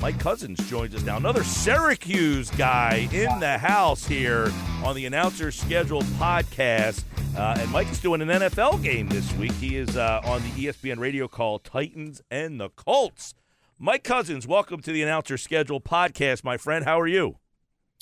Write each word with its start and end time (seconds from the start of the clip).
Mike 0.00 0.16
Couzens 0.16 0.66
joins 0.66 0.94
us 0.94 1.02
now. 1.02 1.18
Another 1.18 1.44
Syracuse 1.44 2.50
guy 2.52 3.06
in 3.12 3.38
the 3.38 3.58
house 3.58 4.06
here 4.06 4.50
on 4.82 4.96
the 4.96 5.04
Announcer 5.04 5.52
Schedule 5.52 6.00
podcast. 6.16 7.04
Uh, 7.36 7.56
and 7.58 7.70
Mike 7.70 7.90
is 7.92 8.00
doing 8.00 8.22
an 8.22 8.28
NFL 8.28 8.82
game 8.82 9.08
this 9.08 9.30
week. 9.34 9.52
He 9.52 9.76
is 9.76 9.98
uh, 9.98 10.22
on 10.24 10.40
the 10.40 10.48
ESPN 10.48 10.98
radio 10.98 11.28
call 11.28 11.58
Titans 11.58 12.22
and 12.30 12.58
the 12.58 12.70
Colts. 12.70 13.34
Mike 13.78 14.02
Couzens, 14.02 14.46
welcome 14.46 14.80
to 14.80 14.90
the 14.90 15.02
Announcer 15.02 15.36
Schedule 15.36 15.82
podcast, 15.82 16.44
my 16.44 16.56
friend. 16.56 16.86
How 16.86 16.98
are 16.98 17.06
you? 17.06 17.36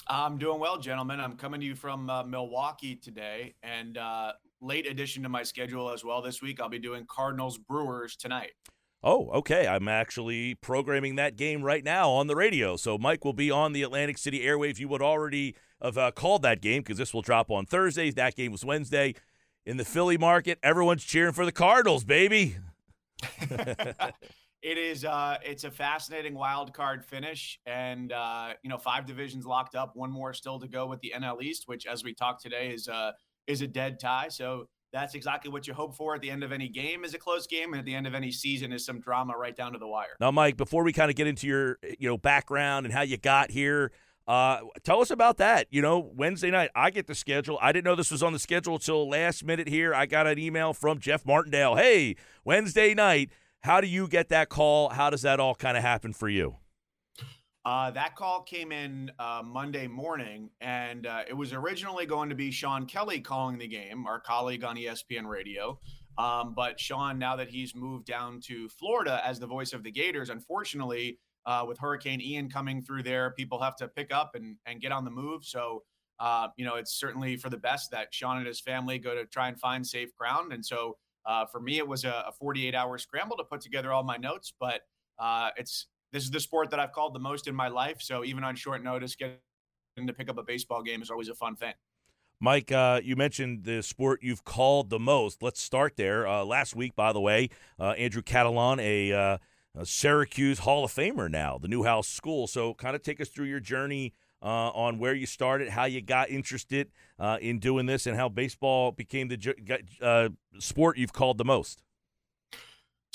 I'm 0.06 0.38
doing 0.38 0.60
well, 0.60 0.78
gentlemen. 0.78 1.18
I'm 1.18 1.36
coming 1.36 1.58
to 1.58 1.66
you 1.66 1.74
from 1.74 2.08
uh, 2.08 2.22
Milwaukee 2.22 2.94
today, 2.94 3.56
and 3.64 3.98
uh, 3.98 4.34
late 4.60 4.86
addition 4.86 5.24
to 5.24 5.28
my 5.28 5.42
schedule 5.42 5.90
as 5.90 6.04
well 6.04 6.22
this 6.22 6.40
week. 6.40 6.60
I'll 6.60 6.68
be 6.68 6.78
doing 6.78 7.06
Cardinals 7.08 7.58
Brewers 7.58 8.14
tonight. 8.14 8.52
Oh, 9.02 9.30
okay. 9.30 9.66
I'm 9.66 9.88
actually 9.88 10.54
programming 10.56 11.16
that 11.16 11.36
game 11.36 11.62
right 11.62 11.84
now 11.84 12.10
on 12.10 12.26
the 12.26 12.34
radio. 12.34 12.76
So 12.76 12.98
Mike 12.98 13.24
will 13.24 13.32
be 13.32 13.50
on 13.50 13.72
the 13.72 13.82
Atlantic 13.82 14.18
City 14.18 14.40
airwaves. 14.40 14.78
You 14.78 14.88
would 14.88 15.02
already 15.02 15.54
have 15.80 15.96
uh, 15.96 16.10
called 16.10 16.42
that 16.42 16.60
game 16.60 16.82
because 16.82 16.98
this 16.98 17.14
will 17.14 17.22
drop 17.22 17.50
on 17.50 17.64
Thursday. 17.66 18.10
That 18.10 18.34
game 18.34 18.50
was 18.50 18.64
Wednesday. 18.64 19.14
In 19.64 19.76
the 19.76 19.84
Philly 19.84 20.16
market, 20.16 20.58
everyone's 20.62 21.04
cheering 21.04 21.34
for 21.34 21.44
the 21.44 21.52
Cardinals, 21.52 22.02
baby. 22.02 22.56
it 24.62 24.76
is 24.76 25.04
uh 25.04 25.36
it's 25.44 25.64
a 25.64 25.70
fascinating 25.70 26.34
wild 26.34 26.72
card 26.72 27.04
finish 27.04 27.58
and 27.66 28.12
uh 28.12 28.50
you 28.62 28.70
know 28.70 28.78
five 28.78 29.06
divisions 29.06 29.46
locked 29.46 29.74
up 29.74 29.94
one 29.94 30.10
more 30.10 30.32
still 30.32 30.58
to 30.58 30.68
go 30.68 30.86
with 30.86 31.00
the 31.00 31.12
NL 31.16 31.42
East 31.42 31.64
which 31.66 31.86
as 31.86 32.02
we 32.02 32.14
talk 32.14 32.40
today 32.40 32.70
is 32.70 32.88
uh 32.88 33.12
is 33.46 33.60
a 33.60 33.66
dead 33.66 33.98
tie 34.00 34.28
so 34.28 34.68
that's 34.92 35.14
exactly 35.14 35.50
what 35.50 35.66
you 35.66 35.74
hope 35.74 35.94
for 35.94 36.14
at 36.14 36.20
the 36.20 36.30
end 36.30 36.42
of 36.42 36.52
any 36.52 36.68
game 36.68 37.04
is 37.04 37.14
a 37.14 37.18
close 37.18 37.46
game 37.46 37.72
and 37.72 37.80
at 37.80 37.84
the 37.84 37.94
end 37.94 38.06
of 38.06 38.14
any 38.14 38.30
season 38.30 38.72
is 38.72 38.84
some 38.84 39.00
drama 39.00 39.34
right 39.36 39.56
down 39.56 39.72
to 39.72 39.78
the 39.78 39.86
wire 39.86 40.16
now 40.20 40.30
mike 40.30 40.56
before 40.56 40.84
we 40.84 40.92
kind 40.92 41.10
of 41.10 41.16
get 41.16 41.26
into 41.26 41.46
your 41.46 41.78
you 41.82 42.08
know 42.08 42.16
background 42.16 42.86
and 42.86 42.94
how 42.94 43.02
you 43.02 43.16
got 43.16 43.50
here 43.50 43.90
uh, 44.28 44.60
tell 44.82 45.00
us 45.00 45.10
about 45.10 45.38
that. 45.38 45.66
You 45.70 45.80
know, 45.80 45.98
Wednesday 46.14 46.50
night, 46.50 46.70
I 46.74 46.90
get 46.90 47.06
the 47.06 47.14
schedule. 47.14 47.58
I 47.62 47.72
didn't 47.72 47.86
know 47.86 47.94
this 47.94 48.10
was 48.10 48.22
on 48.22 48.34
the 48.34 48.38
schedule 48.38 48.74
until 48.74 49.08
last 49.08 49.42
minute 49.42 49.68
here. 49.68 49.94
I 49.94 50.04
got 50.04 50.26
an 50.26 50.38
email 50.38 50.74
from 50.74 50.98
Jeff 50.98 51.24
Martindale. 51.24 51.76
Hey, 51.76 52.14
Wednesday 52.44 52.92
night, 52.92 53.30
how 53.60 53.80
do 53.80 53.86
you 53.86 54.06
get 54.06 54.28
that 54.28 54.50
call? 54.50 54.90
How 54.90 55.08
does 55.08 55.22
that 55.22 55.40
all 55.40 55.54
kind 55.54 55.78
of 55.78 55.82
happen 55.82 56.12
for 56.12 56.28
you? 56.28 56.56
Uh, 57.64 57.90
that 57.90 58.16
call 58.16 58.42
came 58.42 58.72
in 58.72 59.10
uh, 59.18 59.42
Monday 59.44 59.86
morning, 59.86 60.48
and 60.60 61.06
uh, 61.06 61.22
it 61.28 61.34
was 61.34 61.52
originally 61.52 62.06
going 62.06 62.28
to 62.28 62.34
be 62.34 62.50
Sean 62.50 62.86
Kelley 62.86 63.20
calling 63.20 63.58
the 63.58 63.66
game, 63.66 64.06
our 64.06 64.20
colleague 64.20 64.64
on 64.64 64.76
ESPN 64.76 65.26
Radio. 65.26 65.78
Um, 66.16 66.54
but 66.54 66.80
Sean, 66.80 67.18
now 67.18 67.36
that 67.36 67.48
he's 67.48 67.74
moved 67.74 68.06
down 68.06 68.40
to 68.42 68.68
Florida 68.68 69.20
as 69.24 69.38
the 69.38 69.46
voice 69.46 69.72
of 69.72 69.82
the 69.82 69.90
Gators, 69.90 70.30
unfortunately, 70.30 71.18
uh, 71.46 71.64
with 71.66 71.78
Hurricane 71.78 72.20
Ian 72.20 72.48
coming 72.48 72.82
through 72.82 73.02
there, 73.02 73.30
people 73.30 73.60
have 73.60 73.76
to 73.76 73.88
pick 73.88 74.12
up 74.12 74.34
and, 74.34 74.56
and 74.66 74.80
get 74.80 74.90
on 74.90 75.04
the 75.04 75.10
move. 75.10 75.44
So, 75.44 75.82
uh, 76.18 76.48
you 76.56 76.64
know, 76.64 76.74
it's 76.74 76.98
certainly 76.98 77.36
for 77.36 77.50
the 77.50 77.56
best 77.56 77.90
that 77.90 78.12
Sean 78.12 78.38
and 78.38 78.46
his 78.46 78.60
family 78.60 78.98
go 78.98 79.14
to 79.14 79.26
try 79.26 79.48
and 79.48 79.58
find 79.58 79.86
safe 79.86 80.14
ground. 80.16 80.52
And 80.52 80.64
so, 80.64 80.96
uh, 81.26 81.46
for 81.46 81.60
me, 81.60 81.78
it 81.78 81.86
was 81.86 82.04
a, 82.04 82.24
a 82.28 82.32
48 82.32 82.74
hour 82.74 82.98
scramble 82.98 83.36
to 83.36 83.44
put 83.44 83.60
together 83.60 83.92
all 83.92 84.02
my 84.02 84.16
notes, 84.16 84.52
but 84.58 84.80
it's 85.56 85.86
this 86.12 86.24
is 86.24 86.30
the 86.30 86.40
sport 86.40 86.70
that 86.70 86.80
I've 86.80 86.92
called 86.92 87.14
the 87.14 87.20
most 87.20 87.48
in 87.48 87.54
my 87.54 87.68
life. 87.68 88.00
So 88.00 88.24
even 88.24 88.44
on 88.44 88.56
short 88.56 88.82
notice, 88.82 89.14
getting 89.16 89.38
to 90.06 90.12
pick 90.12 90.28
up 90.28 90.38
a 90.38 90.42
baseball 90.42 90.82
game 90.82 91.02
is 91.02 91.10
always 91.10 91.28
a 91.28 91.34
fun 91.34 91.56
thing. 91.56 91.74
Mike, 92.40 92.70
uh, 92.70 93.00
you 93.02 93.16
mentioned 93.16 93.64
the 93.64 93.82
sport 93.82 94.20
you've 94.22 94.44
called 94.44 94.90
the 94.90 94.98
most. 94.98 95.42
Let's 95.42 95.60
start 95.60 95.96
there. 95.96 96.26
Uh, 96.26 96.44
last 96.44 96.76
week, 96.76 96.94
by 96.94 97.12
the 97.12 97.20
way, 97.20 97.50
uh, 97.80 97.90
Andrew 97.90 98.22
Catalon, 98.22 98.80
a, 98.80 99.12
uh, 99.12 99.38
a, 99.76 99.84
Syracuse 99.84 100.60
Hall 100.60 100.84
of 100.84 100.92
Famer 100.92 101.28
now, 101.28 101.58
the 101.58 101.66
Newhouse 101.66 102.06
School. 102.06 102.46
So, 102.46 102.74
kind 102.74 102.94
of 102.94 103.02
take 103.02 103.20
us 103.20 103.28
through 103.28 103.46
your 103.46 103.58
journey 103.58 104.14
uh, 104.40 104.70
on 104.70 105.00
where 105.00 105.14
you 105.14 105.26
started, 105.26 105.70
how 105.70 105.86
you 105.86 106.00
got 106.00 106.30
interested 106.30 106.92
uh, 107.18 107.38
in 107.40 107.58
doing 107.58 107.86
this, 107.86 108.06
and 108.06 108.16
how 108.16 108.28
baseball 108.28 108.92
became 108.92 109.26
the 109.26 110.32
sport 110.60 110.96
you've 110.96 111.12
called 111.12 111.38
the 111.38 111.44
most. 111.44 111.82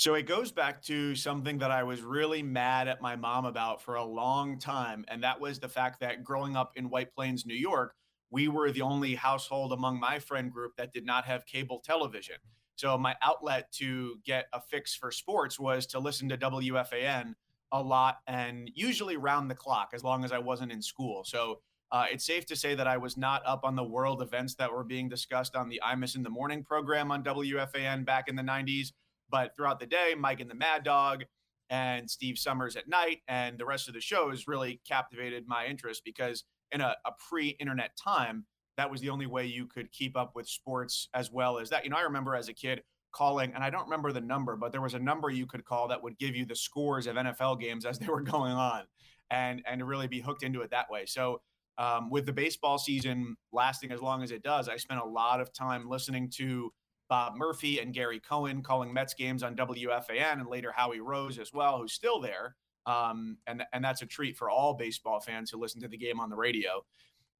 So 0.04 0.12
it 0.12 0.26
goes 0.26 0.52
back 0.52 0.82
to 0.82 1.14
something 1.14 1.56
that 1.60 1.70
I 1.70 1.82
was 1.82 2.02
really 2.02 2.42
mad 2.42 2.88
at 2.88 3.00
my 3.00 3.16
mom 3.16 3.46
about 3.46 3.80
for 3.80 3.94
a 3.94 4.04
long 4.04 4.58
time. 4.58 5.06
And 5.08 5.24
that 5.24 5.40
was 5.40 5.58
the 5.58 5.68
fact 5.70 6.00
that 6.00 6.22
growing 6.22 6.56
up 6.56 6.72
in 6.76 6.90
White 6.90 7.14
Plains, 7.14 7.46
New 7.46 7.54
York, 7.54 7.94
we 8.30 8.46
were 8.48 8.70
the 8.70 8.82
only 8.82 9.14
household 9.14 9.72
among 9.72 9.98
my 9.98 10.18
friend 10.18 10.52
group 10.52 10.72
that 10.76 10.92
did 10.92 11.06
not 11.06 11.24
have 11.24 11.46
cable 11.46 11.80
television. 11.82 12.36
So 12.76 12.98
my 12.98 13.16
outlet 13.22 13.72
to 13.78 14.16
get 14.26 14.44
a 14.52 14.60
fix 14.60 14.94
for 14.94 15.10
sports 15.10 15.58
was 15.58 15.86
to 15.86 15.98
listen 16.00 16.28
to 16.28 16.36
WFAN 16.36 17.32
a 17.72 17.82
lot 17.82 18.18
and 18.26 18.70
usually 18.74 19.16
round 19.16 19.50
the 19.50 19.54
clock 19.54 19.92
as 19.94 20.04
long 20.04 20.22
as 20.22 20.32
I 20.32 20.38
wasn't 20.38 20.70
in 20.70 20.82
school. 20.82 21.24
So 21.24 21.60
uh, 21.90 22.04
it's 22.12 22.26
safe 22.26 22.44
to 22.46 22.56
say 22.56 22.74
that 22.74 22.86
I 22.86 22.98
was 22.98 23.16
not 23.16 23.40
up 23.46 23.64
on 23.64 23.74
the 23.74 23.82
world 23.82 24.20
events 24.20 24.54
that 24.56 24.70
were 24.70 24.84
being 24.84 25.08
discussed 25.08 25.56
on 25.56 25.70
the 25.70 25.80
Imus 25.82 26.14
in 26.14 26.22
the 26.22 26.28
Morning 26.28 26.62
program 26.62 27.10
on 27.10 27.24
WFAN 27.24 28.04
back 28.04 28.28
in 28.28 28.36
the 28.36 28.42
90s 28.42 28.92
but 29.30 29.54
throughout 29.56 29.80
the 29.80 29.86
day, 29.86 30.14
Mike 30.16 30.40
and 30.40 30.50
the 30.50 30.54
Mad 30.54 30.84
Dog 30.84 31.24
and 31.70 32.08
Steve 32.08 32.38
Somers 32.38 32.76
at 32.76 32.88
night 32.88 33.18
and 33.28 33.58
the 33.58 33.64
rest 33.64 33.88
of 33.88 33.94
the 33.94 34.00
shows 34.00 34.46
really 34.46 34.80
captivated 34.86 35.44
my 35.46 35.66
interest 35.66 36.02
because 36.04 36.44
in 36.72 36.80
a, 36.80 36.94
a 37.06 37.12
pre-internet 37.28 37.96
time, 37.96 38.44
that 38.76 38.90
was 38.90 39.00
the 39.00 39.10
only 39.10 39.26
way 39.26 39.46
you 39.46 39.66
could 39.66 39.90
keep 39.92 40.16
up 40.16 40.32
with 40.34 40.48
sports 40.48 41.08
as 41.14 41.30
well 41.30 41.58
as 41.58 41.70
that. 41.70 41.84
You 41.84 41.90
know, 41.90 41.96
I 41.96 42.02
remember 42.02 42.34
as 42.34 42.48
a 42.48 42.52
kid 42.52 42.82
calling, 43.12 43.52
and 43.54 43.62
I 43.62 43.70
don't 43.70 43.84
remember 43.84 44.12
the 44.12 44.20
number, 44.20 44.56
but 44.56 44.72
there 44.72 44.80
was 44.80 44.94
a 44.94 44.98
number 44.98 45.30
you 45.30 45.46
could 45.46 45.64
call 45.64 45.88
that 45.88 46.02
would 46.02 46.18
give 46.18 46.34
you 46.34 46.44
the 46.44 46.56
scores 46.56 47.06
of 47.06 47.16
NFL 47.16 47.60
games 47.60 47.84
as 47.84 47.98
they 47.98 48.06
were 48.06 48.20
going 48.22 48.52
on, 48.52 48.82
and 49.30 49.62
and 49.66 49.86
really 49.86 50.08
be 50.08 50.20
hooked 50.20 50.42
into 50.42 50.60
it 50.62 50.70
that 50.70 50.90
way. 50.90 51.06
So 51.06 51.40
um, 51.78 52.10
with 52.10 52.26
the 52.26 52.32
baseball 52.32 52.78
season 52.78 53.36
lasting 53.52 53.92
as 53.92 54.00
long 54.00 54.22
as 54.22 54.30
it 54.30 54.42
does, 54.42 54.68
I 54.68 54.76
spent 54.76 55.00
a 55.00 55.06
lot 55.06 55.40
of 55.40 55.52
time 55.52 55.88
listening 55.88 56.30
to 56.36 56.72
Bob 57.08 57.36
Murphy 57.36 57.80
and 57.80 57.92
Gary 57.92 58.20
Cohen 58.20 58.62
calling 58.62 58.92
Mets 58.92 59.14
games 59.14 59.42
on 59.42 59.56
WFAN, 59.56 60.40
and 60.40 60.48
later 60.48 60.72
Howie 60.74 61.00
Rose 61.00 61.38
as 61.38 61.52
well, 61.52 61.78
who's 61.78 61.92
still 61.92 62.20
there. 62.20 62.56
Um, 62.86 63.38
and 63.46 63.62
and 63.72 63.84
that's 63.84 64.02
a 64.02 64.06
treat 64.06 64.36
for 64.36 64.50
all 64.50 64.74
baseball 64.74 65.20
fans 65.20 65.50
who 65.50 65.58
listen 65.58 65.80
to 65.80 65.88
the 65.88 65.96
game 65.96 66.20
on 66.20 66.30
the 66.30 66.36
radio. 66.36 66.84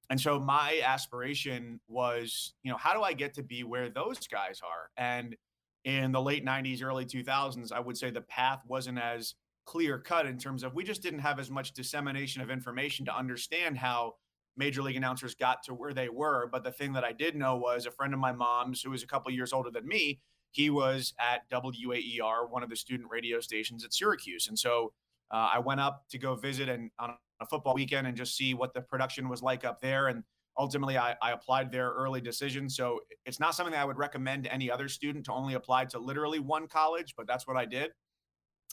And 0.09 0.19
so 0.19 0.39
my 0.39 0.81
aspiration 0.85 1.79
was, 1.87 2.53
you 2.63 2.71
know, 2.71 2.77
how 2.77 2.93
do 2.93 3.01
I 3.01 3.13
get 3.13 3.33
to 3.35 3.43
be 3.43 3.63
where 3.63 3.89
those 3.89 4.27
guys 4.27 4.61
are? 4.63 4.89
And 4.97 5.35
in 5.83 6.11
the 6.11 6.21
late 6.21 6.45
90s, 6.45 6.83
early 6.83 7.05
2000s, 7.05 7.71
I 7.71 7.79
would 7.79 7.97
say 7.97 8.11
the 8.11 8.21
path 8.21 8.61
wasn't 8.67 8.99
as 8.99 9.35
clear 9.65 9.97
cut 9.97 10.27
in 10.27 10.37
terms 10.37 10.63
of 10.63 10.75
we 10.75 10.83
just 10.83 11.01
didn't 11.01 11.19
have 11.19 11.39
as 11.39 11.49
much 11.49 11.73
dissemination 11.73 12.41
of 12.41 12.51
information 12.51 13.05
to 13.05 13.15
understand 13.15 13.77
how 13.77 14.13
major 14.57 14.81
league 14.81 14.95
announcers 14.95 15.35
got 15.35 15.63
to 15.63 15.73
where 15.73 15.93
they 15.93 16.09
were. 16.09 16.47
But 16.51 16.63
the 16.63 16.71
thing 16.71 16.93
that 16.93 17.03
I 17.03 17.11
did 17.11 17.35
know 17.35 17.57
was 17.57 17.85
a 17.85 17.91
friend 17.91 18.13
of 18.13 18.19
my 18.19 18.31
mom's 18.31 18.81
who 18.81 18.91
was 18.91 19.03
a 19.03 19.07
couple 19.07 19.31
years 19.31 19.53
older 19.53 19.71
than 19.71 19.87
me, 19.87 20.19
he 20.51 20.69
was 20.69 21.13
at 21.19 21.41
WAER, 21.51 22.49
one 22.49 22.63
of 22.63 22.69
the 22.69 22.75
student 22.75 23.09
radio 23.11 23.39
stations 23.39 23.83
at 23.83 23.93
Syracuse. 23.93 24.47
And 24.47 24.57
so 24.57 24.93
uh, 25.31 25.49
I 25.53 25.59
went 25.59 25.81
up 25.81 26.05
to 26.09 26.17
go 26.17 26.35
visit 26.35 26.69
and 26.69 26.91
on 26.99 27.15
a 27.41 27.45
football 27.45 27.73
weekend 27.73 28.07
and 28.07 28.15
just 28.15 28.37
see 28.37 28.53
what 28.53 28.73
the 28.73 28.81
production 28.81 29.27
was 29.27 29.41
like 29.41 29.65
up 29.65 29.81
there. 29.81 30.07
And 30.07 30.23
ultimately, 30.57 30.97
I, 30.97 31.15
I 31.21 31.31
applied 31.31 31.71
their 31.71 31.89
early 31.91 32.21
decision. 32.21 32.69
So 32.69 33.01
it's 33.25 33.39
not 33.39 33.55
something 33.55 33.73
that 33.73 33.81
I 33.81 33.85
would 33.85 33.97
recommend 33.97 34.45
to 34.45 34.53
any 34.53 34.71
other 34.71 34.87
student 34.87 35.25
to 35.25 35.33
only 35.33 35.55
apply 35.55 35.85
to 35.85 35.99
literally 35.99 36.39
one 36.39 36.67
college, 36.67 37.13
but 37.17 37.27
that's 37.27 37.45
what 37.45 37.57
I 37.57 37.65
did. 37.65 37.91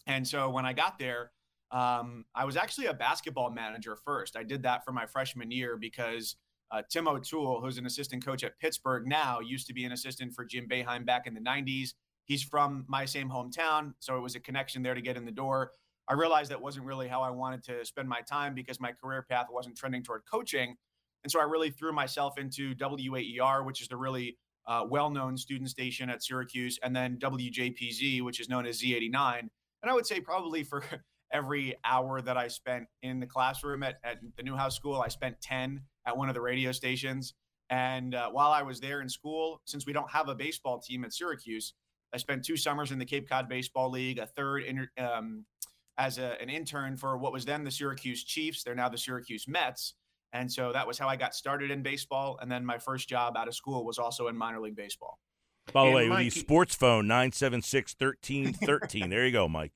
And 0.06 0.26
so 0.26 0.50
when 0.50 0.64
I 0.64 0.72
got 0.72 0.98
there, 0.98 1.32
um, 1.72 2.26
I 2.34 2.44
was 2.44 2.56
actually 2.56 2.86
a 2.86 2.94
basketball 2.94 3.50
manager 3.50 3.96
first. 3.96 4.36
I 4.36 4.42
did 4.42 4.62
that 4.64 4.84
for 4.84 4.92
my 4.92 5.06
freshman 5.06 5.50
year 5.50 5.76
because 5.76 6.36
uh, 6.70 6.82
Tim 6.90 7.08
O'Toole, 7.08 7.60
who's 7.60 7.78
an 7.78 7.86
assistant 7.86 8.24
coach 8.24 8.44
at 8.44 8.58
Pittsburgh 8.58 9.06
now, 9.06 9.40
used 9.40 9.66
to 9.68 9.74
be 9.74 9.84
an 9.84 9.92
assistant 9.92 10.34
for 10.34 10.44
Jim 10.44 10.68
Boeheim 10.68 11.06
back 11.06 11.26
in 11.26 11.34
the 11.34 11.40
90s. 11.40 11.94
He's 12.26 12.42
from 12.42 12.84
my 12.88 13.04
same 13.06 13.28
hometown, 13.28 13.94
so 13.98 14.16
it 14.16 14.20
was 14.20 14.34
a 14.34 14.40
connection 14.40 14.82
there 14.82 14.94
to 14.94 15.00
get 15.00 15.16
in 15.16 15.24
the 15.24 15.32
door. 15.32 15.72
I 16.08 16.14
realized 16.14 16.50
that 16.50 16.60
wasn't 16.60 16.84
really 16.84 17.08
how 17.08 17.22
I 17.22 17.30
wanted 17.30 17.62
to 17.64 17.84
spend 17.84 18.08
my 18.08 18.20
time 18.20 18.54
because 18.54 18.80
my 18.80 18.92
career 18.92 19.24
path 19.28 19.46
wasn't 19.50 19.76
trending 19.76 20.02
toward 20.02 20.22
coaching. 20.30 20.76
And 21.24 21.30
so 21.30 21.40
I 21.40 21.44
really 21.44 21.70
threw 21.70 21.92
myself 21.92 22.38
into 22.38 22.74
WAER, 22.74 23.64
which 23.64 23.80
is 23.80 23.88
the 23.88 23.96
really 23.96 24.36
uh, 24.66 24.84
well 24.88 25.10
known 25.10 25.36
student 25.36 25.70
station 25.70 26.10
at 26.10 26.22
Syracuse, 26.22 26.78
and 26.82 26.94
then 26.94 27.18
WJPZ, 27.18 28.22
which 28.22 28.40
is 28.40 28.48
known 28.48 28.66
as 28.66 28.80
Z89. 28.80 29.38
And 29.38 29.90
I 29.90 29.94
would 29.94 30.06
say 30.06 30.20
probably 30.20 30.64
for 30.64 30.84
every 31.32 31.74
hour 31.84 32.20
that 32.20 32.36
I 32.36 32.48
spent 32.48 32.86
in 33.02 33.20
the 33.20 33.26
classroom 33.26 33.82
at, 33.82 33.96
at 34.04 34.18
the 34.36 34.42
Newhouse 34.42 34.76
School, 34.76 35.00
I 35.00 35.08
spent 35.08 35.40
10 35.40 35.80
at 36.06 36.16
one 36.16 36.28
of 36.28 36.34
the 36.34 36.40
radio 36.40 36.72
stations. 36.72 37.34
And 37.70 38.14
uh, 38.14 38.30
while 38.30 38.50
I 38.50 38.62
was 38.62 38.80
there 38.80 39.00
in 39.00 39.08
school, 39.08 39.62
since 39.64 39.86
we 39.86 39.92
don't 39.92 40.10
have 40.10 40.28
a 40.28 40.34
baseball 40.34 40.78
team 40.78 41.04
at 41.04 41.12
Syracuse, 41.12 41.74
I 42.12 42.18
spent 42.18 42.44
two 42.44 42.56
summers 42.56 42.92
in 42.92 42.98
the 42.98 43.06
Cape 43.06 43.28
Cod 43.28 43.48
Baseball 43.48 43.90
League, 43.90 44.18
a 44.18 44.26
third 44.26 44.64
inter, 44.64 44.88
um, 44.98 45.46
as 45.96 46.18
a, 46.18 46.40
an 46.40 46.50
intern 46.50 46.96
for 46.96 47.16
what 47.16 47.32
was 47.32 47.44
then 47.44 47.64
the 47.64 47.70
Syracuse 47.70 48.24
Chiefs. 48.24 48.62
They're 48.62 48.74
now 48.74 48.88
the 48.88 48.98
Syracuse 48.98 49.46
Mets. 49.48 49.94
And 50.34 50.50
so 50.50 50.72
that 50.72 50.86
was 50.86 50.98
how 50.98 51.08
I 51.08 51.16
got 51.16 51.34
started 51.34 51.70
in 51.70 51.82
baseball. 51.82 52.38
And 52.40 52.50
then 52.50 52.64
my 52.64 52.78
first 52.78 53.08
job 53.08 53.36
out 53.36 53.48
of 53.48 53.54
school 53.54 53.84
was 53.84 53.98
also 53.98 54.28
in 54.28 54.36
minor 54.36 54.60
league 54.60 54.76
baseball. 54.76 55.18
By 55.72 55.82
the 55.82 55.86
and 55.86 55.94
way, 55.94 56.08
Mike, 56.08 56.32
the 56.32 56.40
sports 56.40 56.74
phone, 56.74 57.06
976 57.06 57.94
1313. 57.98 59.10
There 59.10 59.24
you 59.24 59.32
go, 59.32 59.48
Mike. 59.48 59.72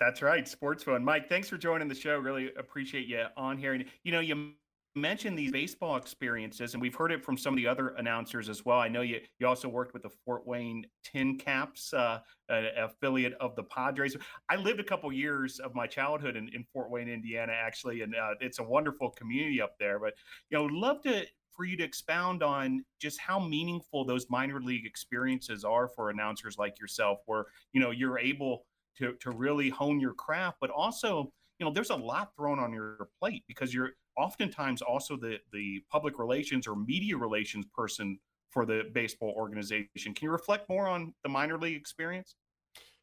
That's 0.00 0.22
right, 0.22 0.48
sports 0.48 0.82
phone. 0.82 1.04
Mike, 1.04 1.28
thanks 1.28 1.50
for 1.50 1.58
joining 1.58 1.86
the 1.86 1.94
show. 1.94 2.16
Really 2.16 2.50
appreciate 2.56 3.06
you 3.06 3.26
on 3.36 3.58
here. 3.58 3.74
And 3.74 3.84
you 4.02 4.12
know, 4.12 4.20
you 4.20 4.52
mentioned 4.96 5.38
these 5.38 5.52
baseball 5.52 5.96
experiences, 5.96 6.72
and 6.72 6.80
we've 6.80 6.94
heard 6.94 7.12
it 7.12 7.22
from 7.22 7.36
some 7.36 7.52
of 7.52 7.58
the 7.58 7.66
other 7.66 7.88
announcers 7.90 8.48
as 8.48 8.64
well. 8.64 8.78
I 8.78 8.88
know 8.88 9.02
you 9.02 9.20
you 9.38 9.46
also 9.46 9.68
worked 9.68 9.92
with 9.92 10.02
the 10.02 10.08
Fort 10.24 10.46
Wayne 10.46 10.86
Tin 11.04 11.36
Caps, 11.36 11.92
uh, 11.92 12.20
affiliate 12.48 13.34
of 13.40 13.54
the 13.56 13.64
Padres. 13.64 14.16
I 14.48 14.56
lived 14.56 14.80
a 14.80 14.84
couple 14.84 15.12
years 15.12 15.58
of 15.58 15.74
my 15.74 15.86
childhood 15.86 16.34
in, 16.34 16.48
in 16.54 16.64
Fort 16.72 16.90
Wayne, 16.90 17.08
Indiana, 17.08 17.52
actually, 17.52 18.00
and 18.00 18.14
uh, 18.16 18.34
it's 18.40 18.58
a 18.58 18.64
wonderful 18.64 19.10
community 19.10 19.60
up 19.60 19.74
there. 19.78 19.98
But 19.98 20.14
you 20.48 20.56
know, 20.56 20.64
love 20.64 21.02
to 21.02 21.26
for 21.54 21.66
you 21.66 21.76
to 21.76 21.84
expound 21.84 22.42
on 22.42 22.82
just 22.98 23.20
how 23.20 23.38
meaningful 23.38 24.06
those 24.06 24.30
minor 24.30 24.62
league 24.62 24.86
experiences 24.86 25.62
are 25.62 25.88
for 25.88 26.08
announcers 26.08 26.56
like 26.56 26.80
yourself, 26.80 27.18
where 27.26 27.44
you 27.74 27.82
know 27.82 27.90
you're 27.90 28.18
able 28.18 28.64
to 29.00 29.14
to 29.14 29.30
really 29.30 29.68
hone 29.68 30.00
your 30.00 30.14
craft, 30.14 30.58
but 30.60 30.70
also 30.70 31.32
you 31.58 31.66
know 31.66 31.72
there's 31.72 31.90
a 31.90 31.96
lot 31.96 32.30
thrown 32.36 32.58
on 32.58 32.72
your 32.72 33.08
plate 33.20 33.44
because 33.46 33.74
you're 33.74 33.90
oftentimes 34.16 34.82
also 34.82 35.16
the 35.16 35.38
the 35.52 35.82
public 35.90 36.18
relations 36.18 36.66
or 36.66 36.76
media 36.76 37.16
relations 37.16 37.66
person 37.74 38.18
for 38.50 38.66
the 38.66 38.84
baseball 38.92 39.32
organization. 39.36 40.14
Can 40.14 40.26
you 40.26 40.30
reflect 40.30 40.68
more 40.68 40.88
on 40.88 41.14
the 41.22 41.28
minor 41.28 41.58
league 41.58 41.76
experience? 41.76 42.36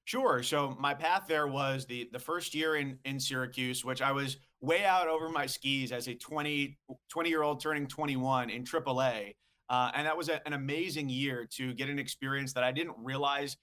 Sure. 0.06 0.42
So 0.42 0.76
my 0.80 0.94
path 0.94 1.24
there 1.28 1.48
was 1.48 1.86
the 1.86 2.10
the 2.14 2.20
first 2.20 2.56
year 2.56 2.78
in 2.78 2.98
in 3.04 3.20
Syracuse, 3.20 3.84
which 3.84 4.02
I 4.02 4.12
was 4.12 4.38
way 4.62 4.86
out 4.86 5.08
over 5.08 5.30
my 5.30 5.46
skis 5.46 5.92
as 5.92 6.08
a 6.08 6.16
20 6.16 6.78
20 7.10 7.30
year 7.30 7.44
old 7.44 7.62
turning 7.62 7.88
21 7.88 8.50
in 8.50 8.64
AAA. 8.64 9.36
Uh, 9.70 9.92
and 9.94 10.08
that 10.08 10.16
was 10.16 10.30
a, 10.30 10.46
an 10.48 10.54
amazing 10.54 11.10
year 11.10 11.46
to 11.58 11.74
get 11.74 11.90
an 11.90 12.00
experience 12.00 12.54
that 12.54 12.64
I 12.64 12.72
didn't 12.72 12.96
realize 12.98 13.58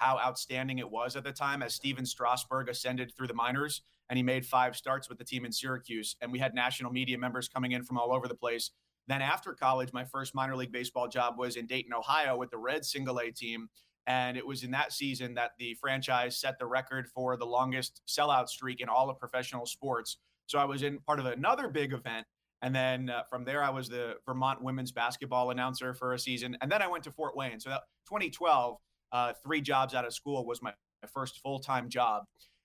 how 0.00 0.18
outstanding 0.18 0.78
it 0.78 0.90
was 0.90 1.14
at 1.14 1.24
the 1.24 1.32
time 1.32 1.62
as 1.62 1.74
Stephen 1.74 2.06
Strasburg 2.06 2.68
ascended 2.68 3.12
through 3.14 3.26
the 3.26 3.34
minors 3.34 3.82
and 4.08 4.16
he 4.16 4.22
made 4.22 4.44
five 4.44 4.74
starts 4.74 5.08
with 5.08 5.18
the 5.18 5.24
team 5.24 5.44
in 5.44 5.52
Syracuse. 5.52 6.16
And 6.20 6.32
we 6.32 6.38
had 6.38 6.54
national 6.54 6.90
media 6.90 7.16
members 7.16 7.48
coming 7.48 7.72
in 7.72 7.84
from 7.84 7.96
all 7.96 8.12
over 8.12 8.26
the 8.26 8.34
place. 8.34 8.70
Then 9.06 9.22
after 9.22 9.52
college, 9.52 9.92
my 9.92 10.04
first 10.04 10.34
minor 10.34 10.56
league 10.56 10.72
baseball 10.72 11.06
job 11.06 11.38
was 11.38 11.56
in 11.56 11.66
Dayton, 11.66 11.92
Ohio 11.92 12.36
with 12.36 12.50
the 12.50 12.58
Red 12.58 12.84
single 12.84 13.20
A 13.20 13.30
team. 13.30 13.68
And 14.06 14.36
it 14.36 14.46
was 14.46 14.64
in 14.64 14.70
that 14.72 14.92
season 14.92 15.34
that 15.34 15.52
the 15.58 15.74
franchise 15.74 16.36
set 16.40 16.58
the 16.58 16.66
record 16.66 17.08
for 17.14 17.36
the 17.36 17.44
longest 17.44 18.02
sellout 18.08 18.48
streak 18.48 18.80
in 18.80 18.88
all 18.88 19.10
of 19.10 19.18
professional 19.20 19.66
sports. 19.66 20.16
So 20.46 20.58
I 20.58 20.64
was 20.64 20.82
in 20.82 20.98
part 21.06 21.20
of 21.20 21.26
another 21.26 21.68
big 21.68 21.92
event. 21.92 22.26
And 22.62 22.74
then 22.74 23.10
uh, 23.10 23.22
from 23.30 23.44
there, 23.44 23.62
I 23.62 23.70
was 23.70 23.88
the 23.88 24.16
Vermont 24.26 24.62
women's 24.62 24.90
basketball 24.90 25.50
announcer 25.50 25.94
for 25.94 26.14
a 26.14 26.18
season. 26.18 26.56
And 26.60 26.70
then 26.70 26.82
I 26.82 26.88
went 26.88 27.04
to 27.04 27.12
Fort 27.12 27.36
Wayne. 27.36 27.60
So 27.60 27.70
that 27.70 27.82
2012, 28.08 28.76
uh, 29.12 29.32
three 29.42 29.60
jobs 29.60 29.94
out 29.94 30.04
of 30.04 30.14
school 30.14 30.44
was 30.46 30.62
my, 30.62 30.72
my 31.02 31.08
first 31.12 31.40
full 31.40 31.58
time 31.58 31.88
job. 31.88 32.24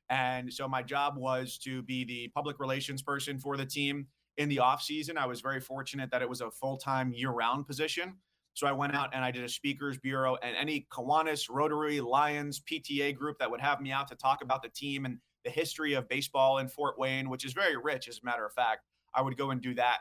And 0.09 0.53
so 0.53 0.67
my 0.67 0.83
job 0.83 1.17
was 1.17 1.57
to 1.59 1.81
be 1.83 2.03
the 2.03 2.29
public 2.35 2.59
relations 2.59 3.01
person 3.01 3.39
for 3.39 3.57
the 3.57 3.65
team 3.65 4.07
in 4.37 4.49
the 4.49 4.59
off 4.59 4.81
season. 4.81 5.17
I 5.17 5.25
was 5.25 5.41
very 5.41 5.59
fortunate 5.59 6.11
that 6.11 6.21
it 6.21 6.29
was 6.29 6.41
a 6.41 6.51
full 6.51 6.77
time 6.77 7.11
year 7.13 7.31
round 7.31 7.67
position. 7.67 8.15
So 8.53 8.67
I 8.67 8.71
went 8.71 8.95
out 8.95 9.09
and 9.13 9.23
I 9.23 9.31
did 9.31 9.43
a 9.43 9.49
speakers 9.49 9.97
bureau 9.97 10.37
and 10.41 10.55
any 10.55 10.87
Kiwanis, 10.91 11.47
Rotary, 11.49 11.99
Lions, 11.99 12.61
PTA 12.61 13.15
group 13.15 13.37
that 13.39 13.51
would 13.51 13.59
have 13.59 13.81
me 13.81 13.91
out 13.91 14.07
to 14.07 14.15
talk 14.15 14.41
about 14.41 14.63
the 14.63 14.69
team 14.69 15.05
and 15.05 15.17
the 15.43 15.51
history 15.51 15.93
of 15.93 16.07
baseball 16.07 16.59
in 16.59 16.69
Fort 16.69 16.97
Wayne, 16.97 17.29
which 17.29 17.43
is 17.43 17.51
very 17.51 17.75
rich, 17.75 18.07
as 18.07 18.19
a 18.23 18.25
matter 18.25 18.45
of 18.45 18.53
fact. 18.53 18.81
I 19.13 19.21
would 19.21 19.35
go 19.35 19.51
and 19.51 19.61
do 19.61 19.73
that. 19.75 19.99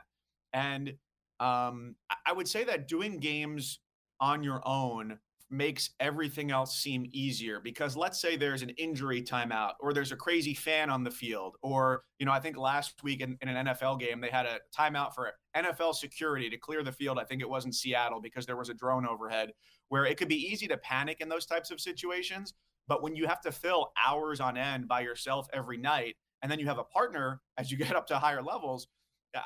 And 0.52 0.94
um, 1.40 1.96
I 2.24 2.32
would 2.32 2.46
say 2.46 2.62
that 2.64 2.86
doing 2.86 3.18
games 3.18 3.80
on 4.20 4.44
your 4.44 4.62
own 4.64 5.18
makes 5.50 5.90
everything 6.00 6.50
else 6.50 6.76
seem 6.76 7.08
easier 7.12 7.60
because 7.60 7.96
let's 7.96 8.20
say 8.20 8.36
there's 8.36 8.62
an 8.62 8.70
injury 8.70 9.22
timeout 9.22 9.72
or 9.80 9.92
there's 9.92 10.10
a 10.10 10.16
crazy 10.16 10.54
fan 10.54 10.90
on 10.90 11.04
the 11.04 11.10
field 11.10 11.56
or 11.62 12.02
you 12.18 12.26
know 12.26 12.32
i 12.32 12.40
think 12.40 12.56
last 12.56 13.02
week 13.04 13.20
in, 13.20 13.36
in, 13.40 13.48
an 13.48 13.66
nfl 13.66 14.00
game 14.00 14.20
they 14.20 14.30
had 14.30 14.46
a 14.46 14.58
timeout 14.76 15.14
for 15.14 15.30
nfl 15.56 15.94
security 15.94 16.50
to 16.50 16.56
clear 16.56 16.82
the 16.82 16.92
field. 16.92 17.18
I 17.18 17.24
think 17.24 17.40
it 17.40 17.48
was 17.48 17.64
in 17.64 17.72
seattle 17.72 18.20
because 18.20 18.46
there 18.46 18.56
was 18.56 18.68
a 18.68 18.74
drone 18.74 19.06
overhead 19.06 19.50
where 19.88 20.04
it 20.06 20.16
could 20.16 20.28
be 20.28 20.50
easy 20.50 20.66
to 20.68 20.76
panic 20.78 21.20
in 21.20 21.28
those 21.28 21.46
types 21.46 21.70
of 21.70 21.80
situations. 21.80 22.54
But 22.88 23.02
when 23.02 23.14
you 23.14 23.26
have 23.26 23.40
to 23.42 23.52
fill 23.52 23.92
hours 24.04 24.40
on 24.40 24.56
end 24.56 24.88
by 24.88 25.00
yourself 25.00 25.46
every 25.52 25.78
night 25.78 26.16
and 26.42 26.50
then 26.50 26.58
you 26.58 26.66
have 26.66 26.78
a 26.78 26.84
partner 26.84 27.40
as 27.56 27.70
you 27.70 27.78
get 27.78 27.96
up 27.96 28.06
to 28.06 28.18
higher 28.18 28.42
levels 28.42 28.86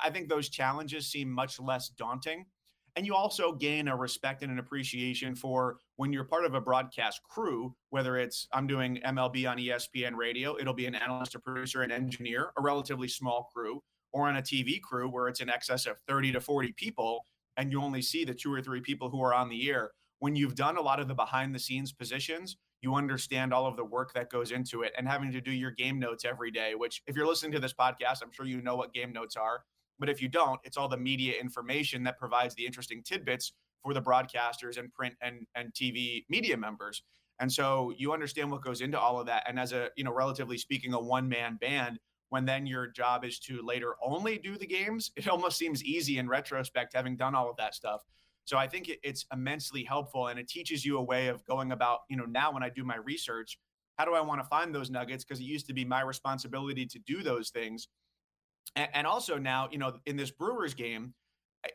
i 0.03 0.09
think 0.09 0.29
those 0.29 0.49
challenges 0.49 1.07
seem 1.07 1.29
much 1.31 1.59
less 1.59 1.89
daunting 1.89 2.45
and 2.99 3.07
you 3.07 3.15
also 3.15 3.53
gain 3.53 3.87
a 3.87 3.95
respect 3.95 4.43
and 4.43 4.51
an 4.51 4.59
appreciation 4.59 5.33
for 5.33 5.77
when 5.95 6.11
you're 6.11 6.25
part 6.25 6.43
of 6.43 6.53
a 6.53 6.59
broadcast 6.59 7.21
crew, 7.23 7.73
whether 7.91 8.17
it's 8.17 8.45
I'm 8.51 8.67
doing 8.67 8.99
MLB 9.05 9.49
on 9.49 9.57
ESPN 9.57 10.17
radio, 10.17 10.59
it'll 10.59 10.73
be 10.73 10.85
an 10.85 10.95
analyst, 10.95 11.33
a 11.33 11.39
producer, 11.39 11.81
an 11.81 11.93
engineer, 11.93 12.51
a 12.57 12.61
relatively 12.61 13.07
small 13.07 13.49
crew, 13.55 13.81
or 14.11 14.27
on 14.27 14.35
a 14.35 14.41
TV 14.41 14.81
crew 14.81 15.07
where 15.07 15.29
it's 15.29 15.39
in 15.39 15.49
excess 15.49 15.85
of 15.85 15.95
30 16.09 16.33
to 16.33 16.41
40 16.41 16.73
people, 16.73 17.23
and 17.55 17.71
you 17.71 17.81
only 17.81 18.01
see 18.01 18.25
the 18.25 18.33
two 18.33 18.53
or 18.53 18.61
three 18.61 18.81
people 18.81 19.09
who 19.09 19.21
are 19.21 19.33
on 19.33 19.47
the 19.47 19.69
air. 19.69 19.91
When 20.19 20.35
you've 20.35 20.55
done 20.55 20.75
a 20.75 20.81
lot 20.81 20.99
of 20.99 21.07
the 21.07 21.15
behind 21.15 21.55
the 21.55 21.59
scenes 21.59 21.93
positions, 21.93 22.57
you 22.81 22.95
understand 22.95 23.53
all 23.53 23.65
of 23.65 23.77
the 23.77 23.85
work 23.85 24.13
that 24.13 24.29
goes 24.29 24.51
into 24.51 24.81
it 24.81 24.91
and 24.97 25.07
having 25.07 25.31
to 25.31 25.39
do 25.39 25.51
your 25.51 25.71
game 25.71 25.99
notes 25.99 26.25
every 26.25 26.51
day, 26.51 26.75
which 26.75 27.01
if 27.07 27.15
you're 27.15 27.25
listening 27.25 27.53
to 27.53 27.61
this 27.61 27.73
podcast, 27.73 28.21
I'm 28.21 28.31
sure 28.33 28.45
you 28.45 28.61
know 28.61 28.75
what 28.75 28.93
game 28.93 29.13
notes 29.13 29.37
are. 29.37 29.63
But 29.99 30.09
if 30.09 30.21
you 30.21 30.29
don't, 30.29 30.59
it's 30.63 30.77
all 30.77 30.87
the 30.87 30.97
media 30.97 31.39
information 31.39 32.03
that 32.03 32.17
provides 32.17 32.55
the 32.55 32.65
interesting 32.65 33.03
tidbits 33.03 33.53
for 33.83 33.93
the 33.93 34.01
broadcasters 34.01 34.77
and 34.77 34.93
print 34.93 35.15
and, 35.21 35.45
and 35.55 35.73
TV 35.73 36.25
media 36.29 36.57
members. 36.57 37.03
And 37.39 37.51
so 37.51 37.93
you 37.97 38.11
understand 38.11 38.51
what 38.51 38.61
goes 38.61 38.81
into 38.81 38.99
all 38.99 39.19
of 39.19 39.25
that. 39.27 39.43
And 39.47 39.59
as 39.59 39.71
a, 39.71 39.89
you 39.95 40.03
know, 40.03 40.13
relatively 40.13 40.57
speaking, 40.57 40.93
a 40.93 40.99
one 40.99 41.29
man 41.29 41.57
band, 41.59 41.99
when 42.29 42.45
then 42.45 42.67
your 42.67 42.87
job 42.87 43.25
is 43.25 43.39
to 43.39 43.61
later 43.65 43.95
only 44.03 44.37
do 44.37 44.57
the 44.57 44.67
games, 44.67 45.11
it 45.15 45.27
almost 45.27 45.57
seems 45.57 45.83
easy 45.83 46.17
in 46.17 46.27
retrospect, 46.27 46.93
having 46.93 47.15
done 47.15 47.35
all 47.35 47.49
of 47.49 47.57
that 47.57 47.73
stuff. 47.73 48.01
So 48.45 48.57
I 48.57 48.67
think 48.67 48.91
it's 49.03 49.25
immensely 49.31 49.83
helpful 49.83 50.27
and 50.27 50.39
it 50.39 50.47
teaches 50.47 50.83
you 50.85 50.97
a 50.97 51.03
way 51.03 51.27
of 51.27 51.45
going 51.45 51.71
about, 51.71 51.99
you 52.09 52.17
know, 52.17 52.25
now 52.25 52.51
when 52.51 52.63
I 52.63 52.69
do 52.69 52.83
my 52.83 52.97
research, 52.97 53.59
how 53.97 54.05
do 54.05 54.13
I 54.13 54.21
want 54.21 54.41
to 54.41 54.47
find 54.47 54.73
those 54.73 54.89
nuggets? 54.89 55.23
Because 55.23 55.39
it 55.39 55.43
used 55.43 55.67
to 55.67 55.73
be 55.73 55.85
my 55.85 56.01
responsibility 56.01 56.85
to 56.85 56.99
do 56.99 57.21
those 57.21 57.49
things. 57.49 57.87
And, 58.75 58.89
and 58.93 59.07
also 59.07 59.37
now, 59.37 59.69
you 59.71 59.77
know, 59.77 59.93
in 60.05 60.17
this 60.17 60.31
Brewers 60.31 60.73
game, 60.73 61.13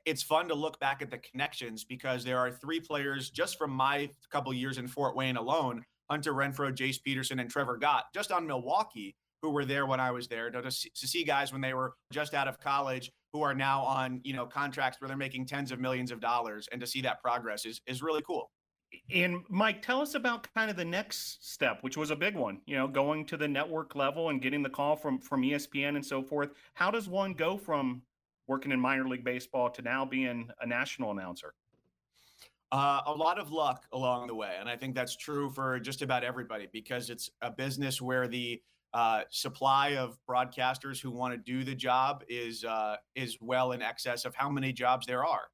it's 0.07 0.23
fun 0.23 0.49
to 0.49 0.55
look 0.55 0.81
back 0.81 1.03
at 1.03 1.11
the 1.11 1.19
connections 1.19 1.85
because 1.85 2.25
there 2.25 2.39
are 2.39 2.51
three 2.51 2.81
players 2.81 3.31
just 3.31 3.59
from 3.59 3.71
my 3.71 4.09
couple 4.31 4.53
years 4.53 4.79
in 4.79 4.87
Fort 4.87 5.15
Wayne 5.17 5.37
alone 5.37 5.85
Hunter 6.11 6.35
Renfroe, 6.35 6.75
Jace 6.75 7.03
Peterson, 7.03 7.39
and 7.39 7.51
Trevor 7.51 7.77
Gott, 7.79 8.05
just 8.15 8.31
on 8.31 8.47
Milwaukee, 8.47 9.17
who 9.43 9.51
were 9.51 9.65
there 9.65 9.87
when 9.87 10.01
I 10.01 10.11
was 10.11 10.29
there. 10.29 10.51
To, 10.51 10.63
to, 10.63 10.71
see 10.71 11.25
guys 11.25 11.53
when 11.53 11.61
they 11.61 11.75
were 11.75 11.95
just 12.13 12.35
out 12.35 12.49
of 12.49 12.61
college 12.61 13.11
who 13.33 13.43
are 13.43 13.55
now 13.55 13.83
on 13.83 14.21
you 14.23 14.33
know 14.33 14.47
contracts 14.47 15.01
where 15.01 15.09
they're 15.09 15.17
making 15.17 15.47
tens 15.47 15.73
of 15.73 15.81
millions 15.81 16.11
of 16.11 16.21
dollars, 16.21 16.69
and 16.73 16.81
to 16.81 16.87
see 16.87 17.01
that 17.03 17.21
progress 17.23 17.65
is 17.65 17.81
is 17.87 18.03
really 18.03 18.23
cool. 18.23 18.51
And 19.13 19.43
Mike, 19.49 19.83
tell 19.83 20.01
us 20.01 20.15
about 20.15 20.53
kind 20.55 20.71
of 20.71 20.77
the 20.77 20.85
next 20.85 21.49
step, 21.49 21.79
which 21.83 21.97
was 21.97 22.11
a 22.11 22.17
big 22.17 22.35
one. 22.35 22.61
You 22.67 22.77
know, 22.77 22.89
going 22.89 23.27
to 23.27 23.37
the 23.37 23.49
network 23.49 23.95
level 23.95 24.31
and 24.31 24.41
getting 24.41 24.63
the 24.63 24.71
call 24.71 24.97
from 24.97 25.19
from 25.19 25.43
ESPN 25.43 25.97
and 25.97 26.05
so 26.05 26.23
forth. 26.23 26.51
How 26.75 26.91
does 26.91 27.09
one 27.09 27.35
go 27.35 27.57
from 27.57 28.03
working 28.47 28.73
in 28.73 28.81
minor 28.81 29.09
league 29.09 29.25
baseball 29.25 29.71
to 29.71 29.83
now 29.83 30.05
being 30.05 30.51
a 30.61 30.67
national 30.67 31.11
announcer? 31.11 31.55
Uh, 32.73 33.03
a 33.07 33.13
lot 33.13 33.39
of 33.39 33.53
luck 33.53 33.85
along 33.93 34.27
the 34.27 34.35
way, 34.35 34.57
and 34.59 34.69
I 34.69 34.77
think 34.77 34.95
that's 34.95 35.17
true 35.17 35.49
for 35.51 35.79
just 35.79 36.03
about 36.03 36.25
everybody 36.25 36.69
because 36.73 37.09
it's 37.09 37.31
a 37.41 37.51
business 37.51 38.03
where 38.03 38.27
the 38.27 38.61
uh, 38.93 39.23
supply 39.31 39.97
of 39.97 40.17
broadcasters 40.29 41.01
who 41.01 41.11
want 41.11 41.35
to 41.35 41.39
do 41.39 41.65
the 41.65 41.75
job 41.75 42.25
is 42.29 42.65
uh, 42.65 42.97
is 43.15 43.39
well 43.41 43.73
in 43.73 43.83
excess 43.83 44.25
of 44.25 44.35
how 44.35 44.49
many 44.49 44.73
jobs 44.73 45.07
there 45.07 45.25
are. 45.25 45.49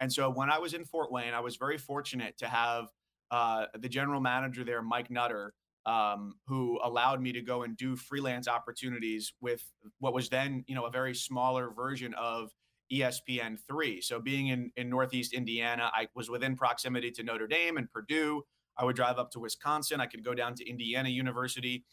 And 0.00 0.12
so 0.12 0.30
when 0.30 0.50
I 0.50 0.58
was 0.58 0.74
in 0.74 0.84
Fort 0.84 1.12
Wayne, 1.12 1.34
I 1.34 1.40
was 1.40 1.56
very 1.56 1.78
fortunate 1.78 2.38
to 2.38 2.48
have 2.48 2.86
uh, 3.30 3.66
the 3.78 3.88
general 3.88 4.20
manager 4.20 4.64
there, 4.64 4.82
Mike 4.82 5.10
Nutter, 5.10 5.52
um, 5.86 6.34
who 6.46 6.80
allowed 6.82 7.20
me 7.20 7.32
to 7.32 7.42
go 7.42 7.62
and 7.62 7.76
do 7.76 7.96
freelance 7.96 8.48
opportunities 8.48 9.32
with 9.40 9.62
what 9.98 10.14
was 10.14 10.28
then, 10.28 10.64
you 10.66 10.74
know, 10.74 10.84
a 10.84 10.90
very 10.90 11.14
smaller 11.14 11.70
version 11.70 12.14
of 12.14 12.50
ESPN 12.92 13.58
three. 13.68 14.00
So 14.00 14.18
being 14.20 14.48
in 14.48 14.72
in 14.76 14.90
Northeast 14.90 15.32
Indiana, 15.32 15.90
I 15.94 16.08
was 16.14 16.28
within 16.28 16.56
proximity 16.56 17.10
to 17.12 17.22
Notre 17.22 17.46
Dame 17.46 17.76
and 17.76 17.90
Purdue. 17.90 18.42
I 18.76 18.84
would 18.84 18.96
drive 18.96 19.18
up 19.18 19.30
to 19.32 19.40
Wisconsin. 19.40 20.00
I 20.00 20.06
could 20.06 20.24
go 20.24 20.34
down 20.34 20.54
to 20.56 20.68
Indiana 20.68 21.08
University. 21.08 21.84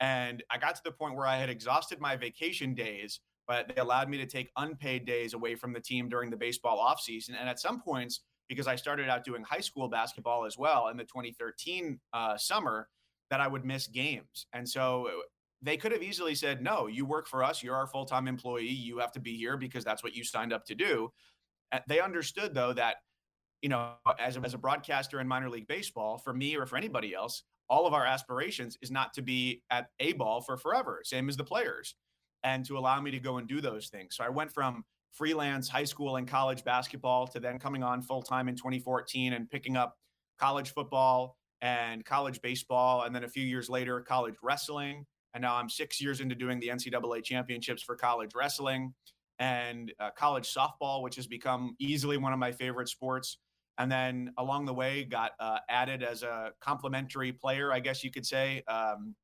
And 0.00 0.42
I 0.50 0.58
got 0.58 0.74
to 0.74 0.82
the 0.84 0.90
point 0.90 1.14
where 1.14 1.26
I 1.26 1.36
had 1.36 1.48
exhausted 1.48 2.00
my 2.00 2.16
vacation 2.16 2.74
days 2.74 3.20
but 3.46 3.68
they 3.68 3.80
allowed 3.80 4.08
me 4.08 4.18
to 4.18 4.26
take 4.26 4.50
unpaid 4.56 5.04
days 5.04 5.34
away 5.34 5.54
from 5.54 5.72
the 5.72 5.80
team 5.80 6.08
during 6.08 6.30
the 6.30 6.36
baseball 6.36 6.78
offseason. 6.78 7.30
And 7.38 7.48
at 7.48 7.60
some 7.60 7.80
points, 7.80 8.20
because 8.48 8.66
I 8.66 8.76
started 8.76 9.08
out 9.08 9.24
doing 9.24 9.42
high 9.42 9.60
school 9.60 9.88
basketball 9.88 10.44
as 10.44 10.58
well 10.58 10.88
in 10.88 10.96
the 10.96 11.04
2013 11.04 11.98
uh, 12.12 12.36
summer, 12.36 12.88
that 13.30 13.40
I 13.40 13.48
would 13.48 13.64
miss 13.64 13.86
games. 13.86 14.46
And 14.52 14.68
so 14.68 15.08
uh, 15.08 15.10
they 15.62 15.76
could 15.76 15.92
have 15.92 16.02
easily 16.02 16.34
said, 16.34 16.62
no, 16.62 16.86
you 16.86 17.06
work 17.06 17.26
for 17.26 17.42
us. 17.42 17.62
You're 17.62 17.76
our 17.76 17.86
full 17.86 18.04
time 18.04 18.28
employee. 18.28 18.68
You 18.68 18.98
have 18.98 19.12
to 19.12 19.20
be 19.20 19.36
here 19.36 19.56
because 19.56 19.84
that's 19.84 20.02
what 20.02 20.14
you 20.14 20.24
signed 20.24 20.52
up 20.52 20.66
to 20.66 20.74
do. 20.74 21.10
They 21.88 22.00
understood, 22.00 22.52
though, 22.52 22.74
that, 22.74 22.96
you 23.62 23.70
know, 23.70 23.92
as 24.18 24.36
a, 24.36 24.40
as 24.40 24.52
a 24.52 24.58
broadcaster 24.58 25.20
in 25.20 25.26
minor 25.26 25.48
league 25.48 25.66
baseball, 25.66 26.18
for 26.18 26.34
me 26.34 26.56
or 26.56 26.66
for 26.66 26.76
anybody 26.76 27.14
else, 27.14 27.44
all 27.70 27.86
of 27.86 27.94
our 27.94 28.04
aspirations 28.04 28.76
is 28.82 28.90
not 28.90 29.14
to 29.14 29.22
be 29.22 29.62
at 29.70 29.86
A 30.00 30.12
ball 30.12 30.42
for 30.42 30.58
forever, 30.58 31.00
same 31.04 31.30
as 31.30 31.38
the 31.38 31.44
players, 31.44 31.94
and 32.44 32.64
to 32.66 32.78
allow 32.78 33.00
me 33.00 33.10
to 33.10 33.18
go 33.18 33.38
and 33.38 33.48
do 33.48 33.60
those 33.60 33.88
things. 33.88 34.16
So 34.16 34.24
I 34.24 34.28
went 34.28 34.52
from 34.52 34.84
freelance 35.12 35.68
high 35.68 35.84
school 35.84 36.16
and 36.16 36.26
college 36.26 36.64
basketball 36.64 37.26
to 37.28 37.40
then 37.40 37.58
coming 37.58 37.82
on 37.82 38.02
full 38.02 38.22
time 38.22 38.48
in 38.48 38.56
2014 38.56 39.34
and 39.34 39.48
picking 39.50 39.76
up 39.76 39.96
college 40.38 40.72
football 40.72 41.36
and 41.60 42.04
college 42.04 42.40
baseball. 42.42 43.02
And 43.02 43.14
then 43.14 43.24
a 43.24 43.28
few 43.28 43.44
years 43.44 43.68
later, 43.68 44.00
college 44.00 44.34
wrestling. 44.42 45.06
And 45.34 45.42
now 45.42 45.56
I'm 45.56 45.68
six 45.68 46.00
years 46.00 46.20
into 46.20 46.34
doing 46.34 46.60
the 46.60 46.68
NCAA 46.68 47.24
championships 47.24 47.82
for 47.82 47.96
college 47.96 48.32
wrestling 48.34 48.92
and 49.38 49.92
uh, 49.98 50.10
college 50.16 50.52
softball, 50.52 51.02
which 51.02 51.16
has 51.16 51.26
become 51.26 51.74
easily 51.78 52.16
one 52.16 52.32
of 52.32 52.38
my 52.38 52.52
favorite 52.52 52.88
sports. 52.88 53.38
And 53.78 53.90
then 53.90 54.32
along 54.36 54.66
the 54.66 54.74
way, 54.74 55.04
got 55.04 55.32
uh, 55.40 55.58
added 55.68 56.02
as 56.02 56.22
a 56.22 56.52
complimentary 56.60 57.32
player, 57.32 57.72
I 57.72 57.80
guess 57.80 58.04
you 58.04 58.10
could 58.10 58.26
say, 58.26 58.62
um, 58.68 59.14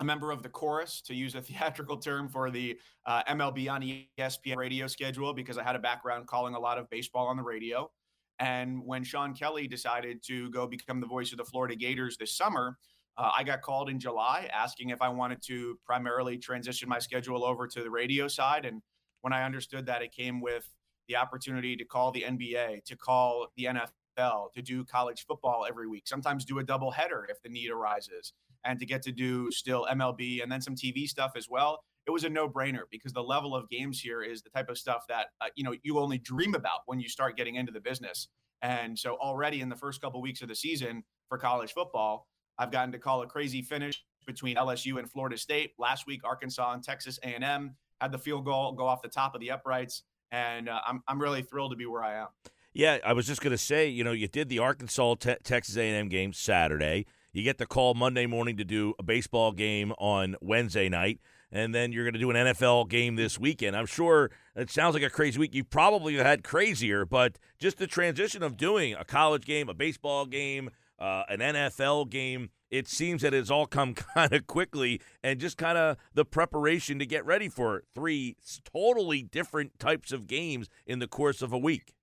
a 0.00 0.04
member 0.04 0.32
of 0.32 0.42
the 0.42 0.48
chorus, 0.48 1.00
to 1.02 1.14
use 1.14 1.34
a 1.34 1.42
theatrical 1.42 1.98
term 1.98 2.28
for 2.28 2.50
the 2.50 2.78
uh, 3.06 3.22
MLB 3.24 3.70
on 3.70 3.82
ESPN 4.18 4.56
radio 4.56 4.86
schedule, 4.86 5.32
because 5.32 5.58
I 5.58 5.62
had 5.62 5.76
a 5.76 5.80
background 5.80 6.26
calling 6.26 6.54
a 6.54 6.60
lot 6.60 6.78
of 6.78 6.88
baseball 6.90 7.28
on 7.28 7.36
the 7.36 7.42
radio. 7.42 7.90
And 8.38 8.82
when 8.84 9.04
Sean 9.04 9.34
Kelley 9.34 9.68
decided 9.68 10.22
to 10.24 10.50
go 10.50 10.66
become 10.66 11.00
the 11.00 11.06
voice 11.06 11.30
of 11.30 11.38
the 11.38 11.44
Florida 11.44 11.76
Gators 11.76 12.16
this 12.16 12.34
summer, 12.34 12.78
uh, 13.18 13.30
I 13.36 13.44
got 13.44 13.60
called 13.60 13.90
in 13.90 14.00
July 14.00 14.48
asking 14.50 14.88
if 14.88 15.02
I 15.02 15.10
wanted 15.10 15.42
to 15.42 15.78
primarily 15.84 16.38
transition 16.38 16.88
my 16.88 16.98
schedule 16.98 17.44
over 17.44 17.66
to 17.66 17.82
the 17.82 17.90
radio 17.90 18.28
side. 18.28 18.64
And 18.64 18.80
when 19.20 19.34
I 19.34 19.44
understood 19.44 19.84
that 19.86 20.00
it 20.00 20.12
came 20.12 20.40
with 20.40 20.66
the 21.06 21.16
opportunity 21.16 21.76
to 21.76 21.84
call 21.84 22.12
the 22.12 22.22
NBA, 22.22 22.84
to 22.84 22.96
call 22.96 23.48
the 23.58 23.64
NFL, 23.64 24.52
to 24.54 24.62
do 24.62 24.84
college 24.86 25.26
football 25.26 25.66
every 25.68 25.86
week, 25.86 26.08
sometimes 26.08 26.46
do 26.46 26.60
a 26.60 26.64
double 26.64 26.90
header 26.90 27.26
if 27.28 27.42
the 27.42 27.50
need 27.50 27.70
arises, 27.70 28.32
and 28.64 28.78
to 28.78 28.86
get 28.86 29.02
to 29.02 29.12
do 29.12 29.50
still 29.50 29.86
MLB 29.90 30.42
and 30.42 30.50
then 30.50 30.60
some 30.60 30.74
TV 30.74 31.06
stuff 31.06 31.32
as 31.36 31.48
well. 31.48 31.80
It 32.06 32.10
was 32.10 32.24
a 32.24 32.30
no-brainer 32.30 32.82
because 32.90 33.12
the 33.12 33.22
level 33.22 33.54
of 33.54 33.68
games 33.68 34.00
here 34.00 34.22
is 34.22 34.42
the 34.42 34.50
type 34.50 34.68
of 34.68 34.78
stuff 34.78 35.04
that 35.08 35.26
uh, 35.40 35.46
you 35.54 35.64
know 35.64 35.74
you 35.82 35.98
only 35.98 36.18
dream 36.18 36.54
about 36.54 36.80
when 36.86 37.00
you 37.00 37.08
start 37.08 37.36
getting 37.36 37.56
into 37.56 37.72
the 37.72 37.80
business. 37.80 38.28
And 38.62 38.98
so 38.98 39.14
already 39.14 39.60
in 39.60 39.68
the 39.68 39.76
first 39.76 40.00
couple 40.00 40.20
weeks 40.20 40.42
of 40.42 40.48
the 40.48 40.54
season 40.54 41.02
for 41.28 41.38
college 41.38 41.72
football, 41.72 42.26
I've 42.58 42.70
gotten 42.70 42.92
to 42.92 42.98
call 42.98 43.22
a 43.22 43.26
crazy 43.26 43.62
finish 43.62 44.02
between 44.26 44.56
LSU 44.56 44.98
and 44.98 45.10
Florida 45.10 45.38
State. 45.38 45.72
Last 45.78 46.06
week, 46.06 46.20
Arkansas 46.24 46.72
and 46.72 46.82
Texas 46.82 47.18
A&M 47.22 47.74
had 48.00 48.12
the 48.12 48.18
field 48.18 48.44
goal 48.44 48.72
go 48.72 48.86
off 48.86 49.02
the 49.02 49.08
top 49.08 49.34
of 49.34 49.40
the 49.40 49.50
uprights, 49.50 50.02
and 50.30 50.68
uh, 50.68 50.80
I'm 50.86 51.02
I'm 51.08 51.20
really 51.20 51.42
thrilled 51.42 51.72
to 51.72 51.76
be 51.76 51.86
where 51.86 52.02
I 52.02 52.20
am. 52.20 52.28
Yeah, 52.72 52.98
I 53.04 53.14
was 53.14 53.26
just 53.26 53.40
going 53.40 53.50
to 53.50 53.58
say, 53.58 53.88
you 53.88 54.04
know, 54.04 54.12
you 54.12 54.28
did 54.28 54.48
the 54.48 54.60
Arkansas 54.60 55.16
te- 55.16 55.36
Texas 55.42 55.76
A&M 55.76 56.08
game 56.08 56.32
Saturday. 56.32 57.06
You 57.32 57.42
get 57.42 57.58
the 57.58 57.66
call 57.66 57.94
Monday 57.94 58.26
morning 58.26 58.56
to 58.56 58.64
do 58.64 58.94
a 58.98 59.02
baseball 59.02 59.52
game 59.52 59.92
on 59.98 60.36
Wednesday 60.40 60.88
night, 60.88 61.20
and 61.52 61.74
then 61.74 61.92
you're 61.92 62.04
going 62.04 62.14
to 62.14 62.20
do 62.20 62.30
an 62.30 62.36
NFL 62.36 62.88
game 62.88 63.16
this 63.16 63.38
weekend. 63.38 63.76
I'm 63.76 63.86
sure 63.86 64.30
it 64.56 64.70
sounds 64.70 64.94
like 64.94 65.02
a 65.02 65.10
crazy 65.10 65.38
week. 65.38 65.54
You 65.54 65.64
probably 65.64 66.14
had 66.16 66.42
crazier, 66.42 67.04
but 67.04 67.38
just 67.58 67.78
the 67.78 67.86
transition 67.86 68.42
of 68.42 68.56
doing 68.56 68.94
a 68.94 69.04
college 69.04 69.44
game, 69.44 69.68
a 69.68 69.74
baseball 69.74 70.26
game, 70.26 70.70
uh, 70.98 71.22
an 71.28 71.38
NFL 71.38 72.10
game 72.10 72.50
it 72.70 72.86
seems 72.88 73.22
that 73.22 73.34
it's 73.34 73.50
all 73.50 73.66
come 73.66 73.94
kind 74.14 74.32
of 74.32 74.46
quickly 74.46 75.00
and 75.22 75.40
just 75.40 75.56
kind 75.56 75.76
of 75.76 75.96
the 76.14 76.24
preparation 76.24 76.98
to 76.98 77.06
get 77.06 77.24
ready 77.26 77.48
for 77.48 77.82
three 77.94 78.36
totally 78.72 79.22
different 79.22 79.78
types 79.78 80.12
of 80.12 80.26
games 80.26 80.68
in 80.86 81.00
the 81.00 81.08
course 81.08 81.42
of 81.42 81.52
a 81.52 81.58
week. 81.58 81.94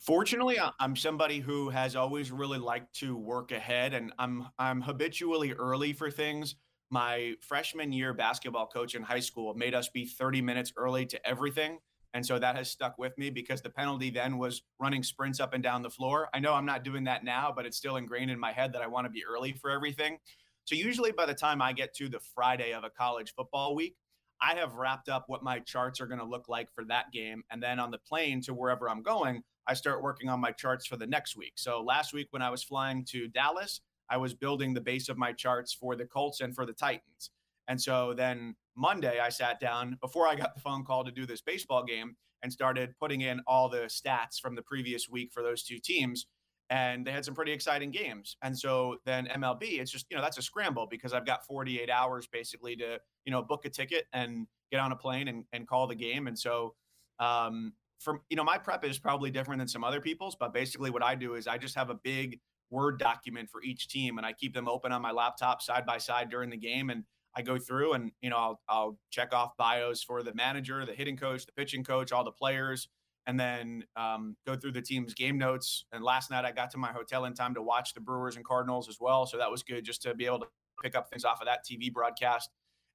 Fortunately, 0.00 0.58
I'm 0.78 0.96
somebody 0.96 1.40
who 1.40 1.68
has 1.70 1.96
always 1.96 2.30
really 2.30 2.58
liked 2.58 2.94
to 2.96 3.16
work 3.16 3.52
ahead 3.52 3.94
and 3.94 4.12
I'm 4.18 4.48
I'm 4.58 4.80
habitually 4.80 5.52
early 5.52 5.92
for 5.92 6.10
things. 6.10 6.56
My 6.90 7.34
freshman 7.40 7.92
year 7.92 8.14
basketball 8.14 8.66
coach 8.66 8.94
in 8.94 9.02
high 9.02 9.20
school 9.20 9.54
made 9.54 9.74
us 9.74 9.88
be 9.88 10.06
30 10.06 10.40
minutes 10.40 10.72
early 10.76 11.04
to 11.06 11.26
everything. 11.26 11.78
And 12.14 12.24
so 12.24 12.38
that 12.38 12.56
has 12.56 12.70
stuck 12.70 12.96
with 12.96 13.16
me 13.18 13.28
because 13.28 13.60
the 13.60 13.70
penalty 13.70 14.10
then 14.10 14.38
was 14.38 14.62
running 14.80 15.02
sprints 15.02 15.40
up 15.40 15.52
and 15.52 15.62
down 15.62 15.82
the 15.82 15.90
floor. 15.90 16.28
I 16.32 16.40
know 16.40 16.54
I'm 16.54 16.64
not 16.64 16.82
doing 16.82 17.04
that 17.04 17.22
now, 17.22 17.52
but 17.54 17.66
it's 17.66 17.76
still 17.76 17.96
ingrained 17.96 18.30
in 18.30 18.38
my 18.38 18.52
head 18.52 18.72
that 18.72 18.82
I 18.82 18.86
want 18.86 19.04
to 19.04 19.10
be 19.10 19.22
early 19.28 19.52
for 19.52 19.70
everything. 19.70 20.18
So 20.64 20.74
usually 20.74 21.12
by 21.12 21.26
the 21.26 21.34
time 21.34 21.60
I 21.60 21.72
get 21.72 21.94
to 21.96 22.08
the 22.08 22.20
Friday 22.34 22.72
of 22.72 22.84
a 22.84 22.90
college 22.90 23.34
football 23.34 23.74
week, 23.74 23.96
I 24.40 24.54
have 24.54 24.74
wrapped 24.74 25.08
up 25.08 25.24
what 25.26 25.42
my 25.42 25.58
charts 25.60 26.00
are 26.00 26.06
going 26.06 26.20
to 26.20 26.26
look 26.26 26.48
like 26.48 26.72
for 26.72 26.84
that 26.84 27.12
game. 27.12 27.42
And 27.50 27.62
then 27.62 27.78
on 27.78 27.90
the 27.90 27.98
plane 27.98 28.40
to 28.42 28.54
wherever 28.54 28.88
I'm 28.88 29.02
going, 29.02 29.42
I 29.66 29.74
start 29.74 30.02
working 30.02 30.28
on 30.28 30.40
my 30.40 30.52
charts 30.52 30.86
for 30.86 30.96
the 30.96 31.06
next 31.06 31.36
week. 31.36 31.52
So 31.56 31.82
last 31.82 32.12
week 32.12 32.28
when 32.30 32.42
I 32.42 32.50
was 32.50 32.62
flying 32.62 33.04
to 33.10 33.28
Dallas, 33.28 33.80
I 34.08 34.16
was 34.16 34.34
building 34.34 34.74
the 34.74 34.80
base 34.80 35.08
of 35.08 35.18
my 35.18 35.32
charts 35.32 35.72
for 35.72 35.96
the 35.96 36.06
Colts 36.06 36.40
and 36.40 36.54
for 36.54 36.64
the 36.64 36.72
Titans. 36.72 37.30
And 37.68 37.80
so 37.80 38.14
then 38.14 38.56
Monday, 38.76 39.20
I 39.20 39.28
sat 39.28 39.60
down 39.60 39.98
before 40.00 40.26
I 40.26 40.34
got 40.34 40.54
the 40.54 40.60
phone 40.60 40.84
call 40.84 41.04
to 41.04 41.10
do 41.10 41.26
this 41.26 41.42
baseball 41.42 41.84
game 41.84 42.16
and 42.42 42.52
started 42.52 42.94
putting 42.98 43.20
in 43.20 43.40
all 43.46 43.68
the 43.68 43.88
stats 43.88 44.40
from 44.40 44.54
the 44.54 44.62
previous 44.62 45.08
week 45.08 45.30
for 45.32 45.42
those 45.42 45.62
two 45.62 45.78
teams. 45.78 46.26
And 46.70 47.06
they 47.06 47.12
had 47.12 47.24
some 47.24 47.34
pretty 47.34 47.52
exciting 47.52 47.90
games. 47.90 48.36
And 48.42 48.58
so 48.58 48.96
then 49.06 49.26
MLB, 49.26 49.80
it's 49.80 49.90
just, 49.90 50.06
you 50.10 50.16
know, 50.16 50.22
that's 50.22 50.36
a 50.36 50.42
scramble 50.42 50.86
because 50.86 51.14
I've 51.14 51.24
got 51.24 51.46
48 51.46 51.88
hours 51.88 52.26
basically 52.26 52.76
to, 52.76 52.98
you 53.24 53.32
know, 53.32 53.42
book 53.42 53.64
a 53.64 53.70
ticket 53.70 54.04
and 54.12 54.46
get 54.70 54.80
on 54.80 54.92
a 54.92 54.96
plane 54.96 55.28
and, 55.28 55.44
and 55.52 55.66
call 55.66 55.86
the 55.86 55.94
game. 55.94 56.26
And 56.26 56.38
so, 56.38 56.74
um, 57.20 57.72
from, 57.98 58.20
you 58.28 58.36
know, 58.36 58.44
my 58.44 58.58
prep 58.58 58.84
is 58.84 58.98
probably 58.98 59.30
different 59.30 59.60
than 59.60 59.68
some 59.68 59.82
other 59.82 60.00
people's, 60.00 60.36
but 60.38 60.52
basically 60.52 60.90
what 60.90 61.02
I 61.02 61.14
do 61.14 61.34
is 61.34 61.46
I 61.46 61.56
just 61.56 61.74
have 61.74 61.90
a 61.90 61.94
big 61.94 62.38
Word 62.70 62.98
document 62.98 63.48
for 63.48 63.62
each 63.62 63.88
team 63.88 64.18
and 64.18 64.26
I 64.26 64.34
keep 64.34 64.52
them 64.52 64.68
open 64.68 64.92
on 64.92 65.00
my 65.00 65.10
laptop 65.10 65.62
side 65.62 65.86
by 65.86 65.96
side 65.96 66.28
during 66.28 66.50
the 66.50 66.56
game. 66.58 66.90
And 66.90 67.04
I 67.34 67.42
go 67.42 67.58
through 67.58 67.92
and 67.94 68.12
you 68.20 68.30
know 68.30 68.36
I'll 68.36 68.60
I'll 68.68 68.98
check 69.10 69.32
off 69.32 69.56
bios 69.56 70.02
for 70.02 70.22
the 70.22 70.34
manager, 70.34 70.84
the 70.84 70.92
hitting 70.92 71.16
coach, 71.16 71.46
the 71.46 71.52
pitching 71.52 71.84
coach, 71.84 72.12
all 72.12 72.24
the 72.24 72.32
players, 72.32 72.88
and 73.28 73.38
then 73.38 73.84
um, 73.94 74.34
go 74.46 74.56
through 74.56 74.72
the 74.72 74.80
team's 74.80 75.12
game 75.12 75.36
notes. 75.36 75.84
And 75.92 76.02
last 76.02 76.30
night 76.30 76.46
I 76.46 76.50
got 76.50 76.70
to 76.70 76.78
my 76.78 76.90
hotel 76.90 77.26
in 77.26 77.34
time 77.34 77.54
to 77.54 77.62
watch 77.62 77.92
the 77.92 78.00
Brewers 78.00 78.36
and 78.36 78.44
Cardinals 78.44 78.88
as 78.88 78.96
well, 78.98 79.26
so 79.26 79.36
that 79.36 79.50
was 79.50 79.62
good 79.62 79.84
just 79.84 80.02
to 80.02 80.14
be 80.14 80.24
able 80.24 80.40
to 80.40 80.46
pick 80.82 80.96
up 80.96 81.10
things 81.10 81.24
off 81.24 81.40
of 81.40 81.46
that 81.46 81.60
TV 81.70 81.92
broadcast, 81.92 82.48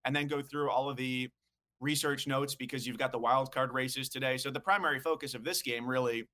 and 0.05 0.15
then 0.15 0.27
go 0.27 0.41
through 0.41 0.71
all 0.71 0.89
of 0.89 0.97
the 0.97 1.29
research 1.79 2.25
notes 2.25 2.55
because 2.55 2.87
you've 2.87 2.97
got 2.97 3.11
the 3.11 3.19
wild 3.19 3.53
card 3.53 3.73
races 3.73 4.09
today. 4.09 4.37
So 4.37 4.49
the 4.49 4.59
primary 4.59 4.99
focus 4.99 5.35
of 5.35 5.43
this 5.43 5.61
game 5.61 5.87
really 5.87 6.27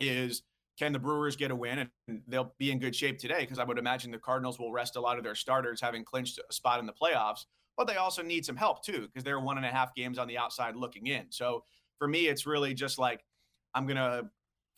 is 0.00 0.42
can 0.78 0.92
the 0.92 0.98
Brewers 0.98 1.36
get 1.36 1.50
a 1.50 1.56
win? 1.56 1.90
And 2.08 2.22
they'll 2.26 2.54
be 2.58 2.72
in 2.72 2.78
good 2.78 2.96
shape 2.96 3.18
today 3.18 3.40
because 3.40 3.58
I 3.58 3.64
would 3.64 3.78
imagine 3.78 4.10
the 4.10 4.18
Cardinals 4.18 4.58
will 4.58 4.72
rest 4.72 4.96
a 4.96 5.00
lot 5.00 5.18
of 5.18 5.24
their 5.24 5.34
starters, 5.34 5.80
having 5.80 6.04
clinched 6.04 6.38
a 6.38 6.52
spot 6.52 6.80
in 6.80 6.86
the 6.86 6.92
playoffs. 6.92 7.44
But 7.76 7.86
they 7.88 7.96
also 7.96 8.22
need 8.22 8.44
some 8.46 8.56
help 8.56 8.84
too 8.84 9.02
because 9.02 9.22
they're 9.22 9.38
one 9.38 9.56
and 9.56 9.66
a 9.66 9.70
half 9.70 9.94
games 9.94 10.18
on 10.18 10.28
the 10.28 10.38
outside 10.38 10.76
looking 10.76 11.08
in. 11.08 11.26
So 11.30 11.64
for 11.98 12.08
me, 12.08 12.26
it's 12.26 12.46
really 12.46 12.74
just 12.74 12.98
like 12.98 13.24
I'm 13.74 13.86
going 13.86 13.96
to 13.96 14.28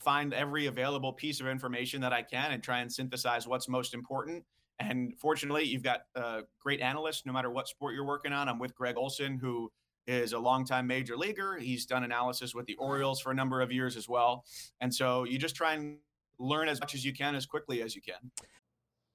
find 0.01 0.35
every 0.35 0.67
available 0.67 1.13
piece 1.13 1.41
of 1.41 1.47
information 1.47 2.01
that 2.03 2.13
I 2.13 2.23
can 2.23 2.53
and 2.53 2.63
try 2.63 2.81
and 2.81 2.93
synthesize 2.93 3.47
what's 3.47 3.69
most 3.69 3.95
important. 3.95 4.45
And 4.79 5.15
fortunately, 5.19 5.65
you've 5.65 5.83
got 5.83 6.03
a 6.15 6.43
great 6.61 6.81
analysts 6.81 7.25
no 7.25 7.33
matter 7.33 7.51
what 7.51 7.67
sport 7.67 7.95
you're 7.95 8.05
working 8.05 8.33
on. 8.33 8.49
I'm 8.49 8.59
with 8.59 8.75
Gregg 8.75 8.97
Olson, 8.97 9.39
who 9.39 9.73
is 10.07 10.33
a 10.35 10.39
longtime 10.39 10.87
major 10.87 11.17
leaguer. 11.17 11.57
He's 11.57 11.87
done 11.87 12.05
analysis 12.05 12.55
with 12.55 12.67
the 12.67 12.77
Orioles 12.77 13.21
for 13.21 13.33
a 13.33 13.35
number 13.35 13.61
of 13.61 13.73
years 13.73 13.97
as 13.97 14.09
well. 14.09 14.45
And 14.81 14.95
so 14.95 15.25
you 15.25 15.39
just 15.39 15.57
try 15.57 15.75
and 15.75 15.99
learn 16.39 16.69
as 16.69 16.79
much 16.79 16.95
as 16.95 17.05
you 17.05 17.13
can 17.13 17.35
as 17.35 17.47
quickly 17.47 17.83
as 17.83 17.97
you 17.97 18.03
can. 18.03 18.31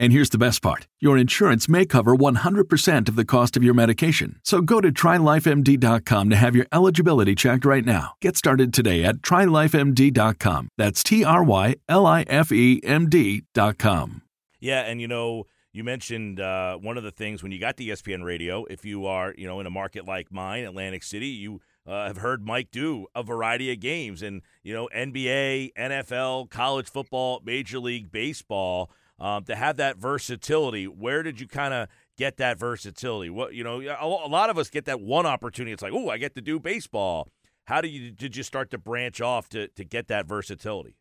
And 0.00 0.14
here's 0.14 0.30
the 0.30 0.38
best 0.38 0.62
part 0.62 0.88
your 0.98 1.18
insurance 1.18 1.68
may 1.68 1.84
cover 1.84 2.16
100% 2.16 3.08
of 3.08 3.16
the 3.16 3.24
cost 3.24 3.56
of 3.56 3.62
your 3.62 3.74
medication. 3.74 4.40
So 4.42 4.62
go 4.62 4.80
to 4.80 4.90
trylifemd.com 4.90 6.30
to 6.30 6.36
have 6.36 6.56
your 6.56 6.66
eligibility 6.72 7.34
checked 7.34 7.66
right 7.66 7.84
now. 7.84 8.14
Get 8.22 8.36
started 8.36 8.72
today 8.72 9.04
at 9.04 9.16
trylifemd.com. 9.16 10.68
That's 10.78 11.02
T 11.02 11.22
R 11.22 11.44
Y 11.44 11.76
L 11.86 12.06
I 12.06 12.22
F 12.22 12.50
E 12.50 12.80
M 12.82 13.10
D.com. 13.10 14.22
Yeah, 14.58 14.80
and 14.80 15.02
you 15.02 15.08
know, 15.08 15.44
you 15.72 15.84
mentioned 15.84 16.40
uh, 16.40 16.78
one 16.78 16.96
of 16.96 17.04
the 17.04 17.10
things 17.10 17.42
when 17.42 17.52
you 17.52 17.60
got 17.60 17.76
the 17.76 17.90
ESPN 17.90 18.24
radio, 18.24 18.64
if 18.64 18.86
you 18.86 19.04
are, 19.04 19.34
you 19.36 19.46
know, 19.46 19.60
in 19.60 19.66
a 19.66 19.70
market 19.70 20.06
like 20.06 20.32
mine, 20.32 20.64
Atlantic 20.64 21.02
City, 21.02 21.28
you 21.28 21.60
uh, 21.86 22.06
have 22.06 22.18
heard 22.18 22.46
Mike 22.46 22.70
do 22.70 23.06
a 23.14 23.22
variety 23.22 23.70
of 23.70 23.80
games 23.80 24.22
and, 24.22 24.40
you 24.62 24.72
know, 24.72 24.88
NBA, 24.94 25.72
NFL, 25.78 26.48
college 26.50 26.88
football, 26.88 27.42
Major 27.44 27.78
League 27.78 28.10
Baseball 28.10 28.90
um, 29.20 29.44
to 29.44 29.54
have 29.54 29.76
that 29.76 29.98
versatility. 29.98 30.86
Where 30.86 31.22
did 31.22 31.40
you 31.40 31.46
kind 31.46 31.74
of 31.74 31.88
get 32.16 32.38
that 32.38 32.58
versatility? 32.58 33.30
What 33.30 33.54
you 33.54 33.62
know, 33.62 33.80
a 33.80 34.06
lot 34.06 34.50
of 34.50 34.58
us 34.58 34.70
get 34.70 34.86
that 34.86 35.00
one 35.00 35.26
opportunity. 35.26 35.72
It's 35.72 35.82
like, 35.82 35.92
oh, 35.92 36.08
I 36.08 36.18
get 36.18 36.34
to 36.36 36.40
do 36.40 36.58
baseball. 36.58 37.28
How 37.66 37.80
do 37.80 37.88
you 37.88 38.10
did 38.10 38.36
you 38.36 38.42
start 38.42 38.70
to 38.70 38.78
branch 38.78 39.20
off 39.20 39.48
to 39.50 39.68
to 39.68 39.84
get 39.84 40.08
that 40.08 40.26
versatility? 40.26 40.96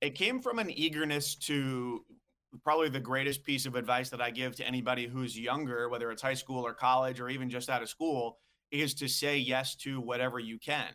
It 0.00 0.14
came 0.14 0.40
from 0.40 0.58
an 0.58 0.70
eagerness 0.70 1.34
to 1.36 2.04
probably 2.64 2.88
the 2.88 3.00
greatest 3.00 3.44
piece 3.44 3.64
of 3.64 3.76
advice 3.76 4.10
that 4.10 4.20
I 4.20 4.30
give 4.30 4.56
to 4.56 4.66
anybody 4.66 5.06
who's 5.06 5.38
younger, 5.38 5.88
whether 5.88 6.10
it's 6.10 6.22
high 6.22 6.34
school 6.34 6.66
or 6.66 6.74
college 6.74 7.20
or 7.20 7.28
even 7.28 7.48
just 7.48 7.70
out 7.70 7.82
of 7.82 7.88
school, 7.88 8.38
is 8.70 8.94
to 8.94 9.08
say 9.08 9.38
yes 9.38 9.76
to 9.76 10.00
whatever 10.00 10.38
you 10.38 10.58
can. 10.58 10.88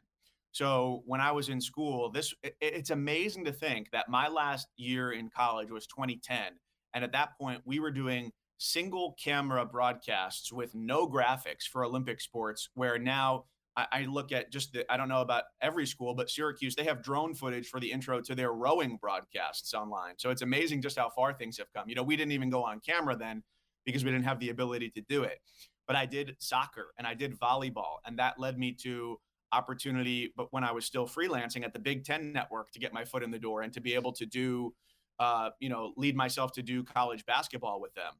So 0.55 1.03
when 1.05 1.19
I 1.19 1.33
was 1.33 1.50
in 1.50 1.59
school, 1.59 2.09
this 2.09 2.33
it, 2.41 2.55
it's 2.62 2.89
amazing 2.89 3.43
to 3.43 3.51
think 3.51 3.91
that 3.91 4.07
my 4.07 4.29
last 4.29 4.67
year 4.77 5.12
in 5.12 5.29
college 5.29 5.69
was 5.69 5.85
2010, 5.85 6.53
and 6.93 7.03
at 7.03 7.12
that 7.12 7.38
point 7.38 7.62
we 7.65 7.81
were 7.81 7.91
doing 7.91 8.31
single 8.57 9.17
camera 9.21 9.65
broadcasts 9.65 10.53
with 10.53 10.74
no 10.74 11.09
graphics 11.09 11.63
for 11.69 11.83
Olympic 11.83 12.21
sports. 12.21 12.69
Where 12.74 12.97
now 12.97 13.43
I, 13.75 13.88
I 13.91 14.01
look 14.05 14.31
at 14.31 14.50
just 14.50 14.71
the 14.71 14.89
I 14.89 14.95
don't 14.95 15.09
know 15.09 15.19
about 15.19 15.43
every 15.59 15.85
school, 15.85 16.15
but 16.15 16.29
Syracuse 16.29 16.74
they 16.74 16.85
have 16.85 17.03
drone 17.03 17.33
footage 17.33 17.67
for 17.67 17.81
the 17.81 17.91
intro 17.91 18.21
to 18.21 18.33
their 18.33 18.53
rowing 18.53 18.95
broadcasts 18.95 19.74
online. 19.74 20.13
So 20.19 20.29
it's 20.29 20.41
amazing 20.41 20.81
just 20.81 20.97
how 20.97 21.09
far 21.09 21.33
things 21.33 21.57
have 21.57 21.67
come. 21.75 21.89
You 21.89 21.95
know, 21.95 22.03
we 22.03 22.15
didn't 22.15 22.31
even 22.31 22.50
go 22.50 22.63
on 22.63 22.79
camera 22.79 23.17
then 23.17 23.43
because 23.85 24.05
we 24.05 24.12
didn't 24.12 24.24
have 24.24 24.39
the 24.39 24.51
ability 24.51 24.89
to 24.91 25.01
do 25.01 25.24
it. 25.24 25.39
But 25.85 25.97
I 25.97 26.05
did 26.05 26.38
soccer 26.39 26.93
and 26.97 27.05
I 27.05 27.13
did 27.13 27.38
volleyball, 27.38 27.97
and 28.05 28.17
that 28.19 28.39
led 28.39 28.57
me 28.57 28.71
to 28.83 29.19
opportunity, 29.52 30.34
but 30.36 30.48
when 30.52 30.64
I 30.64 30.72
was 30.72 30.86
still 30.86 31.08
freelancing 31.08 31.64
at 31.64 31.74
the 31.74 31.80
Big 31.80 32.04
Ten 32.04 32.34
Network 32.34 32.72
to 32.72 32.79
get 32.79 32.94
my 32.94 33.05
foot 33.05 33.24
in 33.24 33.31
the 33.31 33.40
door 33.40 33.62
and 33.62 33.74
to 33.74 33.81
be 33.81 33.94
able 33.94 34.12
to 34.14 34.25
do, 34.25 34.74
uh, 35.20 35.50
you 35.60 35.70
know, 35.70 35.94
lead 35.98 36.16
myself 36.16 36.51
to 36.53 36.62
do 36.62 36.84
college 36.84 37.25
basketball 37.25 37.79
with 37.81 37.94
them. 37.96 38.14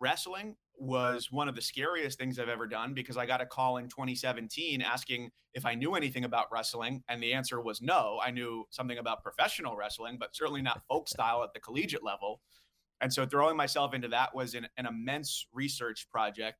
Wrestling 0.00 0.56
was 0.76 1.30
one 1.32 1.48
of 1.48 1.54
the 1.54 1.60
scariest 1.60 2.18
things 2.18 2.38
I've 2.38 2.48
ever 2.48 2.66
done 2.66 2.94
because 2.94 3.16
I 3.16 3.26
got 3.26 3.40
a 3.40 3.46
call 3.46 3.78
in 3.78 3.88
2017 3.88 4.80
asking 4.80 5.30
if 5.54 5.66
I 5.66 5.74
knew 5.74 5.94
anything 5.94 6.24
about 6.24 6.46
wrestling. 6.52 7.02
And 7.08 7.22
the 7.22 7.34
answer 7.34 7.60
was 7.60 7.82
no. 7.82 8.20
I 8.22 8.30
knew 8.30 8.64
something 8.70 8.98
about 8.98 9.22
professional 9.22 9.76
wrestling, 9.76 10.16
but 10.18 10.36
certainly 10.36 10.62
not 10.62 10.82
folk 10.88 11.08
style 11.08 11.42
at 11.42 11.52
the 11.52 11.60
collegiate 11.60 12.04
level. 12.04 12.40
And 13.00 13.12
so 13.12 13.26
throwing 13.26 13.56
myself 13.56 13.94
into 13.94 14.08
that 14.08 14.34
was 14.34 14.54
an, 14.54 14.68
an 14.76 14.86
immense 14.86 15.46
research 15.52 16.08
project 16.10 16.58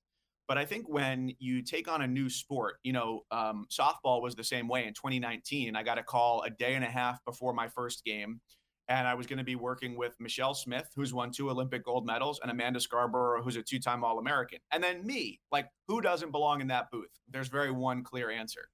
but 0.48 0.56
I 0.56 0.64
think 0.64 0.88
when 0.88 1.34
you 1.38 1.62
take 1.62 1.88
on 1.88 2.00
a 2.00 2.06
new 2.06 2.30
sport, 2.30 2.76
you 2.82 2.94
know, 2.94 3.24
um, 3.30 3.66
softball 3.70 4.22
was 4.22 4.34
the 4.34 4.42
same 4.42 4.66
way 4.66 4.87
in 4.87 4.94
2019. 4.94 5.76
I 5.76 5.82
got 5.82 5.98
a 5.98 6.02
call 6.02 6.42
a 6.42 6.50
day 6.50 6.74
and 6.74 6.82
a 6.82 6.88
half 6.88 7.22
before 7.26 7.52
my 7.52 7.68
first 7.68 8.02
game. 8.04 8.40
And 8.88 9.06
I 9.06 9.12
was 9.12 9.26
going 9.26 9.37
to 9.37 9.44
be 9.44 9.56
working 9.56 9.98
with 9.98 10.16
Michelle 10.18 10.54
Smith, 10.54 10.88
who's 10.96 11.12
won 11.12 11.30
two 11.30 11.50
Olympic 11.50 11.84
gold 11.84 12.06
medals, 12.06 12.40
and 12.42 12.50
Amanda 12.50 12.80
Scarborough, 12.80 13.42
who's 13.42 13.56
a 13.56 13.62
two 13.62 13.78
time 13.78 14.02
All 14.02 14.18
American. 14.18 14.61
And 14.72 14.82
then 14.82 15.06
me, 15.06 15.40
like, 15.52 15.68
who 15.87 16.00
doesn't 16.00 16.32
belong 16.32 16.62
in 16.62 16.68
that 16.68 16.90
booth? 16.90 17.11
There's 17.30 17.48
very 17.48 17.70
one 17.70 18.02
clear 18.02 18.30
answer. 18.30 18.70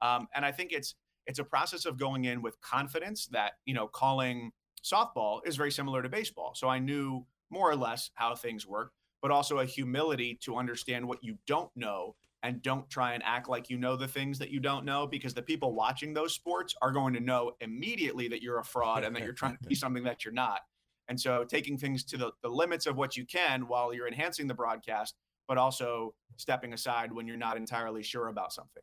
Um, 0.00 0.26
and 0.34 0.46
I 0.46 0.52
think 0.52 0.72
it's, 0.72 0.94
it's 1.26 1.38
a 1.38 1.44
process 1.44 1.84
of 1.84 1.98
going 1.98 2.24
in 2.24 2.40
with 2.40 2.58
confidence 2.62 3.26
that, 3.32 3.52
you 3.66 3.74
know, 3.74 3.86
calling 3.86 4.52
softball 4.82 5.40
is 5.44 5.56
very 5.56 5.70
similar 5.70 6.02
to 6.02 6.08
baseball. 6.08 6.54
So 6.54 6.66
I 6.68 6.78
knew 6.78 7.26
more 7.50 7.70
or 7.70 7.76
less 7.76 8.10
how 8.14 8.34
things 8.34 8.66
work 8.66 8.92
but 9.22 9.30
also 9.30 9.58
a 9.58 9.64
humility 9.64 10.38
to 10.42 10.56
understand 10.56 11.06
what 11.06 11.22
you 11.22 11.36
don't 11.46 11.70
know 11.76 12.14
and 12.42 12.62
don't 12.62 12.88
try 12.88 13.12
and 13.12 13.22
act 13.24 13.48
like 13.48 13.68
you 13.68 13.76
know 13.76 13.96
the 13.96 14.08
things 14.08 14.38
that 14.38 14.50
you 14.50 14.60
don't 14.60 14.84
know 14.84 15.06
because 15.06 15.34
the 15.34 15.42
people 15.42 15.74
watching 15.74 16.14
those 16.14 16.34
sports 16.34 16.74
are 16.80 16.90
going 16.90 17.12
to 17.12 17.20
know 17.20 17.52
immediately 17.60 18.28
that 18.28 18.42
you're 18.42 18.58
a 18.58 18.64
fraud 18.64 19.04
and 19.04 19.14
that 19.14 19.22
you're 19.22 19.32
trying 19.32 19.56
to 19.62 19.68
be 19.68 19.74
something 19.76 20.04
that 20.04 20.24
you're 20.24 20.32
not. 20.32 20.60
And 21.08 21.20
so 21.20 21.44
taking 21.44 21.76
things 21.76 22.04
to 22.04 22.16
the, 22.16 22.30
the 22.42 22.48
limits 22.48 22.86
of 22.86 22.96
what 22.96 23.16
you 23.16 23.26
can 23.26 23.66
while 23.66 23.92
you're 23.92 24.06
enhancing 24.06 24.46
the 24.46 24.54
broadcast, 24.54 25.16
but 25.48 25.58
also 25.58 26.14
stepping 26.36 26.72
aside 26.72 27.12
when 27.12 27.26
you're 27.26 27.36
not 27.36 27.56
entirely 27.56 28.02
sure 28.02 28.28
about 28.28 28.52
something. 28.52 28.82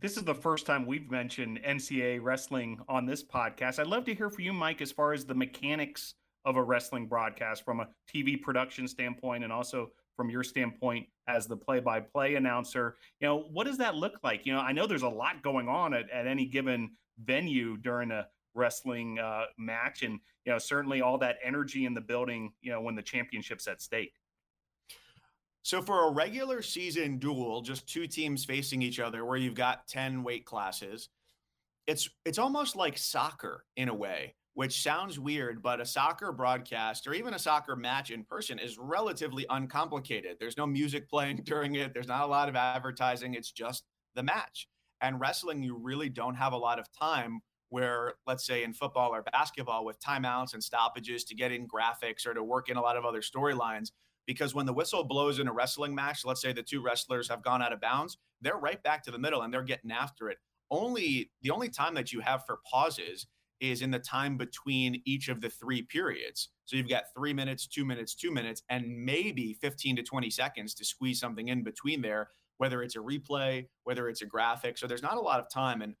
This 0.00 0.16
is 0.16 0.24
the 0.24 0.34
first 0.34 0.66
time 0.66 0.86
we've 0.86 1.10
mentioned 1.10 1.60
NCAA 1.66 2.20
wrestling 2.22 2.78
on 2.88 3.06
this 3.06 3.24
podcast. 3.24 3.78
I'd 3.78 3.86
love 3.86 4.04
to 4.04 4.14
hear 4.14 4.30
from 4.30 4.44
you, 4.44 4.52
Mike, 4.52 4.80
as 4.80 4.92
far 4.92 5.12
as 5.12 5.24
the 5.24 5.34
mechanics 5.34 6.14
of 6.46 6.56
a 6.56 6.62
wrestling 6.62 7.06
broadcast 7.06 7.64
from 7.64 7.80
a 7.80 7.88
TV 8.12 8.40
production 8.40 8.88
standpoint 8.88 9.44
and 9.44 9.52
also 9.52 9.90
from 10.16 10.30
your 10.30 10.44
standpoint 10.44 11.06
as 11.28 11.46
the 11.46 11.56
play-by-play 11.56 12.36
announcer. 12.36 12.96
You 13.20 13.28
know 13.28 13.44
what 13.52 13.66
does 13.66 13.76
that 13.78 13.96
look 13.96 14.14
like? 14.22 14.46
You 14.46 14.54
know 14.54 14.60
i 14.60 14.72
know 14.72 14.86
there's 14.86 15.02
a 15.02 15.08
lot 15.08 15.42
going 15.42 15.68
on 15.68 15.92
at, 15.92 16.08
at 16.10 16.26
any 16.26 16.46
given 16.46 16.92
venue 17.22 17.76
during 17.76 18.10
a 18.12 18.26
wrestling 18.54 19.18
uh, 19.18 19.44
match 19.58 20.02
and 20.02 20.18
you 20.46 20.52
know 20.52 20.58
certainly 20.58 21.02
all 21.02 21.18
that 21.18 21.36
energy 21.44 21.84
in 21.84 21.92
the 21.92 22.00
building 22.00 22.52
you 22.62 22.72
know 22.72 22.80
when 22.80 22.94
the 22.94 23.02
championship's 23.02 23.66
at 23.66 23.82
stake. 23.82 24.14
So 25.62 25.82
for 25.82 26.08
a 26.08 26.12
regular 26.12 26.62
season 26.62 27.18
duel 27.18 27.60
just 27.60 27.88
two 27.88 28.06
teams 28.06 28.44
facing 28.44 28.82
each 28.82 29.00
other 29.00 29.24
where 29.24 29.36
you've 29.36 29.54
got 29.54 29.88
10 29.88 30.22
weight 30.22 30.46
classes 30.46 31.08
it's 31.88 32.08
it's 32.24 32.38
almost 32.38 32.76
like 32.76 32.96
soccer 32.96 33.64
in 33.76 33.88
a 33.88 33.94
way 33.94 34.34
which 34.56 34.82
sounds 34.82 35.20
weird, 35.20 35.62
but 35.62 35.82
a 35.82 35.84
soccer 35.84 36.32
broadcast 36.32 37.06
or 37.06 37.12
even 37.12 37.34
a 37.34 37.38
soccer 37.38 37.76
match 37.76 38.10
in 38.10 38.24
person 38.24 38.58
is 38.58 38.78
relatively 38.78 39.44
uncomplicated. 39.50 40.38
There's 40.40 40.56
no 40.56 40.66
music 40.66 41.10
playing 41.10 41.36
during 41.44 41.74
it, 41.74 41.92
there's 41.92 42.08
not 42.08 42.22
a 42.22 42.26
lot 42.26 42.48
of 42.48 42.56
advertising. 42.56 43.34
It's 43.34 43.52
just 43.52 43.84
the 44.14 44.22
match. 44.22 44.66
And 45.02 45.20
wrestling, 45.20 45.62
you 45.62 45.76
really 45.76 46.08
don't 46.08 46.36
have 46.36 46.54
a 46.54 46.56
lot 46.56 46.78
of 46.78 46.86
time 46.98 47.40
where, 47.68 48.14
let's 48.26 48.46
say, 48.46 48.64
in 48.64 48.72
football 48.72 49.14
or 49.14 49.22
basketball, 49.30 49.84
with 49.84 50.00
timeouts 50.00 50.54
and 50.54 50.64
stoppages 50.64 51.24
to 51.24 51.34
get 51.34 51.52
in 51.52 51.68
graphics 51.68 52.26
or 52.26 52.32
to 52.32 52.42
work 52.42 52.70
in 52.70 52.78
a 52.78 52.82
lot 52.82 52.96
of 52.96 53.04
other 53.04 53.20
storylines. 53.20 53.90
Because 54.26 54.54
when 54.54 54.64
the 54.64 54.72
whistle 54.72 55.04
blows 55.04 55.38
in 55.38 55.48
a 55.48 55.52
wrestling 55.52 55.94
match, 55.94 56.24
let's 56.24 56.40
say 56.40 56.54
the 56.54 56.62
two 56.62 56.80
wrestlers 56.80 57.28
have 57.28 57.42
gone 57.42 57.60
out 57.60 57.74
of 57.74 57.80
bounds, 57.82 58.16
they're 58.40 58.56
right 58.56 58.82
back 58.82 59.02
to 59.02 59.10
the 59.10 59.18
middle 59.18 59.42
and 59.42 59.52
they're 59.52 59.62
getting 59.62 59.92
after 59.92 60.30
it. 60.30 60.38
Only 60.70 61.30
the 61.42 61.50
only 61.50 61.68
time 61.68 61.92
that 61.92 62.10
you 62.10 62.20
have 62.20 62.46
for 62.46 62.60
pauses 62.64 63.26
is 63.60 63.82
in 63.82 63.90
the 63.90 63.98
time 63.98 64.36
between 64.36 65.02
each 65.04 65.28
of 65.28 65.40
the 65.40 65.50
three 65.50 65.82
periods. 65.82 66.50
So 66.64 66.76
you've 66.76 66.88
got 66.88 67.04
three 67.14 67.32
minutes, 67.32 67.66
two 67.66 67.84
minutes, 67.84 68.14
two 68.14 68.30
minutes, 68.30 68.62
and 68.68 69.04
maybe 69.04 69.54
15 69.54 69.96
to 69.96 70.02
20 70.02 70.30
seconds 70.30 70.74
to 70.74 70.84
squeeze 70.84 71.20
something 71.20 71.48
in 71.48 71.62
between 71.62 72.02
there, 72.02 72.30
whether 72.58 72.82
it's 72.82 72.96
a 72.96 73.00
replay, 73.00 73.66
whether 73.84 74.08
it's 74.08 74.22
a 74.22 74.26
graphic. 74.26 74.78
So 74.78 74.86
there's 74.86 75.02
not 75.02 75.16
a 75.16 75.20
lot 75.20 75.40
of 75.40 75.48
time. 75.48 75.82
And 75.82 75.94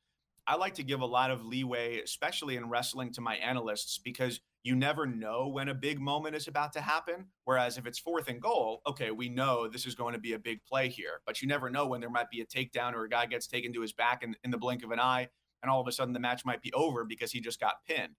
I 0.46 0.56
like 0.56 0.74
to 0.74 0.82
give 0.82 1.00
a 1.00 1.06
lot 1.06 1.30
of 1.30 1.44
leeway, 1.44 2.00
especially 2.00 2.56
in 2.56 2.68
wrestling, 2.68 3.12
to 3.14 3.20
my 3.20 3.36
analysts 3.36 3.98
because 3.98 4.40
you 4.62 4.74
never 4.74 5.06
know 5.06 5.48
when 5.48 5.68
a 5.68 5.74
big 5.74 6.00
moment 6.00 6.34
is 6.34 6.48
about 6.48 6.72
to 6.72 6.80
happen. 6.80 7.26
Whereas 7.44 7.78
if 7.78 7.86
it's 7.86 7.98
fourth 7.98 8.28
and 8.28 8.40
goal, 8.40 8.82
okay, 8.86 9.12
we 9.12 9.28
know 9.28 9.68
this 9.68 9.86
is 9.86 9.94
going 9.94 10.14
to 10.14 10.20
be 10.20 10.32
a 10.32 10.38
big 10.38 10.64
play 10.64 10.88
here, 10.88 11.20
but 11.24 11.40
you 11.40 11.48
never 11.48 11.70
know 11.70 11.86
when 11.86 12.00
there 12.00 12.10
might 12.10 12.30
be 12.30 12.40
a 12.40 12.46
takedown 12.46 12.92
or 12.94 13.04
a 13.04 13.08
guy 13.08 13.26
gets 13.26 13.46
taken 13.46 13.72
to 13.72 13.80
his 13.80 13.92
back 13.92 14.22
in, 14.22 14.34
in 14.44 14.50
the 14.50 14.58
blink 14.58 14.84
of 14.84 14.90
an 14.90 15.00
eye 15.00 15.28
and 15.66 15.72
all 15.72 15.80
of 15.80 15.88
a 15.88 15.92
sudden 15.92 16.14
the 16.14 16.20
match 16.20 16.44
might 16.44 16.62
be 16.62 16.72
over 16.72 17.04
because 17.04 17.32
he 17.32 17.40
just 17.40 17.58
got 17.58 17.84
pinned. 17.88 18.14